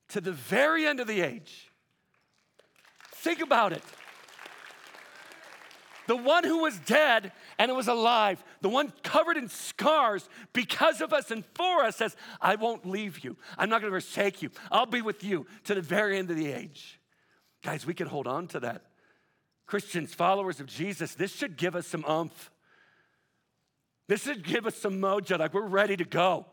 to 0.09 0.21
the 0.21 0.33
very 0.33 0.85
end 0.85 0.99
of 1.01 1.07
the 1.07 1.21
age. 1.21 1.71
Think 3.13 3.41
about 3.41 3.73
it. 3.73 3.83
The 6.07 6.17
one 6.17 6.45
who 6.45 6.59
was 6.59 6.79
dead 6.81 7.33
and 7.59 7.71
it 7.71 7.75
was 7.75 7.89
alive, 7.89 8.43
the 8.65 8.71
one 8.71 8.95
covered 9.03 9.37
in 9.37 9.51
scars 9.51 10.27
because 10.55 11.03
of 11.03 11.13
us 11.13 11.31
and 11.31 11.45
for 11.53 11.85
us 11.85 11.97
says, 11.97 12.17
I 12.41 12.55
won't 12.55 12.87
leave 12.87 13.23
you. 13.23 13.37
I'm 13.59 13.69
not 13.69 13.83
going 13.83 13.93
to 13.93 14.01
forsake 14.01 14.41
you. 14.41 14.49
I'll 14.73 14.87
be 14.87 15.03
with 15.03 15.23
you 15.23 15.45
to 15.65 15.75
the 15.75 15.83
very 15.83 16.17
end 16.17 16.31
of 16.31 16.39
the 16.39 16.51
age. 16.51 16.99
Guys, 17.63 17.85
we 17.85 17.93
can 17.93 18.07
hold 18.07 18.27
on 18.27 18.47
to 18.49 18.61
that. 18.61 18.87
Christians, 19.67 20.15
followers 20.15 20.61
of 20.61 20.67
Jesus, 20.67 21.15
this 21.15 21.31
should 21.31 21.59
give 21.59 21.77
us 21.77 21.87
some 21.87 22.07
umph. 22.07 22.51
This 24.09 24.23
should 24.23 24.43
give 24.43 24.67
us 24.67 24.77
some 24.77 24.95
mojo, 24.95 25.39
like 25.39 25.53
we're 25.53 25.61
ready 25.61 25.99
to 25.99 26.05
go. 26.07 26.47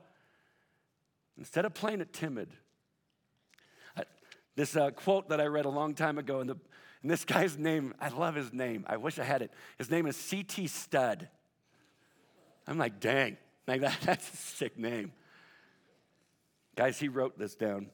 Instead 1.38 1.64
of 1.64 1.74
playing 1.74 2.02
it 2.02 2.12
timid. 2.12 2.50
This 4.58 4.76
uh, 4.76 4.92
quote 4.92 5.30
that 5.30 5.40
I 5.40 5.46
read 5.46 5.64
a 5.64 5.70
long 5.70 5.94
time 5.94 6.18
ago 6.18 6.42
in 6.42 6.48
the 6.48 6.58
and 7.04 7.10
this 7.10 7.24
guy's 7.24 7.58
name, 7.58 7.94
I 8.02 8.10
love 8.10 8.36
his 8.36 8.52
name. 8.52 8.84
I 8.86 8.98
wish 8.98 9.18
I 9.18 9.24
had 9.24 9.42
it. 9.42 9.52
His 9.78 9.90
name 9.90 10.08
is 10.08 10.18
C.T. 10.18 10.68
Studd. 10.68 11.30
I'm 12.68 12.78
like, 12.78 13.00
dang, 13.00 13.38
like 13.68 13.82
that, 13.82 13.98
that's 14.04 14.34
a 14.34 14.38
sick 14.38 14.78
name. 14.78 15.12
Guys, 16.76 17.00
he 17.00 17.08
wrote 17.08 17.38
this 17.38 17.56
down. 17.56 17.88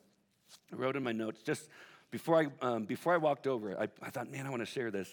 I 0.71 0.75
wrote 0.75 0.95
in 0.95 1.03
my 1.03 1.11
notes 1.11 1.41
just 1.41 1.67
before 2.11 2.39
I, 2.41 2.65
um, 2.65 2.85
before 2.85 3.13
I 3.13 3.17
walked 3.17 3.47
over. 3.47 3.79
I, 3.79 3.87
I 4.01 4.09
thought, 4.09 4.31
man, 4.31 4.45
I 4.45 4.49
want 4.49 4.61
to 4.61 4.65
share 4.65 4.91
this. 4.91 5.09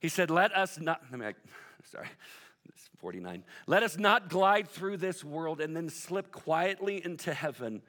He 0.00 0.08
said, 0.08 0.30
let 0.30 0.54
us 0.54 0.78
not, 0.78 1.00
I 1.12 1.16
mean, 1.16 1.28
I, 1.28 1.34
sorry, 1.84 2.08
49. 2.98 3.44
Let 3.66 3.82
us 3.82 3.96
not 3.96 4.28
glide 4.28 4.68
through 4.68 4.98
this 4.98 5.24
world 5.24 5.60
and 5.60 5.76
then 5.76 5.88
slip 5.88 6.30
quietly 6.30 7.04
into 7.04 7.32
heaven 7.32 7.82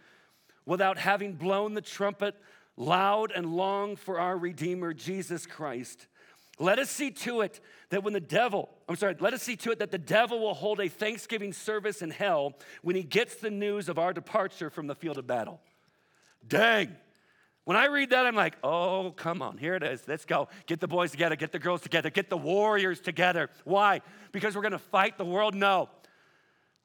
without 0.65 0.97
having 0.97 1.33
blown 1.33 1.73
the 1.73 1.81
trumpet 1.81 2.35
loud 2.77 3.31
and 3.31 3.53
long 3.53 3.95
for 3.95 4.19
our 4.19 4.37
Redeemer, 4.37 4.93
Jesus 4.93 5.45
Christ. 5.45 6.07
Let 6.59 6.77
us 6.77 6.89
see 6.89 7.09
to 7.11 7.41
it 7.41 7.61
that 7.89 8.03
when 8.03 8.13
the 8.13 8.19
devil, 8.19 8.69
I'm 8.87 8.97
sorry, 8.97 9.15
let 9.19 9.33
us 9.33 9.41
see 9.41 9.55
to 9.57 9.71
it 9.71 9.79
that 9.79 9.91
the 9.91 9.97
devil 9.97 10.39
will 10.39 10.53
hold 10.53 10.81
a 10.81 10.89
thanksgiving 10.89 11.53
service 11.53 12.01
in 12.01 12.09
hell 12.09 12.53
when 12.81 12.97
he 12.97 13.03
gets 13.03 13.35
the 13.35 13.49
news 13.49 13.87
of 13.87 13.97
our 13.97 14.11
departure 14.11 14.69
from 14.69 14.87
the 14.87 14.95
field 14.95 15.17
of 15.17 15.25
battle. 15.25 15.61
Dang. 16.45 16.95
When 17.63 17.77
I 17.77 17.85
read 17.85 18.09
that, 18.09 18.25
I'm 18.25 18.35
like, 18.35 18.57
oh, 18.63 19.13
come 19.15 19.41
on, 19.41 19.57
here 19.57 19.75
it 19.75 19.83
is. 19.83 20.01
Let's 20.05 20.25
go. 20.25 20.49
Get 20.65 20.81
the 20.81 20.87
boys 20.87 21.11
together, 21.11 21.37
get 21.37 21.51
the 21.51 21.59
girls 21.59 21.81
together, 21.81 22.09
get 22.09 22.29
the 22.29 22.37
warriors 22.37 22.99
together. 22.99 23.49
Why? 23.63 24.01
Because 24.31 24.55
we're 24.55 24.61
gonna 24.61 24.79
fight 24.79 25.17
the 25.17 25.25
world? 25.25 25.55
No. 25.55 25.87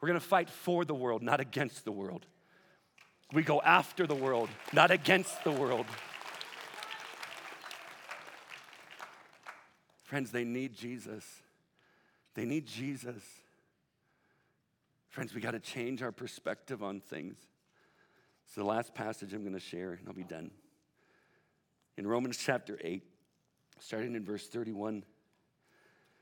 We're 0.00 0.08
gonna 0.08 0.20
fight 0.20 0.50
for 0.50 0.84
the 0.84 0.94
world, 0.94 1.22
not 1.22 1.40
against 1.40 1.84
the 1.84 1.92
world. 1.92 2.26
We 3.32 3.42
go 3.42 3.60
after 3.60 4.06
the 4.06 4.14
world, 4.14 4.50
not 4.72 4.90
against 4.90 5.42
the 5.42 5.50
world. 5.50 5.86
Friends, 10.14 10.30
they 10.30 10.44
need 10.44 10.74
Jesus. 10.74 11.24
They 12.36 12.44
need 12.44 12.66
Jesus. 12.68 13.24
Friends, 15.08 15.34
we 15.34 15.40
got 15.40 15.50
to 15.50 15.58
change 15.58 16.04
our 16.04 16.12
perspective 16.12 16.84
on 16.84 17.00
things. 17.00 17.34
It's 18.46 18.54
the 18.54 18.62
last 18.62 18.94
passage 18.94 19.34
I'm 19.34 19.40
going 19.40 19.54
to 19.54 19.58
share, 19.58 19.94
and 19.94 20.06
I'll 20.06 20.14
be 20.14 20.22
done. 20.22 20.52
In 21.96 22.06
Romans 22.06 22.38
chapter 22.38 22.78
8, 22.80 23.02
starting 23.80 24.14
in 24.14 24.24
verse 24.24 24.46
31, 24.46 25.02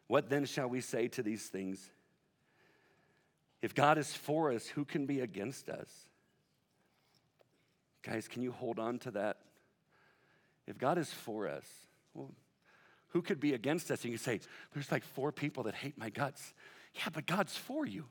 what 0.07 0.31
then 0.31 0.47
shall 0.47 0.69
we 0.69 0.81
say 0.81 1.07
to 1.09 1.23
these 1.23 1.49
things? 1.49 1.91
If 3.61 3.75
God 3.75 3.99
is 3.99 4.15
for 4.15 4.53
us, 4.53 4.69
who 4.69 4.87
can 4.87 5.05
be 5.05 5.21
against 5.21 5.69
us? 5.69 5.91
Guys, 8.03 8.27
can 8.27 8.41
you 8.41 8.53
hold 8.53 8.79
on 8.79 8.99
to 9.01 9.11
that? 9.11 9.37
If 10.67 10.79
God 10.79 10.97
is 10.97 11.13
for 11.13 11.47
us, 11.47 11.67
well, 12.15 12.31
who 13.13 13.23
could 13.23 13.41
be 13.41 13.55
against 13.55 13.91
us? 13.91 14.03
And 14.03 14.13
you 14.13 14.19
say, 14.19 14.41
there's 14.75 14.91
like 14.91 15.05
four 15.05 15.33
people 15.33 15.65
that 15.65 15.75
hate 15.75 15.97
my 15.97 16.11
guts. 16.11 16.53
Yeah, 16.95 17.09
but 17.13 17.27
God's 17.27 17.57
for 17.57 17.87
you. 17.87 18.07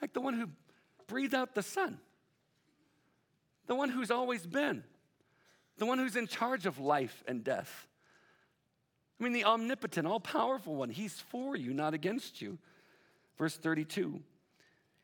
Like 0.00 0.12
the 0.12 0.20
one 0.20 0.34
who 0.34 0.48
breathed 1.06 1.34
out 1.34 1.54
the 1.54 1.62
sun, 1.62 1.98
the 3.66 3.74
one 3.74 3.88
who's 3.88 4.10
always 4.10 4.46
been, 4.46 4.84
the 5.78 5.86
one 5.86 5.98
who's 5.98 6.16
in 6.16 6.26
charge 6.26 6.66
of 6.66 6.78
life 6.78 7.22
and 7.26 7.42
death. 7.42 7.88
I 9.18 9.24
mean, 9.24 9.32
the 9.32 9.44
omnipotent, 9.44 10.06
all 10.06 10.20
powerful 10.20 10.74
one, 10.76 10.90
he's 10.90 11.20
for 11.20 11.56
you, 11.56 11.72
not 11.72 11.94
against 11.94 12.42
you. 12.42 12.58
Verse 13.38 13.56
32 13.56 14.20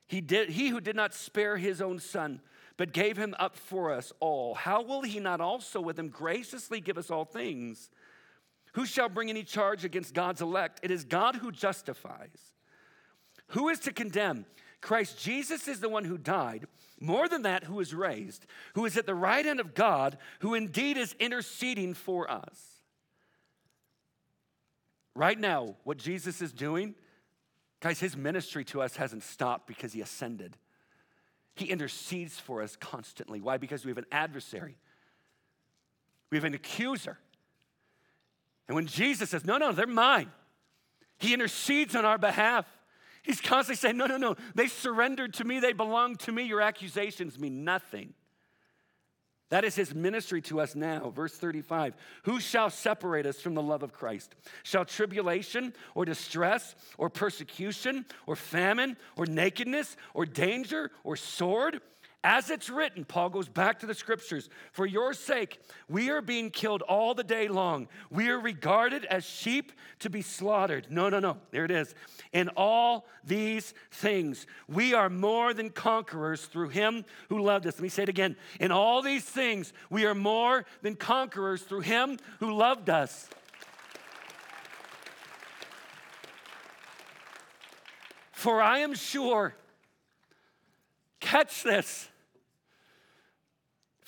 he, 0.06 0.20
did, 0.20 0.50
he 0.50 0.70
who 0.70 0.80
did 0.80 0.96
not 0.96 1.14
spare 1.14 1.56
his 1.56 1.80
own 1.80 2.00
son, 2.00 2.40
but 2.76 2.92
gave 2.92 3.16
him 3.16 3.32
up 3.38 3.56
for 3.56 3.92
us 3.92 4.12
all, 4.18 4.54
how 4.54 4.82
will 4.82 5.02
he 5.02 5.20
not 5.20 5.40
also 5.40 5.80
with 5.80 5.96
him 5.96 6.08
graciously 6.08 6.80
give 6.80 6.98
us 6.98 7.12
all 7.12 7.24
things? 7.24 7.90
Who 8.74 8.86
shall 8.86 9.08
bring 9.08 9.30
any 9.30 9.42
charge 9.42 9.84
against 9.84 10.14
God's 10.14 10.40
elect? 10.40 10.80
It 10.82 10.90
is 10.90 11.04
God 11.04 11.36
who 11.36 11.50
justifies. 11.50 12.54
Who 13.48 13.68
is 13.68 13.80
to 13.80 13.92
condemn? 13.92 14.46
Christ 14.80 15.18
Jesus 15.18 15.68
is 15.68 15.80
the 15.80 15.88
one 15.88 16.04
who 16.04 16.16
died, 16.16 16.66
more 17.00 17.28
than 17.28 17.42
that, 17.42 17.64
who 17.64 17.80
is 17.80 17.94
raised, 17.94 18.46
who 18.74 18.86
is 18.86 18.96
at 18.96 19.06
the 19.06 19.14
right 19.14 19.44
hand 19.44 19.60
of 19.60 19.74
God, 19.74 20.18
who 20.40 20.54
indeed 20.54 20.96
is 20.96 21.14
interceding 21.18 21.94
for 21.94 22.30
us. 22.30 22.80
Right 25.14 25.38
now, 25.38 25.76
what 25.84 25.98
Jesus 25.98 26.40
is 26.40 26.52
doing, 26.52 26.94
guys, 27.80 28.00
his 28.00 28.16
ministry 28.16 28.64
to 28.66 28.80
us 28.80 28.96
hasn't 28.96 29.22
stopped 29.22 29.66
because 29.66 29.92
he 29.92 30.00
ascended. 30.00 30.56
He 31.56 31.66
intercedes 31.66 32.38
for 32.38 32.62
us 32.62 32.76
constantly. 32.76 33.40
Why? 33.40 33.58
Because 33.58 33.84
we 33.84 33.90
have 33.90 33.98
an 33.98 34.06
adversary, 34.12 34.78
we 36.30 36.38
have 36.38 36.44
an 36.44 36.54
accuser. 36.54 37.18
And 38.70 38.76
when 38.76 38.86
Jesus 38.86 39.30
says, 39.30 39.44
No, 39.44 39.58
no, 39.58 39.72
they're 39.72 39.84
mine, 39.84 40.30
he 41.18 41.34
intercedes 41.34 41.96
on 41.96 42.04
our 42.04 42.18
behalf. 42.18 42.66
He's 43.24 43.40
constantly 43.40 43.74
saying, 43.74 43.96
No, 43.96 44.06
no, 44.06 44.16
no, 44.16 44.36
they 44.54 44.68
surrendered 44.68 45.34
to 45.34 45.44
me, 45.44 45.58
they 45.58 45.72
belong 45.72 46.14
to 46.18 46.30
me. 46.30 46.44
Your 46.44 46.60
accusations 46.60 47.36
mean 47.36 47.64
nothing. 47.64 48.14
That 49.48 49.64
is 49.64 49.74
his 49.74 49.92
ministry 49.92 50.40
to 50.42 50.60
us 50.60 50.76
now. 50.76 51.10
Verse 51.10 51.36
35 51.36 51.94
Who 52.22 52.38
shall 52.38 52.70
separate 52.70 53.26
us 53.26 53.40
from 53.40 53.54
the 53.54 53.62
love 53.62 53.82
of 53.82 53.92
Christ? 53.92 54.36
Shall 54.62 54.84
tribulation 54.84 55.74
or 55.96 56.04
distress 56.04 56.76
or 56.96 57.10
persecution 57.10 58.06
or 58.28 58.36
famine 58.36 58.96
or 59.16 59.26
nakedness 59.26 59.96
or 60.14 60.26
danger 60.26 60.92
or 61.02 61.16
sword? 61.16 61.80
As 62.22 62.50
it's 62.50 62.68
written, 62.68 63.06
Paul 63.06 63.30
goes 63.30 63.48
back 63.48 63.78
to 63.78 63.86
the 63.86 63.94
scriptures, 63.94 64.50
for 64.72 64.84
your 64.84 65.14
sake, 65.14 65.58
we 65.88 66.10
are 66.10 66.20
being 66.20 66.50
killed 66.50 66.82
all 66.82 67.14
the 67.14 67.24
day 67.24 67.48
long. 67.48 67.88
We 68.10 68.28
are 68.28 68.38
regarded 68.38 69.06
as 69.06 69.24
sheep 69.24 69.72
to 70.00 70.10
be 70.10 70.20
slaughtered. 70.20 70.88
No, 70.90 71.08
no, 71.08 71.18
no. 71.18 71.38
There 71.50 71.64
it 71.64 71.70
is. 71.70 71.94
In 72.34 72.50
all 72.50 73.06
these 73.24 73.72
things, 73.90 74.46
we 74.68 74.92
are 74.92 75.08
more 75.08 75.54
than 75.54 75.70
conquerors 75.70 76.44
through 76.44 76.68
him 76.68 77.06
who 77.30 77.40
loved 77.40 77.66
us. 77.66 77.76
Let 77.76 77.82
me 77.82 77.88
say 77.88 78.02
it 78.02 78.10
again. 78.10 78.36
In 78.60 78.70
all 78.70 79.00
these 79.00 79.24
things, 79.24 79.72
we 79.88 80.04
are 80.04 80.14
more 80.14 80.66
than 80.82 80.96
conquerors 80.96 81.62
through 81.62 81.80
him 81.80 82.18
who 82.38 82.52
loved 82.52 82.90
us. 82.90 83.30
For 88.32 88.60
I 88.60 88.78
am 88.78 88.94
sure, 88.94 89.54
catch 91.20 91.62
this 91.62 92.08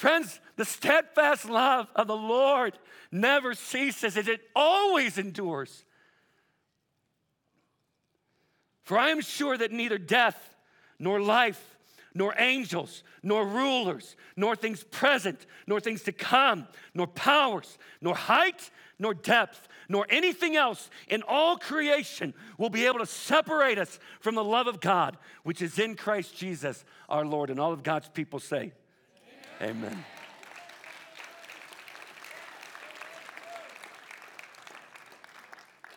Friends, 0.02 0.40
the 0.56 0.64
steadfast 0.64 1.48
love 1.48 1.86
of 1.94 2.08
the 2.08 2.16
Lord 2.16 2.76
never 3.12 3.54
ceases, 3.54 4.16
it 4.16 4.40
always 4.56 5.16
endures. 5.16 5.84
For 8.82 8.98
I 8.98 9.10
am 9.10 9.20
sure 9.20 9.56
that 9.56 9.70
neither 9.70 9.98
death, 9.98 10.56
nor 10.98 11.20
life, 11.20 11.76
nor 12.14 12.34
angels, 12.36 13.04
nor 13.22 13.46
rulers, 13.46 14.16
nor 14.36 14.56
things 14.56 14.82
present, 14.82 15.46
nor 15.68 15.78
things 15.78 16.02
to 16.02 16.12
come, 16.12 16.66
nor 16.94 17.06
powers, 17.06 17.78
nor 18.00 18.16
height, 18.16 18.72
nor 19.02 19.12
depth, 19.12 19.68
nor 19.88 20.06
anything 20.08 20.56
else 20.56 20.88
in 21.08 21.22
all 21.26 21.58
creation 21.58 22.32
will 22.56 22.70
be 22.70 22.86
able 22.86 23.00
to 23.00 23.06
separate 23.06 23.76
us 23.78 23.98
from 24.20 24.36
the 24.36 24.44
love 24.44 24.68
of 24.68 24.80
God, 24.80 25.18
which 25.42 25.60
is 25.60 25.78
in 25.78 25.96
Christ 25.96 26.36
Jesus 26.36 26.84
our 27.08 27.26
Lord. 27.26 27.50
And 27.50 27.58
all 27.58 27.72
of 27.72 27.82
God's 27.82 28.08
people 28.08 28.38
say, 28.38 28.72
Amen. 29.60 30.04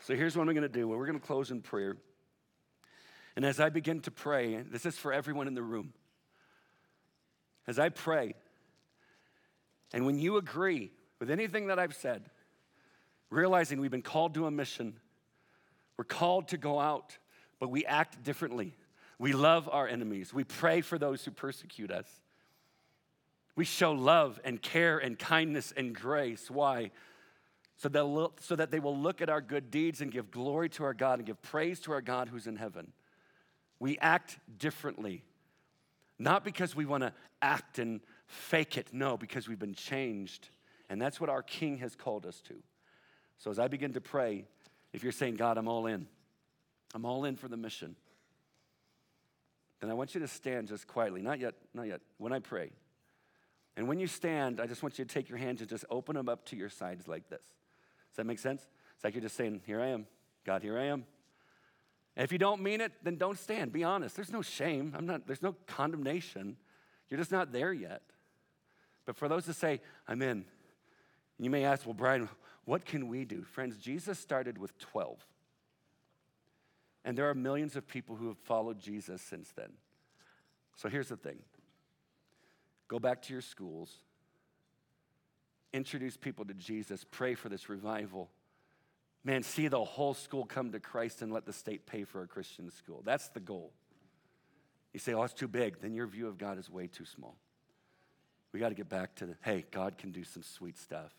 So 0.02 0.16
here's 0.16 0.36
what 0.36 0.48
I'm 0.48 0.54
going 0.54 0.62
to 0.62 0.70
do. 0.70 0.88
Well, 0.88 0.98
We're 0.98 1.08
going 1.08 1.20
to 1.20 1.26
close 1.26 1.52
in 1.52 1.62
prayer. 1.62 1.98
And 3.36 3.46
as 3.46 3.60
I 3.60 3.70
begin 3.70 4.02
to 4.02 4.12
pray, 4.12 4.62
this 4.62 4.86
is 4.86 4.98
for 4.98 5.14
everyone 5.14 5.48
in 5.48 5.54
the 5.54 5.64
room. 5.64 5.94
As 7.68 7.80
I 7.80 7.90
pray, 7.90 8.36
and 9.94 10.06
when 10.06 10.20
you 10.20 10.38
agree 10.38 10.92
with 11.20 11.30
anything 11.30 11.68
that 11.68 11.80
I've 11.80 11.96
said, 11.96 12.30
realizing 13.30 13.80
we've 13.80 13.92
been 13.92 14.02
called 14.02 14.34
to 14.36 14.46
a 14.46 14.52
mission, 14.52 15.00
we're 15.98 16.06
called 16.06 16.50
to 16.50 16.58
go 16.58 16.80
out, 16.80 17.18
but 17.60 17.70
we 17.70 17.86
act 17.86 18.24
differently. 18.24 18.76
We 19.18 19.34
love 19.34 19.70
our 19.72 19.88
enemies, 19.88 20.34
we 20.34 20.44
pray 20.44 20.82
for 20.82 20.98
those 20.98 21.24
who 21.24 21.32
persecute 21.32 21.92
us. 21.92 22.08
We 23.56 23.64
show 23.64 23.94
love 23.94 24.40
and 24.44 24.62
care 24.62 24.98
and 24.98 25.18
kindness 25.18 25.74
and 25.76 25.96
grace. 25.96 26.52
Why? 26.52 26.92
So 27.78 27.90
that, 27.90 28.04
look, 28.04 28.42
so 28.42 28.56
that 28.56 28.72
they 28.72 28.80
will 28.80 28.98
look 28.98 29.22
at 29.22 29.30
our 29.30 29.42
good 29.42 29.72
deeds 29.72 30.02
and 30.02 30.12
give 30.12 30.32
glory 30.32 30.70
to 30.70 30.84
our 30.84 30.94
God 30.94 31.20
and 31.20 31.26
give 31.26 31.42
praise 31.42 31.80
to 31.82 31.94
our 31.94 32.02
God 32.02 32.30
who's 32.30 32.48
in 32.48 32.58
heaven. 32.58 32.92
We 33.80 33.98
act 34.00 34.38
differently. 34.58 35.24
Not 36.18 36.46
because 36.46 36.76
we 36.76 36.86
want 36.86 37.04
to 37.04 37.14
act 37.42 37.80
and 37.80 38.00
fake 38.28 38.78
it, 38.78 38.88
no, 38.94 39.18
because 39.18 39.48
we've 39.48 39.60
been 39.60 39.74
changed. 39.74 40.50
And 40.90 41.02
that's 41.02 41.20
what 41.20 41.30
our 41.30 41.44
King 41.44 41.78
has 41.80 41.96
called 41.96 42.26
us 42.26 42.42
to. 42.48 42.56
So 43.38 43.52
as 43.52 43.60
I 43.60 43.68
begin 43.68 43.94
to 43.94 44.02
pray, 44.02 44.46
if 44.94 45.04
you're 45.04 45.12
saying, 45.12 45.36
God, 45.36 45.58
I'm 45.58 45.68
all 45.68 45.88
in, 45.88 46.08
I'm 46.94 47.06
all 47.06 47.26
in 47.26 47.36
for 47.36 47.48
the 47.48 47.58
mission, 47.58 47.96
then 49.82 49.90
I 49.90 49.94
want 49.94 50.16
you 50.16 50.22
to 50.22 50.28
stand 50.28 50.68
just 50.70 50.88
quietly. 50.88 51.22
Not 51.22 51.40
yet, 51.40 51.54
not 51.74 51.88
yet. 51.88 52.02
When 52.18 52.32
I 52.32 52.40
pray, 52.40 52.72
and 53.78 53.88
when 53.88 54.00
you 54.00 54.08
stand, 54.08 54.62
I 54.62 54.68
just 54.68 54.82
want 54.82 54.98
you 54.98 55.06
to 55.06 55.14
take 55.14 55.28
your 55.28 55.38
hands 55.38 55.60
and 55.60 55.70
just 55.70 55.84
open 55.90 56.16
them 56.16 56.30
up 56.30 56.46
to 56.46 56.56
your 56.56 56.70
sides 56.70 57.08
like 57.08 57.30
this. 57.30 57.42
Does 57.42 58.18
that 58.18 58.26
make 58.26 58.40
sense? 58.40 58.66
It's 58.96 59.04
like 59.04 59.14
you're 59.14 59.22
just 59.22 59.36
saying, 59.36 59.62
Here 59.66 59.82
I 59.82 59.88
am. 59.88 60.08
God, 60.46 60.62
here 60.62 60.78
I 60.78 60.86
am. 60.86 61.06
And 62.16 62.24
if 62.24 62.32
you 62.32 62.38
don't 62.38 62.62
mean 62.62 62.80
it, 62.80 62.94
then 63.04 63.18
don't 63.18 63.38
stand. 63.38 63.74
Be 63.74 63.84
honest. 63.84 64.16
There's 64.16 64.32
no 64.32 64.42
shame. 64.42 64.94
I'm 64.98 65.06
not, 65.06 65.28
there's 65.28 65.42
no 65.42 65.56
condemnation. 65.68 66.56
You're 67.10 67.18
just 67.18 67.32
not 67.32 67.52
there 67.52 67.74
yet. 67.74 68.04
But 69.06 69.18
for 69.18 69.28
those 69.28 69.46
that 69.46 69.56
say, 69.56 69.82
I'm 70.08 70.22
in, 70.22 70.46
you 71.38 71.50
may 71.50 71.66
ask, 71.66 71.86
well, 71.86 71.94
Brian, 71.94 72.30
what 72.66 72.86
can 72.86 73.08
we 73.08 73.26
do? 73.26 73.44
Friends, 73.44 73.78
Jesus 73.78 74.20
started 74.20 74.58
with 74.58 74.78
12. 74.80 75.24
And 77.06 77.16
there 77.16 77.30
are 77.30 77.36
millions 77.36 77.76
of 77.76 77.88
people 77.88 78.16
who 78.16 78.28
have 78.28 78.40
followed 78.40 78.80
Jesus 78.80 79.22
since 79.22 79.52
then. 79.56 79.72
So 80.76 80.90
here's 80.90 81.10
the 81.10 81.18
thing 81.18 81.38
Go 82.88 83.00
back 83.00 83.22
to 83.24 83.34
your 83.34 83.42
schools, 83.42 83.92
introduce 85.72 86.18
people 86.18 86.46
to 86.46 86.54
Jesus, 86.54 87.06
pray 87.10 87.36
for 87.36 87.50
this 87.50 87.70
revival. 87.70 88.30
Man, 89.24 89.42
see 89.42 89.68
the 89.68 89.84
whole 89.84 90.14
school 90.14 90.46
come 90.46 90.72
to 90.72 90.80
Christ 90.80 91.24
and 91.24 91.32
let 91.32 91.48
the 91.48 91.54
state 91.54 91.88
pay 91.88 92.04
for 92.04 92.22
a 92.22 92.28
Christian 92.28 92.70
school. 92.70 93.02
That's 93.04 93.30
the 93.30 93.40
goal. 93.40 93.72
You 94.94 95.00
say, 95.00 95.14
oh, 95.14 95.24
it's 95.24 95.34
too 95.34 95.48
big. 95.48 95.82
Then 95.82 95.96
your 95.96 96.06
view 96.06 96.28
of 96.28 96.38
God 96.38 96.60
is 96.60 96.70
way 96.70 96.86
too 96.86 97.06
small. 97.06 97.36
We 98.52 98.60
got 98.60 98.70
to 98.70 98.76
get 98.76 98.88
back 98.88 99.16
to 99.16 99.26
the, 99.26 99.36
hey, 99.42 99.66
God 99.72 99.98
can 99.98 100.12
do 100.12 100.24
some 100.24 100.44
sweet 100.44 100.78
stuff. 100.78 101.12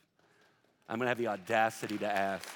I'm 0.89 0.99
going 0.99 1.07
to 1.07 1.09
have 1.09 1.19
the 1.19 1.29
audacity 1.29 1.99
to 1.99 2.07
ask. 2.07 2.49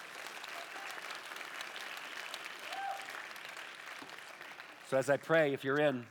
So 4.89 4.97
as 4.97 5.09
I 5.09 5.17
pray, 5.17 5.53
if 5.53 5.65
you're 5.65 5.79
in, 5.79 6.07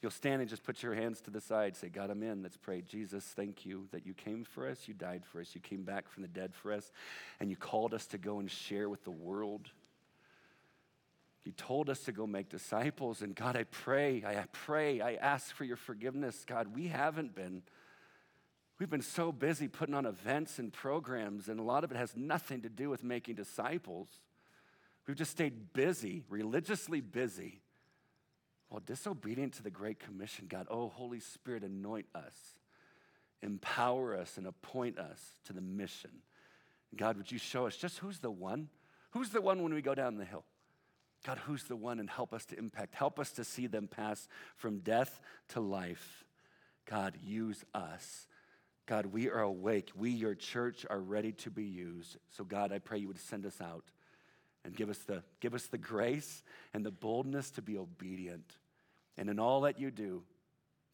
You'll 0.00 0.12
stand 0.12 0.40
and 0.40 0.48
just 0.48 0.62
put 0.62 0.82
your 0.82 0.94
hands 0.94 1.20
to 1.22 1.30
the 1.30 1.40
side, 1.40 1.76
say, 1.76 1.88
God, 1.88 2.10
I'm 2.10 2.22
in. 2.22 2.42
Let's 2.42 2.56
pray. 2.56 2.82
Jesus, 2.82 3.24
thank 3.24 3.66
you 3.66 3.88
that 3.90 4.06
you 4.06 4.14
came 4.14 4.44
for 4.44 4.68
us, 4.68 4.86
you 4.86 4.94
died 4.94 5.24
for 5.24 5.40
us, 5.40 5.54
you 5.54 5.60
came 5.60 5.82
back 5.82 6.08
from 6.08 6.22
the 6.22 6.28
dead 6.28 6.54
for 6.54 6.72
us, 6.72 6.92
and 7.40 7.50
you 7.50 7.56
called 7.56 7.92
us 7.92 8.06
to 8.08 8.18
go 8.18 8.38
and 8.38 8.48
share 8.48 8.88
with 8.88 9.02
the 9.02 9.10
world. 9.10 9.70
You 11.44 11.50
told 11.50 11.90
us 11.90 12.00
to 12.04 12.12
go 12.12 12.28
make 12.28 12.48
disciples, 12.48 13.22
and 13.22 13.34
God, 13.34 13.56
I 13.56 13.64
pray, 13.64 14.22
I 14.24 14.44
pray, 14.52 15.00
I 15.00 15.14
ask 15.14 15.52
for 15.52 15.64
your 15.64 15.76
forgiveness. 15.76 16.44
God, 16.46 16.76
we 16.76 16.86
haven't 16.86 17.34
been. 17.34 17.62
We've 18.78 18.90
been 18.90 19.02
so 19.02 19.32
busy 19.32 19.66
putting 19.66 19.94
on 19.94 20.06
events 20.06 20.58
and 20.58 20.72
programs, 20.72 21.48
and 21.48 21.58
a 21.58 21.64
lot 21.64 21.82
of 21.82 21.90
it 21.90 21.96
has 21.96 22.16
nothing 22.16 22.62
to 22.62 22.68
do 22.68 22.88
with 22.88 23.02
making 23.02 23.34
disciples. 23.34 24.08
We've 25.06 25.16
just 25.16 25.32
stayed 25.32 25.72
busy, 25.72 26.22
religiously 26.28 27.00
busy 27.00 27.60
while 28.68 28.82
disobedient 28.84 29.54
to 29.54 29.62
the 29.62 29.70
Great 29.70 29.98
Commission, 29.98 30.46
God, 30.48 30.66
oh, 30.70 30.88
Holy 30.88 31.20
Spirit, 31.20 31.62
anoint 31.62 32.06
us, 32.14 32.34
empower 33.42 34.16
us, 34.16 34.36
and 34.36 34.46
appoint 34.46 34.98
us 34.98 35.20
to 35.46 35.52
the 35.52 35.60
mission. 35.60 36.10
God, 36.94 37.16
would 37.16 37.32
you 37.32 37.38
show 37.38 37.66
us 37.66 37.76
just 37.76 37.98
who's 37.98 38.18
the 38.18 38.30
one? 38.30 38.68
Who's 39.12 39.30
the 39.30 39.40
one 39.40 39.62
when 39.62 39.72
we 39.72 39.82
go 39.82 39.94
down 39.94 40.16
the 40.16 40.24
hill? 40.24 40.44
God, 41.26 41.38
who's 41.38 41.64
the 41.64 41.76
one 41.76 41.98
and 41.98 42.08
help 42.08 42.32
us 42.32 42.44
to 42.46 42.58
impact? 42.58 42.94
Help 42.94 43.18
us 43.18 43.32
to 43.32 43.44
see 43.44 43.66
them 43.66 43.88
pass 43.88 44.28
from 44.56 44.78
death 44.78 45.20
to 45.48 45.60
life. 45.60 46.24
God, 46.88 47.14
use 47.22 47.64
us. 47.74 48.26
God, 48.88 49.06
we 49.06 49.28
are 49.28 49.42
awake. 49.42 49.90
We, 49.94 50.10
your 50.10 50.34
church, 50.34 50.86
are 50.88 50.98
ready 50.98 51.32
to 51.32 51.50
be 51.50 51.64
used. 51.64 52.16
So, 52.30 52.42
God, 52.42 52.72
I 52.72 52.78
pray 52.78 52.98
you 52.98 53.08
would 53.08 53.20
send 53.20 53.44
us 53.44 53.60
out 53.60 53.84
and 54.64 54.74
give 54.74 54.88
us 54.88 54.96
the, 55.00 55.22
give 55.40 55.54
us 55.54 55.66
the 55.66 55.76
grace 55.76 56.42
and 56.72 56.86
the 56.86 56.90
boldness 56.90 57.50
to 57.52 57.62
be 57.62 57.76
obedient. 57.76 58.50
And 59.18 59.28
in 59.28 59.38
all 59.38 59.60
that 59.60 59.78
you 59.78 59.90
do, 59.90 60.22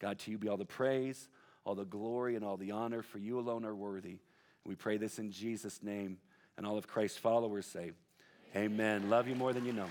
God, 0.01 0.19
to 0.21 0.33
you 0.33 0.39
be 0.39 0.49
all 0.49 0.57
the 0.57 0.65
praise, 0.65 1.29
all 1.65 1.77
the 1.77 1.85
glory, 1.85 2.35
and 2.35 2.45
all 2.45 2.57
the 2.57 2.73
honor, 2.73 3.01
for 3.01 3.19
you 3.19 3.39
alone 3.39 3.65
are 3.65 3.77
worthy. 3.77 4.19
We 4.65 4.75
pray 4.75 4.97
this 4.97 5.21
in 5.21 5.31
Jesus' 5.31 5.81
name. 5.81 6.19
And 6.57 6.67
all 6.67 6.77
of 6.77 6.89
Christ's 6.89 7.19
followers 7.19 7.65
say, 7.65 7.93
Amen. 8.57 9.03
Amen. 9.03 9.11
Love 9.11 9.29
you 9.29 9.37
more 9.37 9.53
than 9.53 9.65
you 9.65 9.73
know. 9.73 9.89